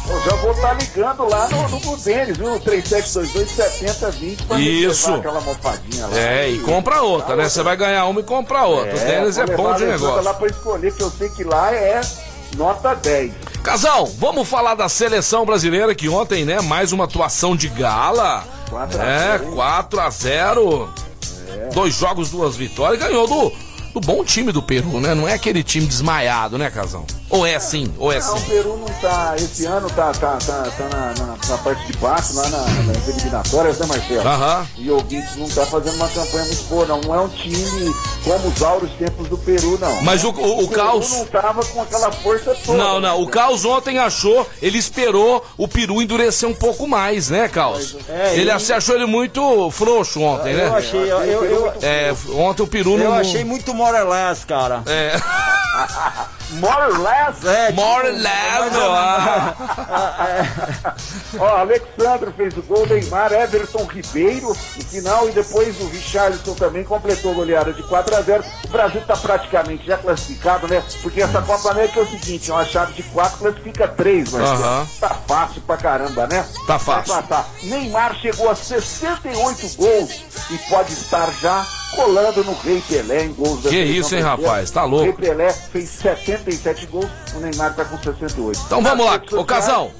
Eu 0.09 0.21
já 0.23 0.37
vou 0.37 0.53
estar 0.53 0.73
ligando 0.75 1.29
lá 1.29 1.49
no, 1.49 1.69
no 1.69 1.81
Budenes, 1.81 2.37
viu? 2.37 2.61
3722-7020 2.61 4.47
pra 4.47 4.59
Isso. 4.61 5.15
aquela 5.15 5.41
mofadinha 5.41 6.07
lá. 6.07 6.17
É, 6.19 6.49
e 6.49 6.61
compra 6.61 7.03
outra, 7.03 7.35
né? 7.37 7.49
Você 7.49 7.63
vai 7.63 7.77
ganhar 7.77 8.07
uma 8.07 8.21
e 8.21 8.23
compra 8.23 8.63
outra. 8.65 8.95
o 8.95 8.99
tênis 8.99 9.37
é 9.39 9.47
bom 9.47 9.75
de 9.75 9.85
negócio. 9.85 10.23
lá 10.23 10.35
pra 10.35 10.47
escolher, 10.47 10.95
que 10.95 11.03
eu 11.03 11.11
sei 11.11 11.29
que 11.31 11.43
lá 11.43 11.73
é 11.75 12.01
nota 12.57 12.95
10. 12.95 13.33
Casal, 13.65 14.07
vamos 14.07 14.49
falar 14.49 14.77
da 14.77 14.89
seleção 14.89 15.45
brasileira 15.45 15.93
que 15.95 16.09
ontem, 16.09 16.45
né? 16.45 16.61
Mais 16.61 16.93
uma 16.93 17.05
atuação 17.05 17.57
de 17.57 17.69
gala. 17.69 18.45
4 18.71 19.01
a 19.01 19.05
É, 19.05 19.39
0. 19.39 19.53
4 19.53 20.01
a 20.01 20.11
0 20.11 20.95
Dois 21.73 21.95
jogos, 21.95 22.31
duas 22.31 22.55
vitórias. 22.55 23.01
Ganhou 23.03 23.27
do, 23.27 23.53
bom 24.01 24.25
time 24.25 24.53
do 24.53 24.63
Peru, 24.63 25.01
né? 25.01 25.15
Não 25.15 25.29
é 25.29 25.35
aquele 25.35 25.63
time 25.63 25.87
desmaiado, 25.87 26.59
né, 26.59 26.71
Casal? 26.71 27.07
Ou 27.29 27.45
é 27.45 27.57
assim, 27.57 27.93
ou 27.99 28.13
é 28.13 28.21
Não, 28.21 28.33
o 28.33 28.37
assim. 28.37 28.45
Peru 28.47 28.77
não 28.77 28.87
tá. 29.01 29.35
Esse 29.37 29.67
ano 29.67 29.91
tá, 29.91 30.13
tá, 30.13 30.39
tá, 30.47 30.63
tá 30.63 30.89
na, 30.89 31.07
na- 31.27 31.37
na 31.49 31.59
parte 31.59 31.85
de 31.87 31.93
baixo, 31.99 32.37
lá 32.37 32.49
na, 32.49 32.59
nas 32.59 33.09
eliminatórias, 33.09 33.79
né, 33.81 33.87
Marcelo? 33.87 34.29
Aham. 34.29 34.67
E 34.77 34.91
o 34.93 35.01
Guides 35.03 35.37
não 35.37 35.49
tá 35.49 35.67
fazendo 35.67 35.97
uma 35.97 36.09
campanha 36.09 36.45
muito 36.45 36.63
boa, 36.69 36.87
não. 36.87 37.01
Não 37.01 37.15
é 37.15 37.21
um 37.21 37.29
time 37.29 37.93
como 38.23 38.49
os 38.49 38.63
áureos 38.63 38.93
tempos 38.93 39.29
do 39.29 39.37
Peru, 39.39 39.77
não. 39.81 40.03
Mas 40.03 40.23
o, 40.23 40.29
o, 40.31 40.65
o 40.65 40.69
Peru 40.69 40.81
Caos. 40.81 41.11
não 41.11 41.27
tava 41.27 41.65
com 41.65 41.83
aquela 41.83 42.13
força 42.13 42.55
toda. 42.65 42.79
Não, 42.79 43.01
não, 43.01 43.21
o 43.21 43.27
Caos 43.29 43.65
ontem 43.65 43.99
achou, 43.99 44.49
ele 44.63 44.79
esperou 44.79 45.45
o 45.59 45.67
Peru 45.67 46.01
endurecer 46.01 46.49
um 46.49 46.55
pouco 46.55 46.87
mais, 46.87 47.29
né, 47.29 47.49
Caos? 47.49 47.97
É, 48.09 48.37
ele 48.37 48.53
e- 48.53 48.61
se 48.61 48.73
achou 48.73 48.95
ele 48.95 49.07
muito 49.07 49.69
frouxo 49.73 50.21
ontem, 50.23 50.53
Eu 50.53 50.57
né? 50.59 50.69
achei, 50.77 51.01
eu, 51.11 51.19
eu, 51.25 51.45
eu, 51.45 51.73
É, 51.83 52.15
ontem 52.35 52.63
o 52.63 52.67
Peru 52.69 52.93
eu 52.99 53.11
não. 53.11 53.15
achei 53.15 53.45
muito 53.45 53.75
morelés, 53.75 54.45
cara. 54.45 54.83
É. 54.87 55.17
More 56.51 56.93
or 56.93 56.99
less. 57.01 57.45
É, 57.47 57.67
tipo, 57.69 57.81
More 57.81 58.11
leve, 58.11 58.77
ah. 58.81 59.55
Ó, 61.39 61.47
Alexandre 61.59 62.31
fez 62.37 62.57
o 62.57 62.63
gol, 62.63 62.87
Neymar, 62.87 63.33
Everton 63.33 63.85
Ribeiro 63.85 64.49
no 64.49 64.85
final 64.85 65.29
e 65.29 65.33
depois 65.33 65.81
o 65.81 65.89
Richarlison 65.89 66.55
também 66.55 66.85
completou 66.85 67.33
a 67.33 67.35
goleada 67.35 67.73
de 67.73 67.83
4 67.83 68.17
a 68.17 68.23
0 68.23 68.45
O 68.65 68.69
Brasil 68.69 69.01
está 69.01 69.17
praticamente 69.17 69.87
já 69.87 69.99
classificado, 69.99 70.69
né? 70.69 70.83
Porque 71.03 71.21
essa 71.21 71.43
Copa 71.43 71.71
América 71.71 72.01
é 72.01 72.03
o 72.03 72.07
seguinte, 72.07 72.51
é 72.51 72.55
uma 72.55 72.65
chave 72.65 72.93
de 72.95 73.03
4 73.03 73.39
classifica 73.39 73.89
3, 73.89 74.33
mas 74.33 74.99
tá 75.01 75.17
fácil 75.27 75.61
pra 75.63 75.77
caramba, 75.77 76.27
né? 76.27 76.47
Tá 76.67 76.79
fácil. 76.79 77.13
Vai 77.13 77.23
passar. 77.25 77.51
Neymar 77.63 78.15
chegou 78.17 78.49
a 78.51 78.55
68 78.55 79.77
gols 79.77 80.25
e 80.51 80.59
pode 80.71 80.93
estar 80.93 81.31
já 81.41 81.67
colando 81.95 82.45
no 82.45 82.53
Rei 82.55 82.83
Pelé 82.89 83.25
em 83.25 83.33
gols 83.33 83.63
da 83.63 83.71
Que 83.71 83.79
isso, 83.83 84.15
hein, 84.15 84.23
rapaz? 84.23 84.71
Tá 84.71 84.85
louco. 84.85 85.05
O 85.05 85.05
Rei 85.05 85.13
Pelé 85.13 85.53
fez 85.53 85.89
77 86.39 86.87
gols, 86.87 87.07
o 87.35 87.41
Neymar 87.41 87.75
tá 87.75 87.85
com 87.85 87.97
68. 87.99 88.61
Então 88.67 88.83
vamos 88.83 89.05
lá, 89.07 89.19
sociais- 89.19 89.47
Casal. 89.47 89.93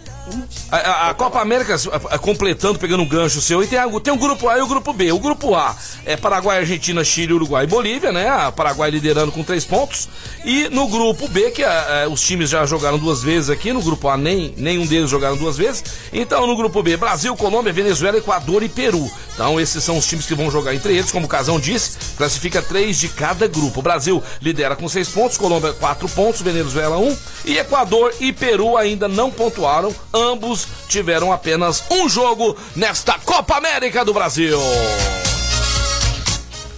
A, 0.71 0.77
a- 0.77 1.11
a 1.11 1.15
Copa 1.15 1.41
América, 1.41 1.77
completando, 2.21 2.79
pegando 2.79 3.03
um 3.03 3.09
gancho 3.09 3.41
seu, 3.41 3.63
e 3.63 3.67
tem, 3.67 3.79
tem 4.01 4.13
o 4.13 4.17
grupo 4.17 4.49
A 4.49 4.59
e 4.59 4.63
o 4.63 4.67
grupo 4.67 4.93
B. 4.93 5.13
O 5.13 5.19
grupo 5.19 5.55
A 5.55 5.75
é 6.05 6.17
Paraguai, 6.17 6.59
Argentina, 6.59 7.05
Chile, 7.05 7.33
Uruguai 7.33 7.65
e 7.65 7.67
Bolívia, 7.69 8.11
né? 8.13 8.29
A 8.29 8.51
Paraguai 8.51 8.91
liderando 8.91 9.31
com 9.31 9.43
três 9.45 9.65
pontos. 9.65 10.09
E 10.45 10.69
no 10.71 10.89
grupo 10.89 11.29
B, 11.29 11.51
que 11.53 11.63
os 12.11 12.21
times 12.21 12.51
já 12.51 12.67
jogaram 12.67 12.99
duas 12.99 13.23
vezes 13.23 13.51
aqui, 13.51 13.73
no 13.73 13.83
grupo 13.83 14.09
A 14.09 14.17
nem 14.17 14.53
nenhum 14.57 14.87
deles 14.87 15.09
jogaram 15.11 15.37
duas 15.37 15.57
vezes. 15.57 15.85
Então 16.13 16.47
no 16.47 16.57
grupo 16.57 16.83
B, 16.83 16.97
Brasil, 16.97 17.35
Colômbia, 17.37 17.73
Venezuela, 17.73 18.17
Equador 18.19 18.63
e 18.63 18.69
Peru. 18.69 19.09
Então 19.35 19.61
esses 19.61 19.83
são 19.85 19.99
os 19.99 20.07
times 20.07 20.27
que 20.27 20.35
vão 20.35 20.51
jogar 20.51 20.75
entre 20.75 20.97
eles, 20.97 21.13
como 21.13 21.27
o 21.27 21.29
Casão 21.29 21.61
disse, 21.61 21.97
classifica 22.17 22.61
três 22.63 22.99
de 22.99 23.09
cada 23.09 23.47
grupo. 23.47 23.81
O 23.81 23.83
Brasil 23.83 24.23
lidera 24.41 24.75
com 24.75 24.89
seis 24.89 25.09
pontos, 25.09 25.37
Colômbia 25.37 25.73
quatro 25.75 26.09
pontos, 26.09 26.41
Venezuela 26.41 26.97
um 26.99 27.17
e 27.45 27.59
Equador 27.59 28.13
e 28.19 28.33
Peru 28.33 28.77
ainda 28.77 29.07
não 29.07 29.31
pontuaram. 29.31 29.95
Ambos 30.17 30.67
tiveram 30.89 31.31
apenas 31.31 31.85
um 31.91 32.09
jogo 32.09 32.57
nesta 32.75 33.19
Copa 33.19 33.59
América 33.59 34.03
do 34.03 34.15
Brasil. 34.15 34.59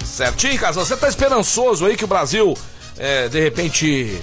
Certinho, 0.05 0.59
Casal? 0.59 0.85
Você 0.85 0.97
tá 0.97 1.07
esperançoso 1.09 1.87
aí 1.87 1.97
que 1.97 2.05
o 2.05 2.09
Brasil, 2.09 2.59
é, 2.99 3.29
de 3.29 3.39
repente, 3.39 4.21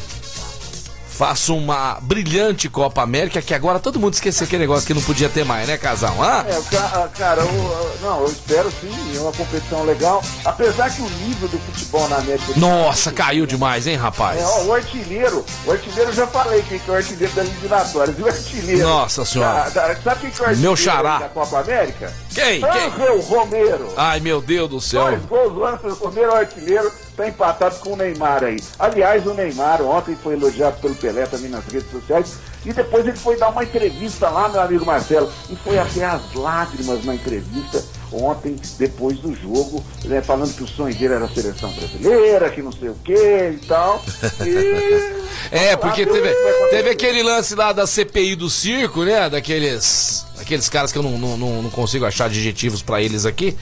faça 1.15 1.53
uma 1.53 1.97
brilhante 2.01 2.67
Copa 2.67 3.01
América, 3.01 3.41
que 3.41 3.53
agora 3.53 3.79
todo 3.79 3.99
mundo 3.99 4.13
esqueceu 4.13 4.45
aquele 4.45 4.63
negócio 4.63 4.85
que 4.85 4.93
não 4.93 5.01
podia 5.01 5.29
ter 5.29 5.45
mais, 5.45 5.65
né, 5.67 5.77
Casal? 5.77 6.13
Hã? 6.21 6.45
É, 6.47 6.61
ca- 6.69 7.09
cara, 7.17 7.41
eu, 7.41 7.97
não, 8.01 8.19
eu 8.21 8.27
espero 8.27 8.69
sim, 8.81 8.91
é 9.15 9.19
uma 9.21 9.31
competição 9.31 9.83
legal. 9.85 10.21
Apesar 10.43 10.89
que 10.93 11.01
o 11.01 11.09
nível 11.09 11.47
do 11.47 11.57
futebol 11.57 12.07
na 12.09 12.17
América 12.17 12.53
do 12.53 12.59
Nossa, 12.59 13.11
caiu 13.13 13.45
demais, 13.45 13.87
hein, 13.87 13.95
rapaz? 13.95 14.39
É, 14.41 14.45
ó, 14.45 14.63
o 14.65 14.73
artilheiro, 14.73 15.45
o 15.65 15.71
artilheiro 15.71 16.09
eu 16.09 16.13
já 16.15 16.27
falei 16.27 16.61
que 16.63 16.81
é 16.85 16.91
o 16.91 16.95
artilheiro 16.95 17.33
das 17.33 17.47
eliminatórias. 17.47 18.19
E 18.19 18.21
o 18.21 18.27
artilheiro. 18.27 18.83
Nossa 18.87 19.23
Senhora. 19.23 19.69
Da- 19.69 19.87
da- 19.87 19.95
sabe 19.95 20.21
quem 20.21 20.31
que 20.31 20.39
é 20.39 20.43
o 20.43 20.47
artilheiro 20.47 20.61
Meu 20.61 20.75
xará. 20.75 21.19
da 21.19 21.29
Copa 21.29 21.59
América? 21.59 22.13
Quem? 22.33 22.59
Quem? 22.59 22.69
Angel 22.87 23.21
Romero. 23.21 23.93
Ai, 23.95 24.19
meu 24.19 24.41
Deus 24.41 24.69
do 24.69 24.81
céu. 24.81 25.05
Dois 25.05 25.21
gols, 25.25 25.53
o 25.83 25.93
Romero 26.05 26.31
é 26.31 26.33
o 26.33 26.37
artilheiro, 26.37 26.91
tá 27.15 27.27
empatado 27.27 27.75
com 27.79 27.93
o 27.93 27.95
Neymar 27.95 28.43
aí. 28.43 28.57
Aliás, 28.77 29.25
o 29.25 29.33
Neymar 29.33 29.81
ontem 29.81 30.15
foi 30.15 30.33
elogiado 30.33 30.79
pelo 30.81 30.95
Pelé 30.95 31.25
também 31.25 31.49
nas 31.49 31.65
redes 31.65 31.89
sociais. 31.89 32.35
E 32.65 32.73
depois 32.73 33.05
ele 33.07 33.17
foi 33.17 33.37
dar 33.37 33.49
uma 33.49 33.63
entrevista 33.63 34.27
lá, 34.29 34.49
meu 34.49 34.59
amigo 34.61 34.85
Marcelo. 34.85 35.31
E 35.49 35.55
foi 35.55 35.77
até 35.77 36.03
as 36.03 36.33
lágrimas 36.33 37.05
na 37.05 37.13
entrevista 37.15 37.83
ontem, 38.11 38.55
depois 38.77 39.17
do 39.19 39.33
jogo, 39.35 39.83
né, 40.05 40.21
falando 40.21 40.53
que 40.55 40.63
o 40.63 40.67
sonho 40.67 40.95
dele 40.95 41.15
era 41.15 41.25
a 41.25 41.29
seleção 41.29 41.69
brasileira, 41.71 42.49
que 42.49 42.61
não 42.61 42.71
sei 42.71 42.89
o 42.89 42.95
que 42.95 43.13
e 43.13 43.59
tal. 43.67 44.01
E... 44.45 45.25
É, 45.51 45.75
porque 45.75 46.05
teve, 46.05 46.29
teve 46.71 46.89
aquele 46.89 47.21
lance 47.21 47.53
lá 47.55 47.71
da 47.71 47.85
CPI 47.85 48.35
do 48.35 48.49
circo, 48.49 49.03
né? 49.03 49.29
Daqueles. 49.29 50.25
Aqueles 50.39 50.67
caras 50.69 50.91
que 50.91 50.97
eu 50.97 51.03
não, 51.03 51.17
não, 51.17 51.61
não- 51.61 51.69
consigo 51.69 52.05
achar 52.05 52.25
adjetivos 52.25 52.81
pra 52.81 53.01
eles 53.01 53.25
aqui. 53.25 53.55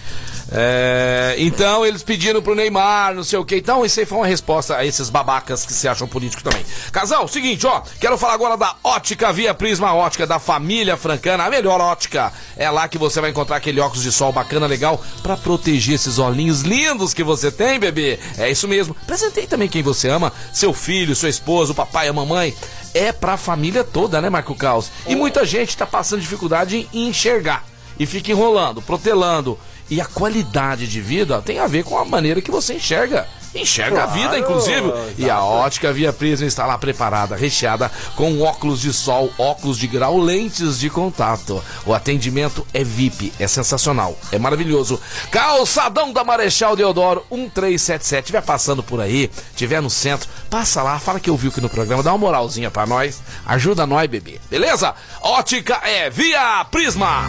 É, 0.55 1.35
então 1.39 1.83
eles 1.83 2.03
pediram 2.03 2.39
pro 2.39 2.53
Neymar, 2.53 3.15
não 3.15 3.23
sei 3.23 3.39
o 3.39 3.45
que. 3.45 3.55
Então, 3.55 3.83
isso 3.83 3.99
aí 3.99 4.05
foi 4.05 4.19
uma 4.19 4.27
resposta 4.27 4.77
a 4.77 4.85
esses 4.85 5.09
babacas 5.09 5.65
que 5.65 5.73
se 5.73 5.87
acham 5.87 6.07
políticos 6.07 6.43
também. 6.43 6.63
Casal, 6.91 7.27
seguinte, 7.27 7.65
ó. 7.65 7.81
Quero 7.99 8.17
falar 8.19 8.33
agora 8.33 8.55
da 8.55 8.75
Ótica 8.83 9.33
Via 9.33 9.53
Prisma 9.53 9.93
Ótica 9.93 10.27
da 10.27 10.37
família 10.37 10.95
francana, 10.95 11.45
a 11.45 11.49
melhor 11.49 11.81
ótica. 11.81 12.31
É 12.55 12.69
lá 12.69 12.87
que 12.87 12.99
você 12.99 13.19
vai 13.19 13.31
encontrar 13.31 13.57
aquele 13.57 13.79
óculos 13.79 14.03
de 14.03 14.11
sol 14.11 14.31
bacana, 14.31 14.67
legal, 14.67 15.03
pra 15.23 15.35
proteger 15.35 15.95
esses 15.95 16.19
olhinhos 16.19 16.61
lindos 16.61 17.15
que 17.15 17.23
você 17.23 17.51
tem, 17.51 17.79
bebê. 17.79 18.19
É 18.37 18.51
isso 18.51 18.67
mesmo. 18.67 18.95
Presentei 19.07 19.47
também 19.47 19.67
quem 19.67 19.81
você 19.81 20.07
ama, 20.07 20.31
seu 20.53 20.71
filho, 20.71 21.15
sua 21.15 21.29
esposa, 21.29 21.71
o 21.71 21.75
papai, 21.75 22.07
a 22.07 22.13
mamãe. 22.13 22.55
É 22.93 23.11
pra 23.11 23.37
família 23.37 23.83
toda, 23.83 24.21
né, 24.21 24.29
Marco 24.29 24.53
Caos? 24.53 24.91
E 25.07 25.15
muita 25.15 25.43
gente 25.45 25.75
tá 25.75 25.87
passando 25.87 26.21
dificuldade 26.21 26.87
em 26.93 27.07
enxergar. 27.07 27.65
E 27.99 28.05
fica 28.05 28.31
enrolando, 28.31 28.81
protelando. 28.81 29.57
E 29.89 30.01
a 30.01 30.05
qualidade 30.05 30.87
de 30.87 31.01
vida 31.01 31.41
tem 31.41 31.59
a 31.59 31.67
ver 31.67 31.83
com 31.83 31.97
a 31.97 32.05
maneira 32.05 32.41
que 32.41 32.51
você 32.51 32.75
enxerga 32.75 33.27
enxerga 33.55 34.03
a 34.03 34.07
vida, 34.07 34.37
inclusive. 34.37 34.91
E 35.17 35.29
a 35.29 35.41
ótica 35.43 35.93
Via 35.93 36.11
Prisma 36.11 36.47
está 36.47 36.65
lá 36.65 36.77
preparada, 36.77 37.35
recheada 37.35 37.91
com 38.15 38.41
óculos 38.41 38.81
de 38.81 38.91
sol, 38.91 39.31
óculos 39.37 39.77
de 39.77 39.87
grau, 39.87 40.17
lentes 40.17 40.79
de 40.79 40.89
contato. 40.89 41.63
O 41.85 41.93
atendimento 41.93 42.65
é 42.73 42.83
VIP, 42.83 43.33
é 43.39 43.47
sensacional, 43.47 44.17
é 44.31 44.39
maravilhoso. 44.39 44.99
Calçadão 45.31 46.11
da 46.11 46.23
Marechal 46.23 46.75
Deodoro 46.75 47.25
1377. 47.31 48.27
Tiver 48.27 48.41
passando 48.41 48.81
por 48.81 48.99
aí, 48.99 49.29
tiver 49.55 49.81
no 49.81 49.89
centro, 49.89 50.29
passa 50.49 50.81
lá, 50.81 50.97
fala 50.99 51.19
que 51.19 51.29
eu 51.29 51.37
vi 51.37 51.49
aqui 51.49 51.61
no 51.61 51.69
programa, 51.69 52.03
dá 52.03 52.11
uma 52.11 52.17
moralzinha 52.17 52.71
pra 52.71 52.85
nós, 52.85 53.21
ajuda 53.45 53.85
nós, 53.85 54.09
bebê. 54.09 54.39
Beleza? 54.49 54.93
Ótica 55.21 55.79
é 55.83 56.09
Via 56.09 56.65
Prisma. 56.71 57.27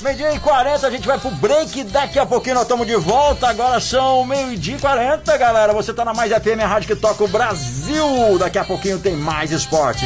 Meio-dia 0.00 0.32
e 0.32 0.38
40, 0.38 0.86
a 0.86 0.90
gente 0.90 1.06
vai 1.06 1.18
pro 1.18 1.30
break. 1.32 1.82
Daqui 1.84 2.20
a 2.20 2.26
pouquinho 2.26 2.54
nós 2.54 2.62
estamos 2.62 2.86
de 2.86 2.94
volta. 2.94 3.48
Agora 3.48 3.80
são 3.80 4.24
meio-dia 4.24 4.76
e 4.76 4.80
40, 4.80 5.36
galera. 5.36 5.72
Você 5.72 5.92
tá 5.92 6.04
na 6.04 6.14
Mais 6.14 6.30
FM, 6.32 6.62
a 6.62 6.66
rádio 6.66 6.94
que 6.94 6.96
toca 6.96 7.24
o 7.24 7.28
Brasil. 7.28 8.38
Daqui 8.38 8.58
a 8.58 8.64
pouquinho 8.64 9.00
tem 9.00 9.16
mais 9.16 9.50
esporte. 9.50 10.04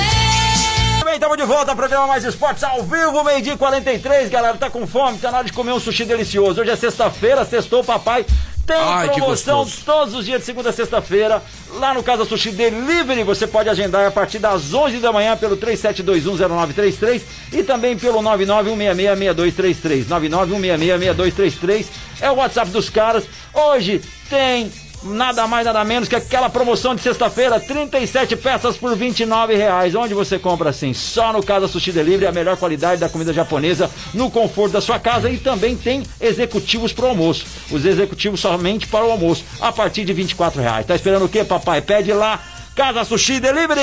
Também 0.98 1.16
estamos 1.16 1.36
de 1.36 1.44
volta, 1.44 1.76
programa 1.76 2.06
Mais 2.06 2.24
Esportes 2.24 2.62
ao 2.62 2.84
vivo, 2.84 3.22
meio-dia 3.22 3.52
e 3.52 3.56
43, 3.58 4.30
galera. 4.30 4.56
Tá 4.56 4.70
com 4.70 4.86
fome? 4.86 5.18
Tá 5.18 5.30
na 5.30 5.38
hora 5.38 5.46
de 5.46 5.52
comer 5.52 5.72
um 5.72 5.80
sushi 5.80 6.04
delicioso. 6.04 6.62
Hoje 6.62 6.70
é 6.70 6.76
sexta-feira, 6.76 7.44
sextou, 7.44 7.84
papai. 7.84 8.24
Tem 8.66 8.76
Ai, 8.76 9.08
promoção 9.08 9.66
todos 9.84 10.14
os 10.14 10.24
dias 10.24 10.40
de 10.40 10.46
segunda 10.46 10.70
a 10.70 10.72
sexta-feira. 10.72 11.42
Lá 11.74 11.92
no 11.94 12.02
Casa 12.02 12.24
Sushi 12.24 12.52
Delivery, 12.52 13.24
você 13.24 13.46
pode 13.46 13.68
agendar 13.68 14.06
a 14.06 14.10
partir 14.10 14.38
das 14.38 14.72
11 14.72 14.98
da 14.98 15.12
manhã 15.12 15.36
pelo 15.36 15.56
37210933 15.56 17.22
e 17.52 17.62
também 17.64 17.98
pelo 17.98 18.20
991666233. 18.20 20.04
991666233 20.06 21.86
é 22.20 22.30
o 22.30 22.36
WhatsApp 22.36 22.70
dos 22.70 22.88
caras. 22.88 23.24
Hoje 23.52 24.00
tem 24.30 24.70
nada 25.04 25.46
mais 25.46 25.64
nada 25.64 25.84
menos 25.84 26.08
que 26.08 26.16
aquela 26.16 26.48
promoção 26.48 26.94
de 26.94 27.02
sexta-feira, 27.02 27.58
37 27.60 28.36
peças 28.36 28.76
por 28.76 28.96
29 28.96 29.54
reais. 29.56 29.94
Onde 29.94 30.14
você 30.14 30.38
compra 30.38 30.70
assim? 30.70 30.92
Só 30.94 31.32
no 31.32 31.42
Casa 31.42 31.68
Sushi 31.68 31.92
Delivery, 31.92 32.26
a 32.26 32.32
melhor 32.32 32.56
qualidade 32.56 33.00
da 33.00 33.08
comida 33.08 33.32
japonesa 33.32 33.90
no 34.14 34.30
conforto 34.30 34.72
da 34.72 34.80
sua 34.80 34.98
casa 34.98 35.30
e 35.30 35.38
também 35.38 35.76
tem 35.76 36.02
executivos 36.20 36.92
para 36.92 37.06
o 37.06 37.08
almoço. 37.08 37.44
Os 37.70 37.84
executivos 37.84 38.40
somente 38.40 38.86
para 38.86 39.04
o 39.04 39.10
almoço, 39.10 39.44
a 39.60 39.72
partir 39.72 40.04
de 40.04 40.12
24 40.12 40.60
reais. 40.60 40.86
Tá 40.86 40.94
esperando 40.94 41.24
o 41.24 41.28
quê, 41.28 41.44
papai? 41.44 41.80
Pede 41.80 42.12
lá. 42.12 42.40
Casa 42.74 43.04
Sushi 43.04 43.38
Delivery! 43.38 43.80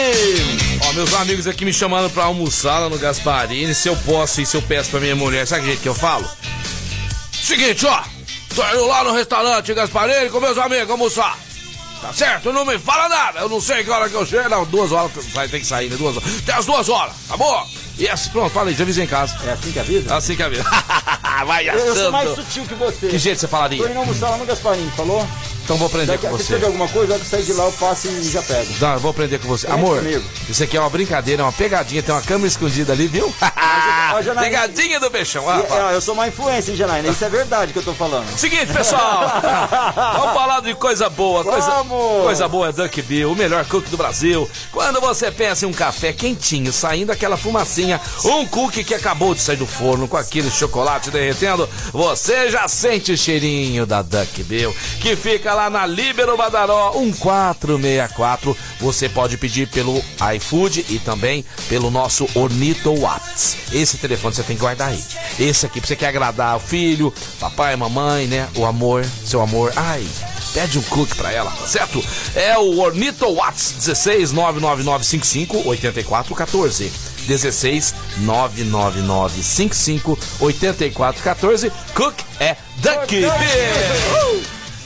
Ó, 0.89 0.93
meus 0.93 1.13
amigos 1.13 1.45
aqui 1.45 1.63
me 1.63 1.71
chamando 1.71 2.09
pra 2.09 2.23
almoçar 2.23 2.79
lá 2.79 2.89
no 2.89 2.97
Gasparini. 2.97 3.75
Se 3.75 3.87
eu 3.87 3.95
posso 3.97 4.41
e 4.41 4.47
se 4.47 4.57
eu 4.57 4.63
peço 4.63 4.89
pra 4.89 4.99
minha 4.99 5.15
mulher, 5.15 5.45
sabe 5.45 5.71
o 5.71 5.77
que 5.77 5.87
eu 5.87 5.93
falo? 5.93 6.27
Seguinte, 7.31 7.85
ó. 7.85 8.18
Indo 8.63 8.87
lá 8.87 9.03
no 9.03 9.13
restaurante 9.13 9.73
Gasparini 9.73 10.29
com 10.29 10.39
meus 10.39 10.57
amigos 10.57 10.89
almoçar. 10.89 11.37
Tá 12.01 12.13
certo? 12.13 12.53
Não 12.53 12.65
me 12.65 12.79
fala 12.79 13.09
nada. 13.09 13.39
Eu 13.41 13.49
não 13.49 13.59
sei 13.59 13.83
que 13.83 13.89
hora 13.89 14.09
que 14.09 14.15
eu 14.15 14.25
chego. 14.25 14.47
Não, 14.49 14.65
duas 14.65 14.91
horas 14.91 15.11
vai 15.33 15.47
ter 15.47 15.59
que 15.59 15.65
sair, 15.65 15.89
né? 15.89 15.97
Duas 15.97 16.15
horas. 16.15 16.39
Até 16.39 16.53
as 16.53 16.65
duas 16.65 16.87
horas, 16.87 17.13
tá 17.27 17.35
bom? 17.35 17.67
E 17.97 18.07
assim, 18.07 18.29
pronto, 18.29 18.53
falei, 18.53 18.73
já 18.73 18.83
avisei 18.83 19.03
em 19.03 19.07
casa. 19.07 19.37
É 19.45 19.51
assim 19.51 19.71
que 19.71 19.79
avisa? 19.79 20.15
Assim 20.15 20.35
que 20.35 20.43
avisa. 20.43 20.63
vai 21.43 21.67
Eu, 21.69 21.73
eu 21.73 21.95
sou 21.95 22.11
mais 22.11 22.35
sutil 22.35 22.63
que 22.65 22.73
você. 22.75 23.07
Que 23.07 23.17
jeito 23.17 23.39
você 23.39 23.47
Tô 23.47 23.51
falaria? 23.51 23.89
indo 23.89 23.99
almoçar 23.99 24.29
lá 24.29 24.37
no 24.37 24.45
Gasparinho, 24.45 24.91
falou? 24.91 25.25
Então 25.63 25.77
vou 25.77 25.85
aprender 25.85 26.07
Daqui 26.07 26.23
com 26.25 26.31
você. 26.31 26.37
precisa 26.37 26.57
de 26.59 26.65
alguma 26.65 26.87
coisa, 26.87 27.19
que 27.19 27.25
sair 27.27 27.43
de 27.43 27.53
lá 27.53 27.65
eu 27.65 27.71
passo 27.73 28.07
e 28.07 28.23
já 28.31 28.41
pego. 28.41 28.73
Não, 28.81 28.93
eu 28.93 28.99
vou 28.99 29.11
aprender 29.11 29.37
com 29.37 29.47
você. 29.47 29.67
Amor, 29.67 29.99
comigo. 29.99 30.23
isso 30.49 30.63
aqui 30.63 30.75
é 30.75 30.79
uma 30.79 30.89
brincadeira, 30.89 31.43
é 31.43 31.45
uma 31.45 31.51
pegadinha, 31.51 32.01
tem 32.01 32.13
uma 32.15 32.23
câmera 32.23 32.47
escondida 32.47 32.91
ali, 32.91 33.05
viu? 33.05 33.31
ó, 33.39 34.19
Janaína, 34.19 34.41
pegadinha 34.41 34.99
do 34.99 35.11
peixão. 35.11 35.45
É, 35.51 35.93
eu 35.93 36.01
sou 36.01 36.15
uma 36.15 36.27
influência, 36.27 36.71
hein, 36.71 36.77
Janaína? 36.77 37.09
Isso 37.09 37.23
é 37.23 37.29
verdade 37.29 37.71
que 37.71 37.77
eu 37.77 37.83
tô 37.83 37.93
falando. 37.93 38.25
Seguinte, 38.35 38.73
pessoal, 38.73 39.29
vamos 40.17 40.33
falar 40.33 40.61
de 40.61 40.73
coisa 40.73 41.07
boa. 41.07 41.43
Coisa, 41.43 41.69
Vamos! 41.69 42.23
coisa 42.23 42.47
boa 42.47 42.69
é 42.69 42.71
Duck 42.71 43.01
Bill, 43.03 43.31
o 43.31 43.35
melhor 43.35 43.63
cookie 43.65 43.91
do 43.91 43.97
Brasil. 43.97 44.49
Quando 44.71 44.99
você 44.99 45.29
pensa 45.31 45.65
em 45.65 45.69
um 45.69 45.73
café 45.73 46.11
quentinho, 46.11 46.73
saindo 46.73 47.11
aquela 47.11 47.37
fumacinha, 47.37 48.01
um 48.25 48.43
cookie 48.47 48.83
que 48.83 48.95
acabou 48.95 49.35
de 49.35 49.41
sair 49.41 49.57
do 49.57 49.67
forno 49.67 50.07
com 50.07 50.17
aquele 50.17 50.49
chocolate 50.49 51.11
derretendo, 51.29 51.69
você 51.93 52.49
já 52.49 52.67
sente 52.67 53.11
o 53.11 53.17
cheirinho 53.17 53.85
da 53.85 54.01
Duck 54.01 54.43
Bill, 54.43 54.75
que 54.99 55.15
fica 55.15 55.53
lá 55.53 55.69
na 55.69 55.85
Líbero 55.85 56.35
Badaró 56.35 56.93
1464. 56.99 58.57
Você 58.79 59.07
pode 59.07 59.37
pedir 59.37 59.67
pelo 59.67 60.03
iFood 60.35 60.85
e 60.89 60.99
também 60.99 61.45
pelo 61.67 61.91
nosso 61.91 62.27
Ornito 62.33 62.95
Watts. 62.95 63.57
Esse 63.71 63.97
telefone 63.97 64.33
você 64.33 64.43
tem 64.43 64.55
que 64.55 64.61
guardar 64.61 64.89
aí. 64.89 65.03
Esse 65.39 65.65
aqui, 65.65 65.79
pra 65.79 65.87
você 65.87 65.95
quer 65.95 66.07
agradar 66.07 66.57
o 66.57 66.59
filho, 66.59 67.13
papai, 67.39 67.75
mamãe, 67.75 68.25
né? 68.27 68.47
O 68.55 68.65
amor, 68.65 69.05
seu 69.25 69.41
amor. 69.41 69.71
Ai, 69.75 70.05
pede 70.53 70.79
um 70.79 70.83
cookie 70.83 71.15
pra 71.15 71.31
ela, 71.31 71.51
tá 71.51 71.67
certo? 71.67 72.03
É 72.35 72.57
o 72.57 72.79
Ornito 72.79 73.31
Watts 73.33 73.75
16 77.29 77.93
99955 78.19 80.17
8414. 80.17 80.19
16 80.19 80.19
99955 80.19 80.19
8414. 80.41 81.71
Cook 81.93 82.19
é 82.39 82.55
Duck 82.77 83.15
Bill. 83.15 83.31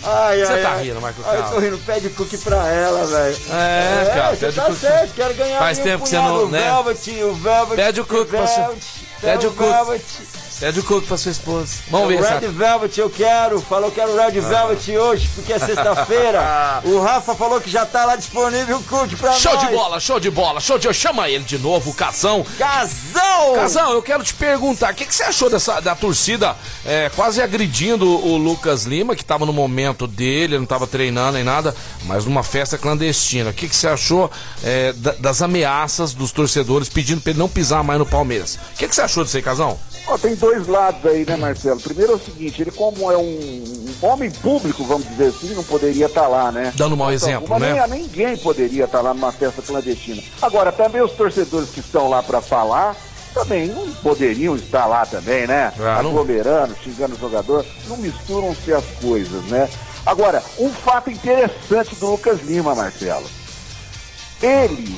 Ai, 0.05 0.39
Você 0.45 0.57
tá 0.57 0.71
ai. 0.73 0.83
rindo, 0.83 0.99
Marco 0.99 1.21
Ai, 1.25 1.49
tô 1.49 1.59
rindo, 1.59 1.77
pede 1.77 2.09
cookie 2.09 2.37
pra 2.37 2.67
ela, 2.67 3.05
velho. 3.07 3.37
É, 3.51 4.11
cara, 4.13 4.35
você 4.35 4.45
pede 4.47 4.55
tá 4.57 4.63
cookie. 4.65 4.79
certo, 4.81 5.13
quero 5.15 5.33
ganhar 5.35 5.59
Faz 5.59 5.77
tempo 5.79 6.03
que 6.03 6.09
você 6.09 6.17
não, 6.17 6.43
o 6.43 6.49
né? 6.49 6.59
Velvet, 6.59 7.23
o 7.23 7.33
Velvet. 7.35 7.75
Pede 7.77 8.01
o 8.01 8.05
cookie. 8.05 8.31
Velvet, 8.31 8.83
Pede 9.21 9.47
o 9.47 9.51
cookie. 9.53 10.42
Pede 10.63 10.79
o 10.79 10.83
cookie 10.85 11.05
pra 11.07 11.17
sua 11.17 11.29
esposa. 11.29 11.73
Vamos 11.89 12.07
ver? 12.07 12.21
Red 12.23 12.47
Velvet 12.47 12.97
eu 12.97 13.09
quero, 13.09 13.59
falou 13.61 13.91
que 13.91 13.99
era 13.99 14.09
o 14.09 14.15
Red 14.15 14.39
Velvet 14.39 14.97
hoje, 14.97 15.29
porque 15.35 15.51
é 15.51 15.59
sexta-feira. 15.59 16.79
o 16.85 17.01
Rafa 17.01 17.35
falou 17.35 17.59
que 17.59 17.69
já 17.69 17.85
tá 17.85 18.05
lá 18.05 18.15
disponível 18.15 18.77
o 18.77 18.83
cookie 18.83 19.17
pra 19.17 19.33
Show 19.33 19.53
nós. 19.55 19.67
de 19.67 19.73
bola, 19.75 19.99
show 19.99 20.19
de 20.21 20.31
bola, 20.31 20.61
show 20.61 20.79
de 20.79 20.93
Chama 20.93 21.27
ele 21.29 21.43
de 21.43 21.57
novo, 21.57 21.91
o 21.91 21.93
Casão. 21.93 22.45
Casão! 22.57 23.55
Casão, 23.55 23.91
eu 23.91 24.01
quero 24.01 24.23
te 24.23 24.33
perguntar, 24.33 24.93
o 24.93 24.95
que, 24.95 25.05
que 25.05 25.13
você 25.13 25.23
achou 25.23 25.49
dessa, 25.49 25.81
da 25.81 25.95
torcida 25.97 26.55
é, 26.85 27.11
quase 27.13 27.41
agredindo 27.41 28.07
o 28.07 28.37
Lucas 28.37 28.85
Lima, 28.85 29.17
que 29.17 29.25
tava 29.25 29.45
no 29.45 29.51
momento 29.51 30.07
dele, 30.07 30.57
não 30.57 30.65
tava 30.65 30.87
treinando 30.87 31.33
nem 31.33 31.43
nada, 31.43 31.75
mas 32.05 32.23
numa 32.23 32.41
festa 32.41 32.77
clandestina. 32.77 33.49
O 33.49 33.53
que, 33.53 33.67
que 33.67 33.75
você 33.75 33.87
achou 33.89 34.31
é, 34.63 34.93
da- 34.93 35.15
das 35.19 35.41
ameaças 35.41 36.13
dos 36.13 36.31
torcedores 36.31 36.87
pedindo 36.87 37.19
pra 37.19 37.31
ele 37.31 37.39
não 37.39 37.49
pisar 37.49 37.83
mais 37.83 37.99
no 37.99 38.05
Palmeiras? 38.05 38.57
O 38.75 38.77
que, 38.77 38.87
que 38.87 38.95
você 38.95 39.01
achou 39.01 39.25
disso 39.25 39.35
aí, 39.35 39.43
Casão? 39.43 39.77
Ó, 40.07 40.17
tem 40.17 40.35
dois 40.35 40.67
lados 40.67 41.05
aí, 41.05 41.25
né, 41.25 41.35
Marcelo? 41.37 41.79
Primeiro 41.79 42.13
é 42.13 42.15
o 42.15 42.19
seguinte, 42.19 42.61
ele 42.61 42.71
como 42.71 43.09
é 43.11 43.17
um, 43.17 43.21
um 44.03 44.05
homem 44.07 44.29
público, 44.29 44.83
vamos 44.83 45.07
dizer 45.07 45.27
assim, 45.27 45.53
não 45.55 45.63
poderia 45.63 46.07
estar 46.07 46.27
lá, 46.27 46.51
né? 46.51 46.73
Dando 46.75 46.93
um 46.93 46.97
mau 46.97 47.11
Então, 47.13 47.29
exemplo, 47.29 47.57
né? 47.59 47.85
nem- 47.87 48.01
ninguém 48.03 48.35
poderia 48.37 48.83
estar 48.83 48.99
lá 49.01 49.13
numa 49.13 49.31
festa 49.31 49.61
clandestina. 49.61 50.21
Agora, 50.41 50.71
também 50.73 51.01
os 51.01 51.13
torcedores 51.13 51.69
que 51.69 51.79
estão 51.79 52.09
lá 52.09 52.21
para 52.21 52.41
falar, 52.41 52.97
também 53.33 53.67
não 53.67 53.89
poderiam 53.93 54.55
estar 54.57 54.85
lá 54.87 55.05
também, 55.05 55.47
né? 55.47 55.71
Ah, 55.79 55.99
Aglomerando, 55.99 56.75
xingando 56.83 57.15
o 57.15 57.19
jogador, 57.19 57.65
não 57.87 57.95
misturam-se 57.97 58.73
as 58.73 58.83
coisas, 59.01 59.43
né? 59.45 59.69
Agora, 60.05 60.43
um 60.59 60.69
fato 60.69 61.09
interessante 61.09 61.95
do 61.95 62.11
Lucas 62.11 62.41
Lima, 62.43 62.75
Marcelo. 62.75 63.25
Ele, 64.41 64.93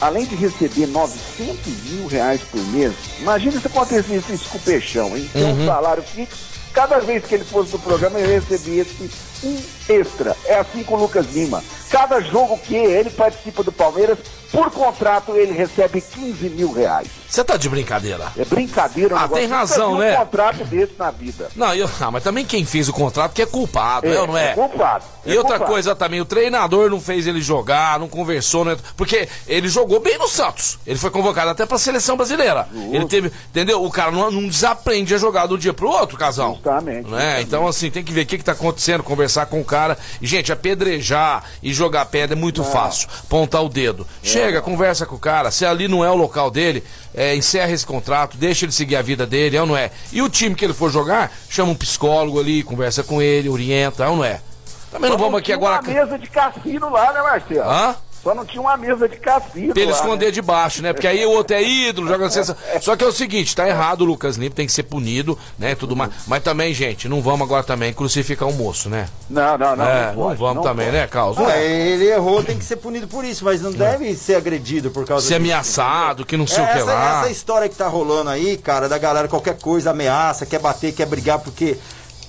além 0.00 0.24
de 0.26 0.34
receber 0.36 0.86
900 0.86 1.56
mil 1.90 2.06
reais 2.06 2.40
por 2.50 2.60
mês, 2.68 2.92
imagina 3.20 3.60
se 3.60 3.66
acontecesse 3.66 4.32
isso 4.32 4.48
com 4.50 4.58
o 4.58 4.60
Peixão, 4.60 5.16
hein? 5.16 5.28
Tem 5.32 5.44
Uhum. 5.44 5.62
um 5.62 5.66
salário 5.66 6.02
fixo, 6.02 6.36
cada 6.72 6.98
vez 7.00 7.24
que 7.24 7.34
ele 7.34 7.44
fosse 7.44 7.70
do 7.72 7.78
programa 7.78 8.18
ele 8.18 8.34
recebia 8.34 8.82
esse 8.82 9.10
um 9.44 9.56
extra. 9.88 10.36
É 10.46 10.56
assim 10.58 10.82
com 10.82 10.94
o 10.94 10.98
Lucas 10.98 11.26
Lima. 11.32 11.62
Cada 11.90 12.20
jogo 12.20 12.58
que 12.58 12.74
ele 12.74 13.08
participa 13.08 13.62
do 13.62 13.70
Palmeiras, 13.70 14.18
por 14.50 14.68
contrato 14.70 15.36
ele 15.36 15.52
recebe 15.52 16.00
15 16.00 16.48
mil 16.50 16.72
reais. 16.72 17.06
Você 17.28 17.44
tá 17.44 17.56
de 17.56 17.68
brincadeira? 17.68 18.32
É 18.36 18.44
brincadeira, 18.44 19.14
um 19.14 19.18
Ah, 19.18 19.28
tem 19.28 19.46
razão, 19.46 19.96
né? 19.96 20.14
um 20.14 20.16
contrato 20.24 20.64
desse 20.64 20.92
na 20.98 21.10
vida. 21.12 21.48
Não, 21.54 21.72
eu, 21.72 21.88
ah, 22.00 22.10
mas 22.10 22.24
também 22.24 22.44
quem 22.44 22.64
fez 22.64 22.88
o 22.88 22.92
contrato 22.92 23.32
que 23.32 23.42
é 23.42 23.46
culpado, 23.46 24.06
é, 24.08 24.26
não 24.26 24.36
é? 24.36 24.54
culpado. 24.54 25.04
E 25.28 25.36
é 25.36 25.38
outra 25.38 25.58
coisa 25.60 25.94
também, 25.94 26.20
o 26.20 26.24
treinador 26.24 26.90
não 26.90 27.00
fez 27.00 27.26
ele 27.26 27.40
jogar, 27.40 27.98
não 27.98 28.08
conversou, 28.08 28.64
né? 28.64 28.76
Porque 28.96 29.28
ele 29.46 29.68
jogou 29.68 30.00
bem 30.00 30.18
no 30.18 30.28
Santos. 30.28 30.78
Ele 30.86 30.98
foi 30.98 31.10
convocado 31.10 31.50
até 31.50 31.66
pra 31.66 31.78
seleção 31.78 32.16
brasileira. 32.16 32.68
Ele 32.92 33.06
teve, 33.06 33.30
entendeu? 33.50 33.82
O 33.84 33.90
cara 33.90 34.10
não, 34.10 34.30
não 34.30 34.48
desaprende 34.48 35.14
a 35.14 35.18
jogar 35.18 35.46
de 35.46 35.54
um 35.54 35.58
dia 35.58 35.72
pro 35.72 35.88
outro, 35.88 36.16
casal. 36.16 36.54
Justamente, 36.54 37.04
Né? 37.08 37.18
justamente. 37.18 37.42
Então, 37.42 37.66
assim, 37.66 37.90
tem 37.90 38.02
que 38.02 38.12
ver 38.12 38.22
o 38.22 38.26
que, 38.26 38.38
que 38.38 38.44
tá 38.44 38.52
acontecendo, 38.52 39.02
conversar 39.02 39.46
com 39.46 39.60
o 39.60 39.64
cara. 39.64 39.96
E, 40.20 40.26
gente, 40.26 40.52
apedrejar 40.52 41.44
e 41.62 41.72
jogar 41.72 42.06
pedra 42.06 42.36
é 42.36 42.38
muito 42.40 42.62
fácil. 42.64 43.08
Pontar 43.28 43.60
o 43.60 43.68
dedo. 43.68 44.06
Chega, 44.22 44.60
conversa 44.62 45.04
com 45.06 45.16
o 45.16 45.18
cara. 45.18 45.50
Se 45.50 45.64
ali 45.64 45.88
não 45.88 46.04
é 46.04 46.10
o 46.10 46.14
local 46.16 46.50
dele, 46.50 46.82
é, 47.14 47.34
encerra 47.34 47.72
esse 47.72 47.84
contrato, 47.86 48.36
deixa 48.36 48.64
ele 48.64 48.72
seguir 48.72 48.96
a 48.96 49.02
vida 49.02 49.26
dele, 49.26 49.56
é 49.56 49.60
ou 49.60 49.66
não 49.66 49.76
é? 49.76 49.90
E 50.12 50.22
o 50.22 50.28
time 50.28 50.54
que 50.54 50.64
ele 50.64 50.72
for 50.74 50.90
jogar, 50.90 51.32
chama 51.48 51.72
um 51.72 51.74
psicólogo 51.74 52.38
ali, 52.38 52.62
conversa 52.62 53.02
com 53.02 53.20
ele, 53.20 53.48
orienta, 53.48 54.04
é 54.04 54.08
ou 54.08 54.16
não 54.16 54.24
é? 54.24 54.40
Também 54.90 55.10
não 55.10 55.18
vamos 55.18 55.38
aqui 55.38 55.46
tinha 55.46 55.56
agora. 55.56 55.80
uma 55.80 55.92
mesa 55.92 56.18
de 56.18 56.26
cassino 56.28 56.90
lá, 56.90 57.12
né, 57.12 57.22
Marcelo? 57.22 57.68
Hã? 57.70 57.96
Só 58.20 58.34
não 58.34 58.44
tinha 58.44 58.60
uma 58.60 58.76
mesa 58.76 59.08
de 59.08 59.16
cassino. 59.16 59.72
Pra 59.72 59.80
ele 59.80 59.92
lá, 59.92 59.96
esconder 59.96 60.26
né? 60.26 60.32
debaixo, 60.32 60.82
né? 60.82 60.92
Porque 60.92 61.06
aí 61.06 61.24
o 61.24 61.30
outro 61.30 61.54
é 61.54 61.62
ídolo, 61.62 62.08
joga 62.08 62.28
cesta. 62.28 62.56
Só 62.82 62.96
que 62.96 63.04
é 63.04 63.06
o 63.06 63.12
seguinte, 63.12 63.54
tá 63.54 63.66
errado 63.68 64.00
o 64.00 64.04
Lucas 64.04 64.36
Limpo, 64.36 64.56
tem 64.56 64.66
que 64.66 64.72
ser 64.72 64.82
punido, 64.82 65.38
né? 65.56 65.76
Tudo 65.76 65.94
mais. 65.94 66.10
Mas 66.26 66.42
também, 66.42 66.74
gente, 66.74 67.08
não 67.08 67.22
vamos 67.22 67.42
agora 67.42 67.62
também 67.62 67.92
crucificar 67.92 68.48
o 68.48 68.52
moço, 68.52 68.88
né? 68.90 69.08
Não, 69.30 69.56
não, 69.56 69.76
não. 69.76 69.84
é, 69.88 70.06
não, 70.06 70.14
não, 70.14 70.22
pode, 70.24 70.38
vamos 70.40 70.54
não 70.56 70.62
também, 70.64 70.86
pode. 70.86 70.98
né, 70.98 71.06
Carlos? 71.06 71.38
Ah, 71.38 71.56
ele 71.58 72.06
errou, 72.08 72.42
tem 72.42 72.58
que 72.58 72.64
ser 72.64 72.76
punido 72.76 73.06
por 73.06 73.24
isso, 73.24 73.44
mas 73.44 73.62
não 73.62 73.70
deve 73.70 74.12
ser 74.16 74.34
agredido 74.34 74.90
por 74.90 75.06
causa 75.06 75.24
Ser 75.24 75.34
disso, 75.38 75.44
ameaçado, 75.52 76.26
que 76.26 76.36
não 76.36 76.46
sei 76.46 76.58
É, 76.58 76.64
o 76.64 76.72
que 76.72 76.78
essa, 76.78 76.84
lá. 76.92 77.20
essa 77.20 77.30
história 77.30 77.68
que 77.68 77.76
tá 77.76 77.86
rolando 77.86 78.30
aí, 78.30 78.56
cara, 78.58 78.88
da 78.88 78.98
galera, 78.98 79.28
qualquer 79.28 79.56
coisa 79.60 79.92
ameaça, 79.92 80.44
quer 80.44 80.58
bater, 80.58 80.92
quer 80.92 81.06
brigar 81.06 81.38
porque 81.38 81.78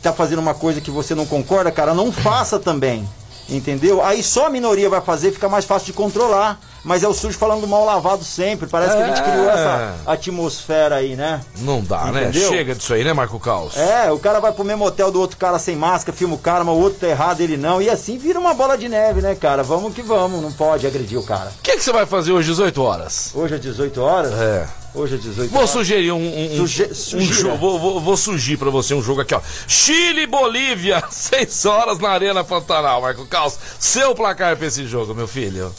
tá 0.02 0.14
fazendo 0.14 0.39
uma 0.39 0.54
coisa 0.54 0.82
que 0.82 0.91
você 0.91 1.14
não 1.16 1.26
concorda, 1.26 1.72
cara, 1.72 1.93
não 1.93 2.12
faça 2.12 2.60
também. 2.60 3.08
Entendeu? 3.52 4.04
Aí 4.06 4.22
só 4.22 4.45
a 4.45 4.50
minoria 4.50 4.88
vai 4.91 5.02
fazer, 5.02 5.32
fica 5.32 5.50
mais 5.50 5.66
fácil 5.66 5.88
de 5.88 5.93
controlar. 5.93 6.60
Mas 6.84 7.04
é 7.04 7.08
o 7.08 7.14
sujo 7.14 7.38
falando 7.38 7.62
do 7.62 7.68
mal 7.68 7.84
lavado 7.84 8.24
sempre. 8.24 8.68
Parece 8.68 8.95
que 8.95 9.02
a 9.04 9.08
gente 9.08 9.20
É. 9.20 9.24
criou 9.24 9.50
essa 9.50 9.95
atmosfera 10.06 10.95
aí, 10.95 11.16
né? 11.16 11.41
Não 11.58 11.82
dá, 11.82 12.06
né? 12.06 12.24
Entendeu? 12.24 12.47
Chega 12.50 12.76
disso 12.76 12.93
aí, 12.93 13.04
né, 13.04 13.12
Marco 13.12 13.38
Caos? 13.39 13.76
É, 13.76 14.10
o 14.12 14.20
cara 14.20 14.39
vai 14.39 14.52
pro 14.54 14.64
mesmo 14.64 14.86
hotel 14.86 15.12
do 15.12 15.20
outro 15.20 15.36
cara 15.36 15.58
sem 15.60 15.76
máscara, 15.76 16.16
filma 16.16 16.36
o 16.36 16.38
cara, 16.38 16.64
mas 16.64 16.74
o 16.76 16.80
outro 16.80 17.00
tá 17.00 17.08
errado, 17.08 17.41
ele 17.41 17.58
não. 17.58 17.82
E 17.82 17.89
assim 17.89 18.18
vira 18.18 18.39
uma 18.39 18.54
bola 18.54 18.78
de 18.78 18.88
neve, 18.88 19.20
né, 19.20 19.36
cara? 19.36 19.62
Vamos 19.64 19.93
que 19.93 20.02
vamos, 20.02 20.41
não 20.41 20.52
pode 20.54 20.86
agredir 20.88 21.20
o 21.20 21.24
cara. 21.24 21.52
O 21.60 21.62
que, 21.62 21.76
que 21.76 21.84
você 21.84 21.91
vai 21.91 22.06
fazer 22.06 22.32
hoje, 22.32 22.47
18 22.50 22.82
horas? 22.82 23.32
Hoje 23.34 23.56
é 23.56 23.58
18 23.58 24.02
horas? 24.02 24.32
É. 24.34 24.68
Hoje 24.94 25.16
é 25.16 25.18
18 25.20 25.50
Vou 25.52 25.60
horas. 25.60 25.70
sugerir 25.70 26.12
um, 26.12 26.18
um, 26.18 26.68
Suge- 26.68 26.90
um 27.16 27.22
jogo. 27.22 27.58
Vou, 27.58 27.80
vou, 27.80 28.00
vou 28.02 28.18
sugerir 28.18 28.58
pra 28.58 28.70
você 28.70 28.94
um 28.94 29.02
jogo 29.04 29.22
aqui, 29.22 29.36
ó. 29.36 29.42
Chile 29.68 30.22
e 30.24 30.28
Bolívia, 30.28 31.04
6 31.12 31.66
horas 31.66 32.00
na 32.00 32.10
Arena 32.10 32.44
Pantanal, 32.44 33.02
Marco 33.02 33.26
Caos. 33.28 33.56
Seu 33.80 34.16
placar 34.16 34.58
pra 34.58 34.66
esse 34.68 34.88
jogo, 34.88 35.14
meu 35.14 35.28
filho. 35.28 35.74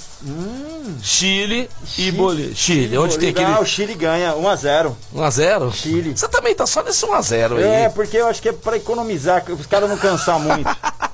Chile 1.02 1.68
e 1.98 2.10
Bolívia. 2.12 2.54
Chile, 2.54 2.96
onde 2.98 3.18
tem 3.18 3.32
Bolívia, 3.32 3.46
Ah, 3.48 3.50
o 3.58 3.62
aquele 3.62 3.68
Chile 3.70 3.94
ganha 3.94 4.32
1x0. 4.34 4.92
1x0? 5.14 5.72
Chile. 5.72 6.12
Você 6.16 6.28
também 6.28 6.54
tá 6.54 6.66
só 6.66 6.82
nesse 6.82 7.04
1x0 7.04 7.56
aí. 7.56 7.62
É, 7.64 7.88
porque 7.88 8.16
eu 8.16 8.28
acho 8.28 8.40
que 8.40 8.50
é 8.50 8.52
pra 8.52 8.76
economizar, 8.76 9.44
os 9.50 9.66
caras 9.66 9.88
não 9.90 9.96
cansar 9.98 10.38
muito. 10.38 10.68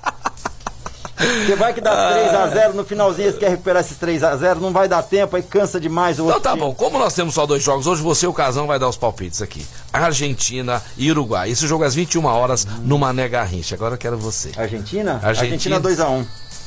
Porque 1.17 1.55
vai 1.55 1.73
que 1.73 1.81
dá 1.81 2.12
3x0, 2.14 2.75
no 2.75 2.85
finalzinho 2.85 3.29
eles 3.29 3.39
querem 3.39 3.53
recuperar 3.55 3.81
esses 3.83 3.97
3x0, 3.99 4.57
não 4.61 4.71
vai 4.73 4.87
dar 4.87 5.03
tempo, 5.03 5.35
aí 5.37 5.43
cansa 5.43 5.81
demais 5.81 6.19
o 6.19 6.23
Então 6.25 6.27
outro 6.35 6.43
tá 6.43 6.51
time. 6.51 6.61
bom, 6.62 6.75
como 6.75 6.99
nós 6.99 7.14
temos 7.14 7.35
só 7.35 7.47
dois 7.47 7.62
jogos, 7.62 7.87
hoje 7.87 8.03
você 8.03 8.27
e 8.27 8.29
o 8.29 8.33
Casão 8.35 8.67
vai 8.67 8.79
dar 8.79 8.89
os 8.89 8.97
palpites 8.97 9.41
aqui. 9.41 9.67
Argentina 9.93 10.83
e 10.97 11.11
Uruguai. 11.11 11.51
Esse 11.51 11.67
jogo 11.67 11.85
é 11.85 11.87
às 11.87 11.95
21 11.95 12.25
horas 12.27 12.67
no 12.83 12.99
Mané 12.99 13.29
Garrincha. 13.29 13.75
Agora 13.75 13.95
eu 13.95 13.99
quero 13.99 14.19
você. 14.19 14.51
Argentina? 14.57 15.21
Argentina. 15.23 15.77
Argentina 15.77 15.81
2x1. 15.81 16.27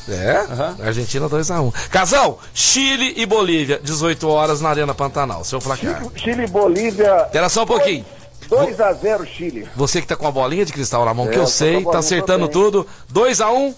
É? 0.10 0.38
Aham. 0.52 0.76
Argentina 0.84 1.30
2x1. 1.30 1.72
Casal, 1.92 2.40
Chile 2.52 3.14
e 3.18 3.26
Bolívia, 3.28 3.80
18 3.84 4.28
horas 4.28 4.60
na 4.62 4.70
Arena 4.70 4.96
Pantanal. 4.96 5.44
Seu 5.44 5.60
placar. 5.60 6.02
Chile 6.16 6.46
e 6.46 6.48
Bolívia. 6.48 7.24
Espera 7.26 7.50
só 7.50 7.62
um 7.64 7.68
pouquinho. 7.68 8.04
2x0 8.50 9.26
Chile. 9.28 9.68
Você 9.76 10.02
que 10.02 10.08
tá 10.08 10.16
com 10.16 10.26
a 10.28 10.32
bolinha 10.32 10.66
de 10.66 10.74
cristal 10.74 11.06
na 11.06 11.14
mão, 11.14 11.28
É, 11.28 11.30
que 11.32 11.38
eu 11.38 11.46
sei, 11.46 11.84
tá 11.86 12.00
acertando 12.00 12.48
também. 12.48 12.50
tudo. 12.72 12.88
2x1, 13.14 13.76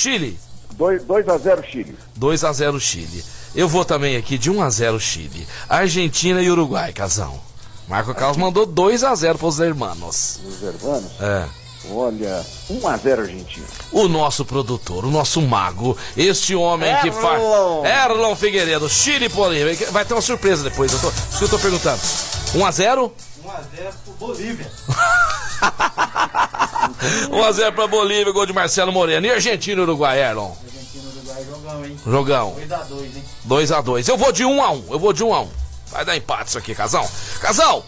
Chile. 0.00 0.38
2x0 0.78 1.62
Chile. 1.62 1.94
2x0 2.18 2.80
Chile. 2.80 3.22
Eu 3.54 3.68
vou 3.68 3.84
também 3.84 4.16
aqui 4.16 4.38
de 4.38 4.50
1x0 4.50 4.98
Chile. 4.98 5.46
Argentina 5.68 6.40
e 6.40 6.50
Uruguai, 6.50 6.90
Casão. 6.90 7.38
Marco 7.86 8.14
Carlos 8.14 8.38
mandou 8.38 8.66
2x0 8.66 9.36
pros 9.36 9.60
hermanos. 9.60 10.40
Os 10.42 10.62
hermanos. 10.62 11.10
É. 11.20 11.44
Olha, 11.92 12.46
1x0 12.70 13.18
Argentina. 13.18 13.66
O 13.92 14.08
nosso 14.08 14.42
produtor, 14.42 15.04
o 15.04 15.10
nosso 15.10 15.42
mago, 15.42 15.94
este 16.16 16.54
homem 16.54 16.96
que 17.02 17.12
faz. 17.12 17.42
Erlon. 17.42 17.84
Erlon 17.84 18.36
Figueiredo, 18.36 18.88
Chile 18.88 19.28
Bolívia. 19.28 19.90
Vai 19.90 20.06
ter 20.06 20.14
uma 20.14 20.22
surpresa 20.22 20.64
depois, 20.64 20.90
eu 20.94 20.98
tô, 20.98 21.08
isso 21.08 21.38
que 21.38 21.44
eu 21.44 21.48
tô 21.50 21.58
perguntando. 21.58 22.00
1x0? 22.54 23.10
1x0 23.44 23.92
pro 24.04 24.12
Bolívia. 24.14 24.70
1x0 27.30 27.72
pra 27.72 27.86
Bolívia, 27.86 28.32
gol 28.32 28.46
de 28.46 28.52
Marcelo 28.52 28.92
Moreno. 28.92 29.26
E 29.26 29.30
Argentina 29.30 29.80
e 29.80 29.82
Uruguai, 29.82 30.20
Erlon? 30.20 30.52
Argentina, 30.64 31.04
Uruguai, 31.08 31.44
jogão, 31.44 31.84
hein? 31.84 32.00
Jogão. 32.06 32.56
2x2, 32.56 33.02
hein? 33.02 33.24
2x2. 33.48 34.08
Eu 34.08 34.16
vou 34.16 34.32
de 34.32 34.44
1x1. 34.44 34.84
Eu 34.90 34.98
vou 34.98 35.12
de 35.12 35.24
1x1. 35.24 35.48
Vai 35.90 36.04
dar 36.04 36.16
empate 36.16 36.50
isso 36.50 36.58
aqui, 36.58 36.74
Casão. 36.74 37.08
Casão! 37.40 37.82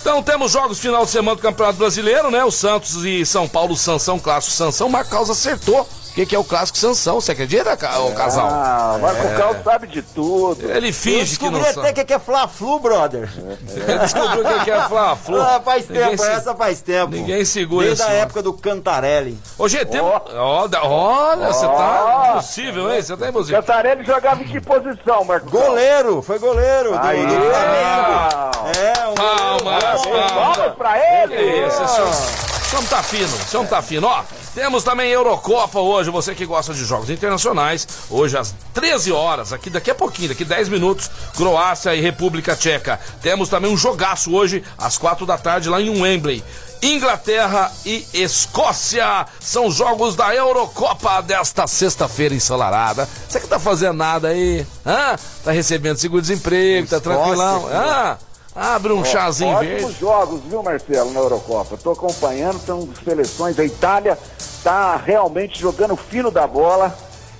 Então 0.00 0.22
temos 0.22 0.52
jogos 0.52 0.78
final 0.78 1.04
de 1.04 1.10
semana 1.10 1.34
do 1.34 1.42
Campeonato 1.42 1.78
Brasileiro, 1.78 2.30
né? 2.30 2.44
O 2.44 2.52
Santos 2.52 3.04
e 3.04 3.26
São 3.26 3.48
Paulo, 3.48 3.76
Sansão, 3.76 4.18
Clássico 4.18 4.54
Sansão. 4.54 4.88
Marcos 4.88 5.10
Carlos 5.10 5.30
acertou. 5.30 5.88
O 6.18 6.20
que, 6.20 6.26
que 6.26 6.34
é 6.34 6.38
o 6.38 6.42
Clássico 6.42 6.76
Sansão? 6.76 7.20
Você 7.20 7.30
acredita, 7.30 7.76
ca- 7.76 8.00
ô, 8.00 8.10
Casal? 8.10 8.48
Ah, 8.50 8.98
Marco 9.00 9.24
É. 9.24 9.36
Carlos 9.36 9.62
sabe 9.62 9.86
de 9.86 10.02
tudo. 10.02 10.68
Ele 10.68 10.92
finge 10.92 11.38
que 11.38 11.44
não 11.44 11.52
descobri 11.60 11.74
sabe. 11.74 11.88
até 11.90 12.04
que 12.04 12.12
é 12.12 12.18
Fla-Flu, 12.18 12.80
brother. 12.80 13.30
Ele 13.38 13.98
descobriu 14.00 14.42
o 14.44 14.48
que 14.58 14.64
que 14.64 14.70
é 14.72 14.80
Fla 14.88 15.14
Flu. 15.14 15.40
Ah, 15.40 15.60
faz 15.64 15.88
Ninguém 15.88 16.08
tempo, 16.10 16.22
se- 16.24 16.28
essa 16.28 16.54
faz 16.56 16.80
tempo. 16.80 17.12
Ninguém 17.12 17.44
segura 17.44 17.86
Desde 17.86 18.02
esse 18.02 18.10
a 18.10 18.12
homem. 18.14 18.22
época 18.24 18.42
do 18.42 18.52
Cantarelli. 18.52 19.38
Ô, 19.56 19.68
gente, 19.68 19.84
tem... 19.86 20.00
Ó, 20.00 20.66
da- 20.66 20.82
olha, 20.84 21.52
você 21.52 21.66
tá 21.68 22.30
impossível, 22.32 22.92
hein? 22.92 23.00
Você 23.00 23.16
tá 23.16 23.28
impossível. 23.28 23.60
Cantarelli 23.62 24.04
jogava 24.04 24.42
em 24.42 24.46
que 24.48 24.60
posição, 24.60 25.22
Marco 25.24 25.48
Goleiro, 25.48 26.20
foi 26.20 26.40
goleiro 26.40 26.98
do, 26.98 26.98
Aí. 26.98 27.24
do 27.24 27.32
Flamengo. 27.32 28.68
É, 28.76 29.08
um 29.08 29.14
Palmas, 29.14 29.82
Carlos? 29.84 30.02
palmas. 30.08 30.32
Palmas 30.56 30.74
pra 30.76 30.98
ele! 31.22 31.66
Isso, 31.68 31.80
esse 31.84 32.47
esse 32.68 32.76
homem 32.76 32.88
tá 32.90 33.02
fino, 33.02 33.24
esse 33.24 33.56
homem 33.56 33.70
tá 33.70 33.80
fino. 33.80 34.06
Ó, 34.06 34.24
temos 34.54 34.84
também 34.84 35.10
Eurocopa 35.10 35.80
hoje, 35.80 36.10
você 36.10 36.34
que 36.34 36.44
gosta 36.44 36.74
de 36.74 36.84
jogos 36.84 37.08
internacionais. 37.08 37.88
Hoje 38.10 38.36
às 38.36 38.54
13 38.74 39.10
horas, 39.10 39.54
aqui 39.54 39.70
daqui 39.70 39.90
a 39.90 39.94
pouquinho, 39.94 40.28
daqui 40.28 40.44
10 40.44 40.68
minutos, 40.68 41.10
Croácia 41.34 41.94
e 41.94 42.00
República 42.02 42.54
Tcheca. 42.54 43.00
Temos 43.22 43.48
também 43.48 43.72
um 43.72 43.76
jogaço 43.76 44.34
hoje, 44.34 44.62
às 44.76 44.98
4 44.98 45.24
da 45.24 45.38
tarde, 45.38 45.70
lá 45.70 45.80
em 45.80 45.88
Wembley. 45.98 46.44
Inglaterra 46.82 47.72
e 47.86 48.06
Escócia 48.12 49.26
são 49.40 49.70
jogos 49.70 50.14
da 50.14 50.34
Eurocopa 50.34 51.22
desta 51.22 51.66
sexta-feira 51.66 52.34
ensolarada. 52.34 53.08
Você 53.26 53.40
que 53.40 53.48
tá 53.48 53.58
fazendo 53.58 53.96
nada 53.96 54.28
aí? 54.28 54.66
Hã? 54.84 55.16
Tá 55.42 55.52
recebendo 55.52 55.96
seguro-desemprego, 55.96 56.86
tá 56.86 57.00
tranquilão? 57.00 57.66
Hã? 57.66 58.18
Abre 58.58 58.92
um 58.92 59.04
chazinho 59.04 59.54
Ótimos 59.54 59.82
verde. 59.82 60.00
jogos, 60.00 60.40
viu, 60.42 60.62
Marcelo, 60.64 61.12
na 61.12 61.20
Eurocopa. 61.20 61.76
Tô 61.76 61.92
acompanhando, 61.92 62.58
são 62.58 62.88
seleções. 63.04 63.56
A 63.56 63.64
Itália 63.64 64.18
tá 64.64 64.96
realmente 64.96 65.60
jogando 65.60 65.96
fino 65.96 66.28
da 66.28 66.44
bola. 66.44 66.92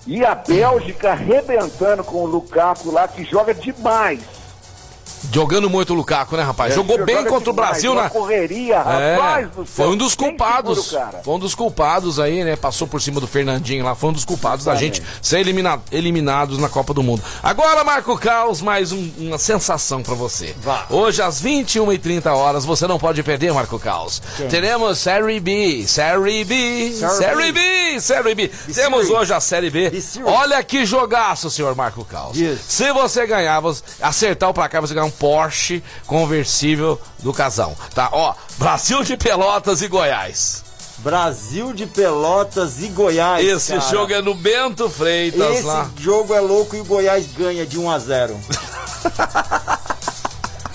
E 0.07 0.25
a 0.25 0.37
Bélgica 0.37 1.11
arrebentando 1.11 2.05
com 2.05 2.23
o 2.23 2.27
Lukaku 2.27 2.93
lá, 2.93 3.09
que 3.09 3.25
joga 3.25 3.53
demais. 3.53 4.21
Jogando 5.33 5.69
muito 5.69 5.93
o 5.93 5.97
Lukaku, 5.97 6.37
né, 6.37 6.43
rapaz? 6.43 6.75
Jogou 6.75 6.99
Joga 6.99 7.07
bem 7.13 7.25
contra 7.25 7.51
o 7.51 7.53
Brasil 7.53 7.95
na. 7.95 8.09
correria, 8.11 8.77
É, 8.77 9.15
rapaz 9.17 9.49
céu. 9.55 9.67
foi 9.67 9.89
um 9.89 9.97
dos 9.97 10.15
culpados. 10.15 10.95
Foi 11.25 11.35
um 11.35 11.39
dos 11.39 11.55
culpados 11.55 12.19
aí, 12.21 12.45
né? 12.45 12.57
Passou 12.57 12.87
por 12.89 13.01
cima 13.03 13.21
do 13.21 13.27
Fernandinho 13.27 13.85
lá. 13.85 13.95
Foi 13.95 14.11
um 14.11 14.13
dos 14.13 14.25
culpados 14.25 14.65
da 14.65 14.75
gente 14.75 15.03
ser 15.23 15.41
elimina- 15.41 15.81
eliminados 15.93 16.59
na 16.59 16.69
Copa 16.69 16.95
do 16.95 17.03
Mundo. 17.03 17.23
Agora, 17.43 17.85
Marco 17.85 18.17
Caos, 18.19 18.63
mais 18.63 18.93
um- 18.93 19.11
uma 19.19 19.39
sensação 19.39 20.03
pra 20.03 20.15
você. 20.15 20.55
Vá. 20.63 20.87
Hoje, 20.91 21.21
às 21.23 21.41
21h30 21.41 22.33
horas, 22.35 22.65
você 22.65 22.87
não 22.87 22.99
pode 22.99 23.23
perder, 23.23 23.53
Marco 23.53 23.79
Caos. 23.79 24.23
Teremos 24.51 24.99
Série 24.99 25.41
B, 25.41 25.85
Série 25.87 26.45
B, 26.45 26.93
Série 26.95 27.53
B, 27.53 28.01
Série 28.01 28.35
B. 28.35 28.49
Temos 28.75 29.11
hoje 29.11 29.33
a 29.33 29.41
Série 29.41 29.71
B. 29.71 29.93
Olha 30.25 30.63
que 30.63 30.85
jogaço, 30.87 31.51
senhor 31.51 31.75
Marco 31.75 32.05
Caos. 32.05 32.39
Yes. 32.39 32.61
Se 32.69 32.93
você 32.93 33.27
ganhar, 33.27 33.61
você 33.61 33.83
acertar 34.01 34.49
o 34.51 34.55
placar, 34.55 34.81
você 34.81 34.95
ganha 34.95 35.08
um 35.09 35.11
Porsche 35.11 35.83
conversível 36.07 37.01
do 37.21 37.33
casal. 37.33 37.77
Tá? 37.95 38.11
Ó, 38.13 38.35
Brasil 38.59 39.03
de 39.03 39.17
Pelotas 39.17 39.83
e 39.83 39.89
Goiás. 39.89 40.63
Brasil 40.99 41.73
de 41.73 41.87
Pelotas 41.87 42.83
e 42.83 42.89
Goiás. 42.89 43.47
Esse 43.47 43.73
cara. 43.73 43.91
jogo 43.91 44.13
é 44.13 44.21
no 44.21 44.35
Bento 44.35 44.91
Freitas 44.91 45.59
Esse 45.59 45.63
lá. 45.63 45.89
jogo 45.99 46.35
é 46.35 46.41
louco 46.41 46.75
e 46.75 46.81
o 46.81 46.85
Goiás 46.85 47.27
ganha 47.37 47.65
de 47.65 47.79
1 47.79 47.91
a 47.91 47.99
0. 47.99 48.41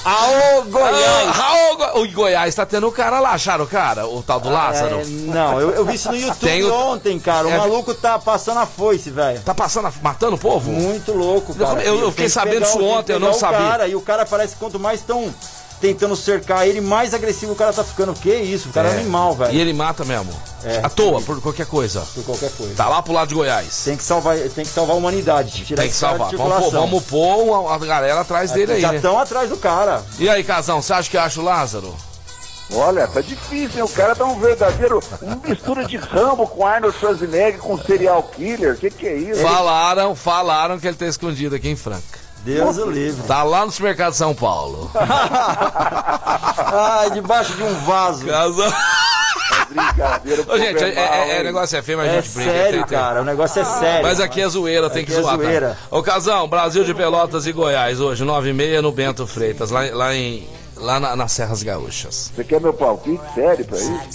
Aô, 0.06 0.64
Goiás! 0.64 1.28
Ah, 1.28 1.32
Raul 1.32 1.78
Go- 1.78 2.00
o 2.02 2.12
Goiás 2.12 2.54
tá 2.54 2.66
tendo 2.66 2.88
o 2.88 2.92
cara 2.92 3.22
lá, 3.22 3.32
acharam 3.32 3.64
o 3.64 3.68
cara? 3.68 4.06
O 4.06 4.22
tal 4.22 4.40
do 4.40 4.50
Lázaro? 4.50 5.00
É, 5.00 5.06
não, 5.06 5.62
eu, 5.62 5.72
eu 5.72 5.86
vi 5.86 5.96
isso 5.96 6.10
no 6.10 6.18
YouTube 6.18 6.40
Tem 6.42 6.62
o- 6.64 6.74
ontem, 6.74 7.18
cara. 7.20 7.48
O 7.48 7.50
É- 7.52 7.58
maluco 7.58 7.94
tá 7.94 8.20
passando 8.20 8.60
a 8.60 8.66
foice, 8.66 9.10
velho. 9.10 9.40
Tá 9.42 9.56
passando, 9.56 9.88
a- 9.88 9.94
matando 10.02 10.36
o 10.36 10.40
povo? 10.40 10.72
Muito 10.72 11.14
louco, 11.14 11.56
cara. 11.56 11.82
Eu- 11.84 12.00
eu 12.02 12.12
fiquei 12.12 12.26
que 12.26 12.32
sabendo 12.32 12.64
isso 12.66 12.84
ontem, 12.84 13.14
eu 13.14 13.20
não 13.20 13.34
sabia. 13.34 13.60
Cara, 13.60 13.88
e 13.88 13.96
o 13.96 14.02
cara 14.02 14.26
parece 14.26 14.54
que 14.56 14.60
quanto 14.60 14.78
mais 14.78 15.00
estão 15.00 15.34
tentando 15.84 16.16
cercar 16.16 16.66
ele, 16.66 16.80
mais 16.80 17.14
agressivo 17.14 17.52
o 17.52 17.56
cara 17.58 17.74
tá 17.74 17.84
ficando. 17.84 18.14
Que 18.14 18.34
isso? 18.34 18.70
O 18.70 18.72
cara 18.72 18.88
é, 18.88 18.92
É. 18.94 19.00
animal, 19.02 19.36
velho. 19.36 19.52
E 19.54 19.60
ele 19.60 19.74
mata 19.74 20.06
mesmo. 20.06 20.32
É. 20.64 20.80
À 20.82 20.90
toa, 20.90 21.22
por 21.22 21.42
qualquer 21.42 21.66
coisa. 21.66 22.00
Por 22.16 22.24
qualquer 22.24 22.50
coisa. 22.52 22.74
Tá 22.74 22.88
lá 22.88 23.02
pro 23.02 23.12
lado 23.12 23.28
de 23.28 23.36
Goiás. 23.36 23.84
Tem 23.84 23.98
que 23.98 24.04
salvar, 24.04 24.38
tem 24.38 24.64
que 24.64 24.72
salvar 24.72 24.96
a 24.96 24.98
humanidade. 24.98 25.66
Tirar 25.66 25.82
Tem 25.82 25.90
que 25.90 25.94
esse 25.96 26.00
cara 26.00 26.18
salvar. 26.18 26.38
Vamos 26.38 26.64
pôr, 26.64 26.72
vamos 26.72 27.04
pôr 27.04 27.68
a, 27.70 27.76
a 27.76 27.78
galera 27.80 28.22
atrás 28.22 28.52
dele 28.52 28.72
aí, 28.72 28.82
Já 28.82 28.92
né? 28.92 28.96
estão 28.96 29.20
atrás 29.20 29.50
do 29.50 29.58
cara. 29.58 30.02
E 30.18 30.30
aí, 30.30 30.42
Casão, 30.42 30.82
você 30.82 30.94
acha 30.94 31.10
que 31.10 31.18
acha 31.18 31.42
o 31.42 31.44
Lázaro? 31.44 31.94
Olha, 32.72 33.06
tá 33.08 33.20
difícil, 33.20 33.80
hein? 33.80 33.84
O 33.84 33.90
cara 33.90 34.16
tá 34.16 34.24
um 34.24 34.40
verdadeiro. 34.40 35.04
Uma 35.22 35.36
mistura 35.46 35.86
de 35.86 35.98
Rambo 35.98 36.48
com 36.48 36.66
Arnold 36.66 36.98
Schwarzenegger 36.98 37.60
com 37.60 37.78
serial 37.78 38.24
killer. 38.24 38.78
Que 38.78 38.90
que 38.90 39.06
é 39.06 39.16
isso? 39.18 39.42
Falaram, 39.42 40.16
falaram 40.16 40.80
que 40.80 40.88
ele 40.88 40.96
tá 40.96 41.06
escondido 41.06 41.56
aqui 41.56 41.68
em 41.70 41.76
Franca. 41.76 42.24
Deus 42.44 42.78
o 42.78 42.90
livre. 42.90 43.24
Tá 43.28 43.44
lá 43.44 43.66
no 43.66 43.72
supermercado 43.72 44.12
de 44.12 44.18
São 44.18 44.34
Paulo. 44.36 44.92
Ai, 46.74 47.10
debaixo 47.12 47.54
de 47.54 47.64
um 47.64 47.74
vaso. 47.86 48.26
Casal. 48.26 48.72
Brincadeira. 49.70 50.44
Ô, 50.48 50.58
gente, 50.58 50.84
é, 50.84 50.90
é- 50.94 50.96
mal, 50.96 51.26
é 51.30 51.44
negócio 51.44 51.78
é 51.78 51.82
feio, 51.82 51.98
mas 51.98 52.10
a 52.10 52.12
É 52.14 52.22
gente 52.22 52.30
brinca. 52.36 52.52
sério, 52.52 52.72
tem- 52.80 52.84
tem- 52.88 52.98
cara. 52.98 53.22
O 53.22 53.26
negócio 53.26 53.62
é 53.62 53.66
sério. 53.66 54.04
Mas 54.04 54.20
aqui 54.20 54.42
é 54.42 54.48
zoeira, 54.48 54.90
tem 54.90 55.04
Aqui 55.04 55.12
que 55.12 55.18
é 55.18 55.22
zoar. 55.22 55.36
zoeira. 55.38 55.78
Tá? 55.90 55.98
Ô, 55.98 56.04
Casão, 56.04 56.48
Brasil 56.48 56.84
de 56.84 56.94
Pelotas 56.94 57.46
e 57.48 57.52
Goiás, 57.52 58.00
hoje, 58.00 58.24
9 58.24 58.50
e 58.50 58.54
meia 58.54 58.82
no 58.82 58.92
Bento 58.92 59.26
Freitas, 59.26 59.72
lá, 59.72 59.82
lá 59.92 60.14
em. 60.16 60.48
Lá 60.84 61.00
na- 61.00 61.16
nas 61.16 61.32
Serras 61.32 61.64
Gaúchas. 61.64 62.30
Você 62.36 62.44
quer 62.44 62.60
meu 62.60 62.74
palpite 62.74 63.24
sério 63.34 63.64
pra 63.66 63.78
isso? 63.78 63.94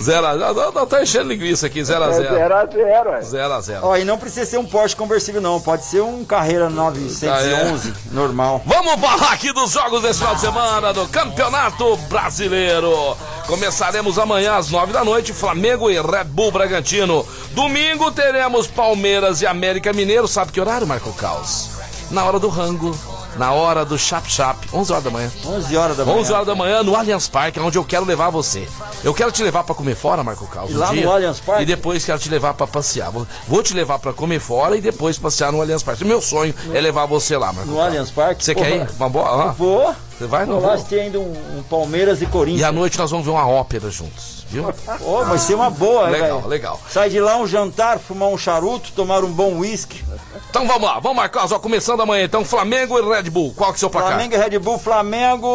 Zero 0.00 0.26
a 0.26 0.36
zero. 0.36 0.54
Não, 0.54 0.72
não, 0.72 0.86
tá 0.86 1.02
enchendo 1.02 1.28
linguiça 1.28 1.66
aqui, 1.66 1.84
0 1.84 2.04
a 2.04 2.08
É 2.08 2.12
0 2.12 2.34
zero 2.34 2.54
a 2.56 2.66
zero, 2.66 3.10
é. 3.12 3.20
0 3.22 3.52
a 3.52 3.60
0 3.60 3.80
Ó, 3.82 3.96
e 3.96 4.04
não 4.04 4.16
precisa 4.18 4.46
ser 4.46 4.58
um 4.58 4.64
Porsche 4.64 4.96
conversível, 4.96 5.40
não. 5.42 5.60
Pode 5.60 5.84
ser 5.84 6.00
um 6.00 6.24
Carreira 6.24 6.70
911, 6.70 7.92
normal. 8.12 8.62
Vamos 8.64 8.94
falar 9.00 9.32
aqui 9.32 9.52
dos 9.52 9.72
jogos 9.72 10.02
desse 10.02 10.20
final 10.20 10.34
de 10.36 10.40
semana 10.40 10.92
do 10.94 11.06
Campeonato 11.08 11.96
Brasileiro. 12.08 13.16
Começaremos 13.46 14.18
amanhã 14.18 14.56
às 14.56 14.70
nove 14.70 14.92
da 14.92 15.04
noite, 15.04 15.32
Flamengo 15.34 15.90
e 15.90 16.00
Red 16.00 16.24
Bull 16.24 16.50
Bragantino. 16.50 17.26
Domingo 17.52 18.10
teremos 18.12 18.66
Palmeiras 18.66 19.42
e 19.42 19.46
América 19.46 19.92
Mineiro. 19.92 20.26
Sabe 20.26 20.50
que 20.52 20.60
horário, 20.60 20.86
Marco 20.86 21.12
Caos? 21.12 21.70
Na 22.10 22.24
hora 22.24 22.38
do 22.38 22.48
rango, 22.48 22.96
na 23.38 23.52
hora 23.52 23.84
do 23.84 23.98
chap-chap, 23.98 24.68
11 24.72 24.92
horas 24.92 25.04
da 25.04 25.10
manhã. 25.10 25.30
11 25.44 25.76
horas 25.76 25.96
da 25.96 26.04
manhã. 26.04 26.18
11 26.18 26.32
horas 26.32 26.46
da 26.46 26.54
manhã 26.54 26.82
no 26.82 26.96
Allianz 26.96 27.28
Parque, 27.28 27.60
onde 27.60 27.78
eu 27.78 27.84
quero 27.84 28.04
levar 28.04 28.30
você. 28.30 28.66
Eu 29.04 29.12
quero 29.14 29.30
te 29.32 29.42
levar 29.42 29.64
pra 29.64 29.74
comer 29.74 29.94
fora, 29.94 30.22
Marco 30.22 30.46
Caos. 30.46 30.70
E 30.70 30.74
um 30.74 30.78
lá 30.78 30.88
no 30.88 30.94
dia, 30.94 31.08
Allianz 31.08 31.40
Parque? 31.40 31.62
E 31.62 31.66
depois 31.66 32.04
quero 32.04 32.18
te 32.18 32.28
levar 32.28 32.54
pra 32.54 32.66
passear. 32.66 33.10
Vou, 33.10 33.26
vou 33.46 33.62
te 33.62 33.74
levar 33.74 33.98
pra 33.98 34.12
comer 34.12 34.40
fora 34.40 34.76
e 34.76 34.80
depois 34.80 35.18
passear 35.18 35.52
no 35.52 35.60
Allianz 35.60 35.82
Parque. 35.82 36.04
Meu 36.04 36.20
sonho 36.20 36.54
é 36.72 36.80
levar 36.80 37.06
você 37.06 37.36
lá, 37.36 37.52
Marco 37.52 37.70
No 37.70 37.76
Caos. 37.76 37.86
Allianz 37.86 38.10
Parque. 38.10 38.44
Você 38.44 38.54
Porra, 38.54 38.66
quer 38.66 38.76
ir? 38.76 38.90
Uma 38.96 39.08
boa? 39.08 39.52
Vou. 39.52 39.94
Você 40.18 40.26
vai? 40.26 40.46
Não 40.46 40.60
Vou 40.60 40.70
assistir 40.70 40.98
ainda 41.00 41.20
um, 41.20 41.32
um 41.58 41.62
Palmeiras 41.64 42.22
e 42.22 42.26
Corinthians. 42.26 42.62
E 42.62 42.64
à 42.64 42.72
noite 42.72 42.98
nós 42.98 43.10
vamos 43.10 43.26
ver 43.26 43.32
uma 43.32 43.46
ópera 43.46 43.90
juntos, 43.90 44.46
viu? 44.48 44.64
Ô, 45.04 45.24
vai 45.24 45.38
ser 45.38 45.54
uma 45.54 45.68
boa, 45.68 46.06
hein, 46.06 46.12
Legal, 46.12 46.38
velho? 46.38 46.48
legal. 46.48 46.80
Sai 46.88 47.10
de 47.10 47.20
lá 47.20 47.36
um 47.36 47.46
jantar, 47.46 47.98
fumar 47.98 48.28
um 48.30 48.38
charuto, 48.38 48.92
tomar 48.92 49.22
um 49.22 49.30
bom 49.30 49.58
uísque. 49.58 50.02
Então 50.48 50.66
vamos 50.66 50.84
lá, 50.88 50.98
vamos 51.00 51.16
marcar, 51.16 51.44
ó, 51.52 51.58
começando 51.58 52.00
amanhã. 52.00 52.24
Então, 52.24 52.44
Flamengo 52.44 52.98
e 52.98 53.02
Red 53.02 53.28
Bull. 53.30 53.52
Qual 53.54 53.70
que 53.70 53.74
é 53.74 53.76
o 53.76 53.80
seu 53.80 53.90
placar? 53.90 54.12
Flamengo 54.12 54.34
e 54.34 54.38
Red 54.38 54.58
Bull, 54.58 54.78
Flamengo 54.78 55.48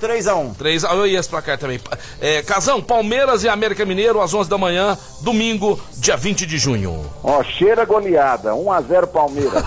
3x1. 0.00 0.54
3 0.56 0.84
a 0.84 0.94
1 0.94 1.06
e 1.06 1.16
esse 1.16 1.28
placar 1.28 1.58
também. 1.58 1.80
É, 2.20 2.42
Casão, 2.42 2.80
Palmeiras 2.80 3.42
e 3.42 3.48
América 3.48 3.84
Mineiro 3.84 4.20
às 4.20 4.32
11 4.32 4.48
da 4.48 4.56
manhã, 4.58 4.96
domingo, 5.20 5.80
dia 5.94 6.16
20 6.16 6.46
de 6.46 6.56
junho. 6.58 7.04
Ó, 7.22 7.42
cheira 7.42 7.84
goleada. 7.84 8.52
1x0 8.52 9.06
Palmeiras. 9.08 9.64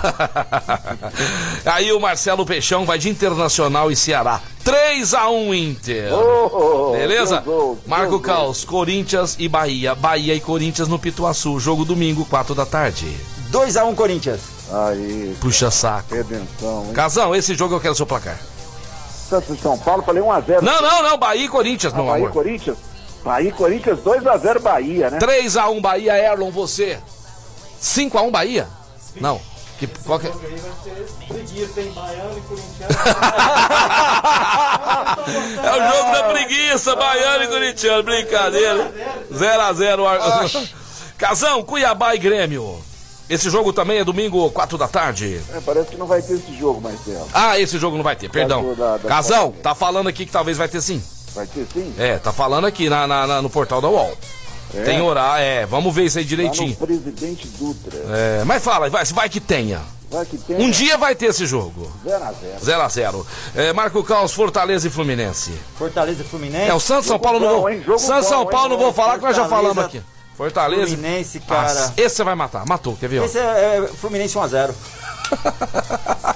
Aí 1.66 1.92
o 1.92 2.00
Marcelo 2.00 2.46
Peixão 2.46 2.86
vai 2.86 2.98
de 2.98 3.10
Internacional 3.10 3.92
e 3.92 3.96
Ceará. 4.06 4.40
3 4.64 5.14
a 5.16 5.30
1 5.30 5.54
Inter. 5.56 6.14
Ô, 6.14 6.92
Beleza? 6.92 7.42
Deus 7.42 7.56
ouve, 7.56 7.82
Marco 7.88 8.12
Deus 8.12 8.22
Caos, 8.22 8.64
Corinthians 8.64 9.36
e 9.40 9.48
Bahia. 9.50 9.96
Bahia 9.96 10.36
e 10.36 10.40
Corinthians 10.40 10.88
no 10.88 11.00
Pituaçu. 11.00 11.60
Jogo 11.60 11.84
domingo, 11.84 12.24
4 12.26 12.54
da 12.54 12.68
tarde. 12.68 13.12
2x1 13.52 13.96
Corinthians. 13.96 14.40
Aí, 14.72 15.36
Puxa 15.42 15.72
saco. 15.72 16.14
redenção, 16.14 16.86
hein? 16.88 16.94
Casão, 16.94 17.36
esse 17.36 17.56
jogo 17.56 17.74
eu 17.76 17.80
quero 17.80 17.96
seu 17.96 18.06
placar. 18.06 18.40
Santos 19.28 19.58
e 19.58 19.62
São 19.62 19.76
Paulo, 19.78 20.04
falei 20.04 20.22
1x0. 20.22 20.62
Não, 20.62 20.82
não, 20.82 21.02
não. 21.02 21.18
Bahia 21.18 21.46
e 21.46 21.50
Corinthians, 21.50 21.92
meu 21.94 22.06
Bahia 22.06 22.20
e 22.20 22.22
amor. 22.26 22.32
Corinthians? 22.32 22.78
Bahia 23.24 23.50
e 23.50 23.52
Corinthians, 23.52 24.00
2x0 24.02 24.60
Bahia, 24.60 25.10
né? 25.10 25.18
3x1 25.18 25.82
Bahia, 25.82 26.16
Erlon, 26.16 26.52
você. 26.52 27.00
5x1 27.82 28.30
Bahia? 28.30 28.68
Não. 29.20 29.42
Que, 29.80 29.88
qual 29.88 30.20
que 30.20 30.28
é? 30.28 30.32
É 35.64 35.72
o 35.72 35.92
jogo 35.92 36.12
da 36.12 36.24
preguiça, 36.32 36.96
Baiano 36.96 37.44
e 37.44 37.48
Corintiano, 37.48 38.04
brincadeira. 38.04 38.94
0x0. 39.34 40.70
Casão, 41.18 41.64
Cuiabá 41.64 42.14
e 42.16 42.20
Grêmio. 42.20 42.80
Esse 43.30 43.50
jogo 43.50 43.74
também 43.74 43.98
é 44.00 44.04
domingo, 44.04 44.50
4 44.52 44.78
da 44.78 44.88
tarde. 44.88 45.42
É, 45.54 45.60
parece 45.62 45.90
que 45.90 45.98
não 45.98 46.06
vai 46.06 46.22
ter 46.22 46.34
esse 46.34 46.56
jogo, 46.56 46.80
Marcelo. 46.80 47.28
Ah, 47.34 47.60
esse 47.60 47.80
jogo 47.80 47.98
não 47.98 48.04
vai 48.04 48.16
ter, 48.16 48.30
perdão. 48.30 48.76
da- 48.76 48.98
da- 48.98 49.10
Casão, 49.10 49.52
tá 49.52 49.74
falando 49.74 50.08
aqui 50.08 50.26
que 50.28 50.32
talvez 50.32 50.58
vai 50.58 50.68
ter 50.68 50.80
sim. 50.82 51.02
Vai 51.34 51.48
ter 51.48 51.66
sim? 51.74 51.94
É, 51.98 52.18
tá 52.20 52.32
falando 52.32 52.66
aqui 52.66 52.88
na, 52.88 53.08
na- 53.08 53.26
na- 53.26 53.42
no 53.42 53.50
portal 53.50 53.82
da 53.82 53.90
UOL. 53.90 54.16
Tem 54.84 55.02
horário, 55.02 55.44
é, 55.44 55.66
vamos 55.66 55.94
ver 55.96 56.06
isso 56.06 56.18
aí 56.18 56.24
Lá 56.24 56.30
direitinho. 56.30 56.70
no 56.70 56.76
Presidente 56.88 57.48
Dutra. 57.60 57.98
É, 58.10 58.44
mas 58.46 58.64
fala, 58.64 58.90
vai, 58.90 59.06
vai 59.06 59.30
que 59.30 59.40
tenha. 59.40 59.82
Vai 60.12 60.26
que 60.26 60.38
tem 60.38 60.58
Um 60.62 60.70
dia 60.70 60.98
vai 60.98 61.16
ter 61.16 61.28
esse 61.28 61.46
jogo. 61.46 61.92
0x0. 62.06 62.64
0 62.64 62.82
a 62.82 62.88
0 62.90 63.28
é, 63.56 63.74
Marco 63.74 64.04
Caos, 64.04 64.34
Fortaleza 64.34 64.88
e 64.88 64.92
Fluminense. 64.92 65.52
Fortaleza 65.78 66.22
e 66.22 66.26
Fluminense. 66.26 66.70
É, 66.70 66.74
o 66.74 66.80
Santos 66.80 67.08
São 67.08 67.18
Paulo 67.20 67.40
não 67.40 67.48
bom, 67.56 67.62
vou. 67.62 67.70
hein? 67.70 67.82
Jogo 67.86 68.00
Santos 68.00 68.26
bom, 68.26 68.30
São 68.30 68.42
hein? 68.44 68.48
Paulo 68.52 68.70
não 68.70 68.78
vou 68.78 68.94
falar 68.94 69.18
que 69.18 69.24
nós 69.26 69.36
já 69.36 69.48
falamos 69.48 69.78
aqui. 69.84 70.02
Fortaleza. 70.38 70.88
Fluminense, 70.96 71.42
Ah, 71.48 71.54
cara. 71.56 71.94
esse 71.98 72.16
você 72.18 72.24
vai 72.24 72.36
matar. 72.36 72.66
Matou, 72.66 72.96
quer 72.98 73.08
ver? 73.08 73.24
Esse 73.24 73.40
é, 73.40 73.42
é 73.84 73.88
Fluminense 73.88 74.36
1x0. 74.38 74.72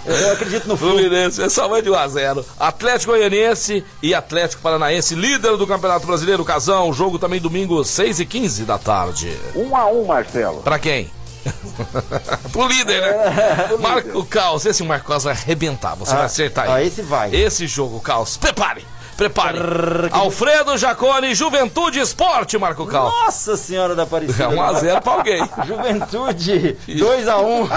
Eu, 0.06 0.32
acredito 0.32 0.68
no 0.68 0.78
Flu. 0.78 0.92
Fluminense, 0.92 1.42
é 1.42 1.50
só 1.50 1.68
vai 1.68 1.82
de 1.82 1.90
1 1.90 1.96
a 1.96 2.08
0 2.08 2.46
Atlético 2.60 3.12
Goianiense 3.12 3.84
e 4.02 4.14
Atlético 4.14 4.62
Paranaense, 4.62 5.16
líder 5.16 5.58
do 5.58 5.68
Campeonato 5.68 6.06
Brasileiro, 6.06 6.44
Casão. 6.44 6.92
Jogo 6.94 7.20
também 7.20 7.40
domingo, 7.40 7.84
6 7.84 8.20
e 8.20 8.26
15 8.26 8.64
da 8.64 8.78
tarde. 8.78 9.36
1x1, 9.56 10.06
Marcelo. 10.06 10.62
Pra 10.62 10.80
quem? 10.80 11.10
Pro 12.52 12.68
líder, 12.68 13.02
né? 13.02 13.78
Marco 13.80 14.26
Caos, 14.26 14.66
esse 14.66 14.84
Marco 14.84 15.08
Caos 15.08 15.24
vai 15.24 15.34
arrebentar, 15.34 15.96
você 15.96 16.14
vai 16.14 16.26
acertar 16.26 16.70
ah, 16.70 16.76
aí. 16.76 16.88
esse 16.88 17.02
vai. 17.02 17.34
Esse 17.34 17.68
jogo, 17.68 18.00
Caos, 18.02 18.38
prepare, 18.38 18.86
prepare. 19.20 19.60
Alfredo 20.12 20.78
Jacone, 20.78 21.36
Juventude 21.36 22.00
Esporte, 22.00 22.58
Marco 22.58 22.86
Caos. 22.86 23.12
Nossa 23.12 23.58
Senhora 23.58 23.94
da 23.94 24.04
Aparecida. 24.04 24.46
É 24.46 24.48
1x0 24.48 25.02
pra 25.02 25.12
alguém. 25.12 25.50
Juventude, 25.68 26.78
2x1. 26.88 27.70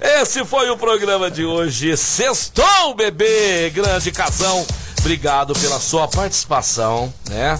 Esse 0.22 0.44
foi 0.44 0.70
o 0.70 0.76
programa 0.76 1.28
de 1.28 1.44
hoje. 1.44 1.96
Sextou, 1.96 2.94
bebê! 2.94 3.70
Grande 3.70 4.12
Casão, 4.12 4.64
obrigado 5.00 5.52
pela 5.54 5.80
sua 5.80 6.06
participação, 6.06 7.12
né? 7.28 7.58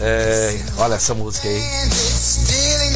É, 0.00 0.58
olha 0.78 0.94
essa 0.94 1.14
música 1.14 1.48
aí. 1.48 1.62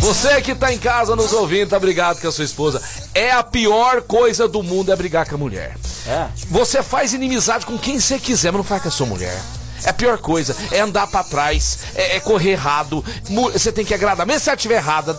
Você 0.00 0.40
que 0.40 0.54
tá 0.54 0.72
em 0.72 0.78
casa 0.78 1.14
nos 1.14 1.32
ouvindo, 1.32 1.70
tá 1.70 1.78
brigado 1.78 2.20
com 2.20 2.28
a 2.28 2.32
sua 2.32 2.44
esposa. 2.44 2.82
É 3.14 3.30
a 3.30 3.42
pior 3.42 4.02
coisa 4.02 4.48
do 4.48 4.62
mundo 4.62 4.92
é 4.92 4.96
brigar 4.96 5.28
com 5.28 5.34
a 5.34 5.38
mulher. 5.38 5.76
É. 6.06 6.26
Você 6.50 6.82
faz 6.82 7.12
inimizade 7.12 7.66
com 7.66 7.78
quem 7.78 8.00
você 8.00 8.18
quiser, 8.18 8.50
mas 8.50 8.58
não 8.58 8.64
faz 8.64 8.82
com 8.82 8.88
a 8.88 8.92
sua 8.92 9.06
mulher. 9.06 9.38
É 9.84 9.90
a 9.90 9.92
pior 9.92 10.18
coisa, 10.18 10.56
é 10.72 10.80
andar 10.80 11.06
pra 11.06 11.22
trás, 11.22 11.78
é, 11.94 12.16
é 12.16 12.20
correr 12.20 12.50
errado. 12.50 13.04
Você 13.52 13.70
tem 13.70 13.84
que 13.84 13.94
agradar, 13.94 14.26
mesmo 14.26 14.40
se 14.40 14.48
ela 14.48 14.56
estiver 14.56 14.76
errada, 14.76 15.14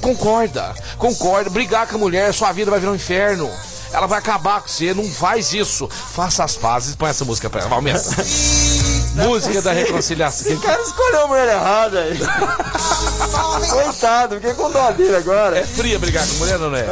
concorda, 0.00 0.74
concorda. 0.98 1.50
Brigar 1.50 1.86
com 1.86 1.96
a 1.96 1.98
mulher, 1.98 2.34
sua 2.34 2.50
vida 2.52 2.70
vai 2.70 2.80
virar 2.80 2.92
um 2.92 2.96
inferno. 2.96 3.48
Ela 3.92 4.06
vai 4.06 4.18
acabar 4.18 4.60
com 4.60 4.68
você, 4.68 4.92
não 4.92 5.08
faz 5.08 5.52
isso. 5.52 5.88
Faça 5.88 6.42
as 6.42 6.56
pazes 6.56 6.94
e 6.94 6.96
põe 6.96 7.10
essa 7.10 7.24
música 7.24 7.48
pra 7.48 7.60
ela, 7.60 7.68
vai 7.68 7.78
aumenta. 7.78 8.02
música 9.24 9.62
da 9.62 9.72
reconciliação. 9.72 10.52
Esse 10.52 10.60
cara 10.60 10.80
escolheu 10.82 11.24
a 11.24 11.28
mulher 11.28 11.48
errada. 11.48 12.00
aí. 12.00 12.18
Coitado, 13.70 14.34
fiquei 14.36 14.54
com 14.54 14.70
dó 14.70 14.90
dele 14.92 15.16
agora. 15.16 15.58
É 15.58 15.64
fria 15.64 15.98
brigar 15.98 16.26
com 16.26 16.34
mulher, 16.34 16.58
não 16.58 16.74
é? 16.74 16.84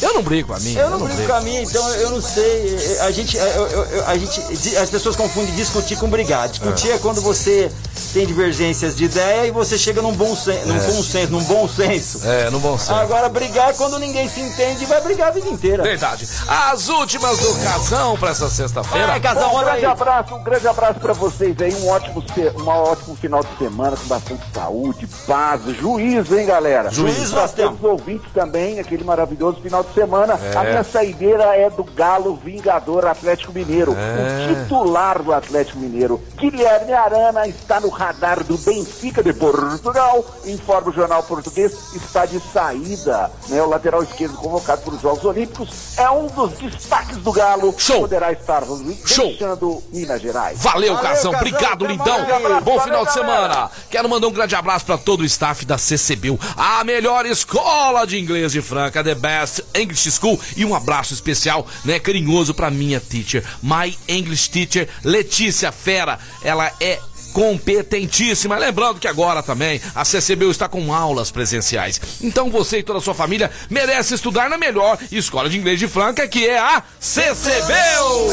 Eu 0.00 0.14
não 0.14 0.22
brigo 0.22 0.48
com 0.48 0.54
a 0.54 0.60
minha. 0.60 0.80
Eu 0.80 0.90
não 0.90 0.98
brigo 1.00 1.26
com 1.26 1.32
a 1.32 1.40
minha, 1.40 1.62
então 1.62 1.88
eu 1.94 2.10
não 2.10 2.20
sei. 2.20 2.76
A 3.00 3.10
gente, 3.10 3.36
eu- 3.36 3.44
eu- 3.44 3.84
eu- 3.84 4.06
a 4.06 4.16
gente, 4.16 4.76
as 4.76 4.90
pessoas 4.90 5.16
confundem 5.16 5.54
discutir 5.54 5.96
com 5.96 6.08
brigar. 6.08 6.48
Discutir 6.48 6.90
é, 6.92 6.98
quando 6.98 7.20
você 7.20 7.70
tem 8.12 8.26
divergências 8.26 8.96
de 8.96 9.04
ideia 9.04 9.46
e 9.46 9.50
você 9.50 9.76
chega 9.78 10.00
num 10.02 10.12
bom 10.12 10.34
senso, 10.36 10.66
num 10.66 10.78
bom 10.78 11.02
senso, 11.02 11.32
num 11.32 11.42
bom 11.44 11.68
senso. 11.68 12.26
É, 12.26 12.50
no 12.50 12.58
bom 12.60 12.78
senso. 12.78 12.94
Agora 12.94 13.28
brigar 13.28 13.70
é 13.70 13.72
quando 13.72 13.98
ninguém 13.98 14.28
se 14.28 14.40
entende 14.40 14.82
e 14.84 14.86
vai 14.86 15.00
brigar 15.00 15.28
a 15.28 15.30
vida 15.32 15.48
inteira. 15.48 15.82
Verdade. 15.82 16.28
As 16.46 16.88
últimas 16.88 17.38
do 17.38 17.54
casão 17.62 18.16
pra 18.16 18.30
essa 18.30 18.48
sexta-feira. 18.48 19.06
Vai, 19.08 19.20
casal, 19.20 19.50
um 19.50 19.54
manda 19.54 19.72
aí. 19.72 19.80
grande 19.80 19.86
abraço, 19.86 20.34
um 20.34 20.42
grande 20.42 20.68
abraço 20.68 21.00
pra 21.00 21.12
vocês 21.12 21.60
aí, 21.60 21.74
um 21.74 21.88
ótimo, 21.88 22.24
um 22.58 22.66
ótimo 22.68 23.16
final 23.16 23.42
de 23.42 23.58
semana 23.58 23.96
com 23.96 24.06
bastante 24.06 24.42
saúde, 24.54 25.06
paz, 25.26 25.60
juízo, 25.80 26.27
hein, 26.36 26.46
galera? 26.46 26.90
Juízo 26.90 27.34
nós 27.34 27.52
todos 27.52 27.54
temos. 27.54 27.78
os 27.78 27.84
ouvintes 27.84 28.30
também, 28.32 28.80
aquele 28.80 29.04
maravilhoso 29.04 29.60
final 29.60 29.82
de 29.84 29.92
semana. 29.94 30.38
É. 30.52 30.56
A 30.56 30.64
minha 30.64 30.84
saideira 30.84 31.44
é 31.56 31.70
do 31.70 31.84
Galo 31.84 32.36
Vingador 32.36 33.06
Atlético 33.06 33.52
Mineiro, 33.52 33.94
É. 33.96 34.50
o 34.52 34.54
titular 34.64 35.22
do 35.22 35.32
Atlético 35.32 35.78
Mineiro. 35.78 36.20
Guilherme 36.36 36.92
Arana 36.92 37.46
está 37.46 37.80
no 37.80 37.88
radar 37.88 38.42
do 38.44 38.56
Benfica 38.58 39.22
de 39.22 39.32
Portugal. 39.32 40.24
Informa 40.44 40.90
o 40.90 40.92
jornal 40.92 41.22
português, 41.22 41.72
está 41.94 42.26
de 42.26 42.40
saída. 42.52 43.30
Né? 43.48 43.62
O 43.62 43.68
lateral 43.68 44.02
esquerdo 44.02 44.36
convocado 44.36 44.82
para 44.82 44.94
os 44.94 45.00
Jogos 45.02 45.24
Olímpicos 45.24 45.96
é 45.98 46.10
um 46.10 46.26
dos 46.26 46.52
destaques 46.58 47.16
do 47.18 47.32
Galo. 47.32 47.74
Show. 47.76 48.00
Poderá 48.00 48.32
estar 48.32 48.62
Show. 49.04 49.26
deixando 49.26 49.82
Minas 49.92 50.20
Gerais. 50.20 50.58
Valeu, 50.60 50.94
Valeu, 50.94 51.10
Casão. 51.10 51.32
Obrigado, 51.32 51.86
lindão. 51.86 52.18
Bom 52.62 52.76
Valeu, 52.76 52.80
final 52.80 53.04
de 53.06 53.12
semana. 53.12 53.70
Quero 53.90 54.08
mandar 54.08 54.26
um 54.28 54.32
grande 54.32 54.54
abraço 54.54 54.84
para 54.84 54.98
todo 54.98 55.20
o 55.20 55.24
staff 55.24 55.64
da 55.64 55.78
CCBU, 56.08 56.38
a 56.56 56.82
melhor 56.84 57.26
escola 57.26 58.06
de 58.06 58.18
inglês 58.18 58.52
de 58.52 58.62
Franca, 58.62 59.04
The 59.04 59.14
Best 59.14 59.62
English 59.74 60.10
School. 60.12 60.40
E 60.56 60.64
um 60.64 60.74
abraço 60.74 61.12
especial, 61.12 61.66
né, 61.84 61.98
carinhoso 61.98 62.54
para 62.54 62.70
minha 62.70 63.00
teacher, 63.00 63.44
my 63.62 63.96
English 64.08 64.48
teacher, 64.50 64.88
Letícia 65.04 65.70
Fera. 65.70 66.18
Ela 66.42 66.72
é 66.80 66.98
competentíssima. 67.38 68.58
Lembrando 68.58 68.98
que 68.98 69.06
agora 69.06 69.44
também 69.44 69.80
a 69.94 70.04
CCBU 70.04 70.50
está 70.50 70.68
com 70.68 70.92
aulas 70.92 71.30
presenciais. 71.30 72.00
Então 72.20 72.50
você 72.50 72.78
e 72.78 72.82
toda 72.82 72.98
a 72.98 73.02
sua 73.02 73.14
família 73.14 73.48
merece 73.70 74.14
estudar 74.14 74.50
na 74.50 74.58
melhor 74.58 74.98
escola 75.12 75.48
de 75.48 75.56
inglês 75.56 75.78
de 75.78 75.86
Franca, 75.86 76.26
que 76.26 76.48
é 76.48 76.58
a 76.58 76.82
CCBU. 76.98 78.32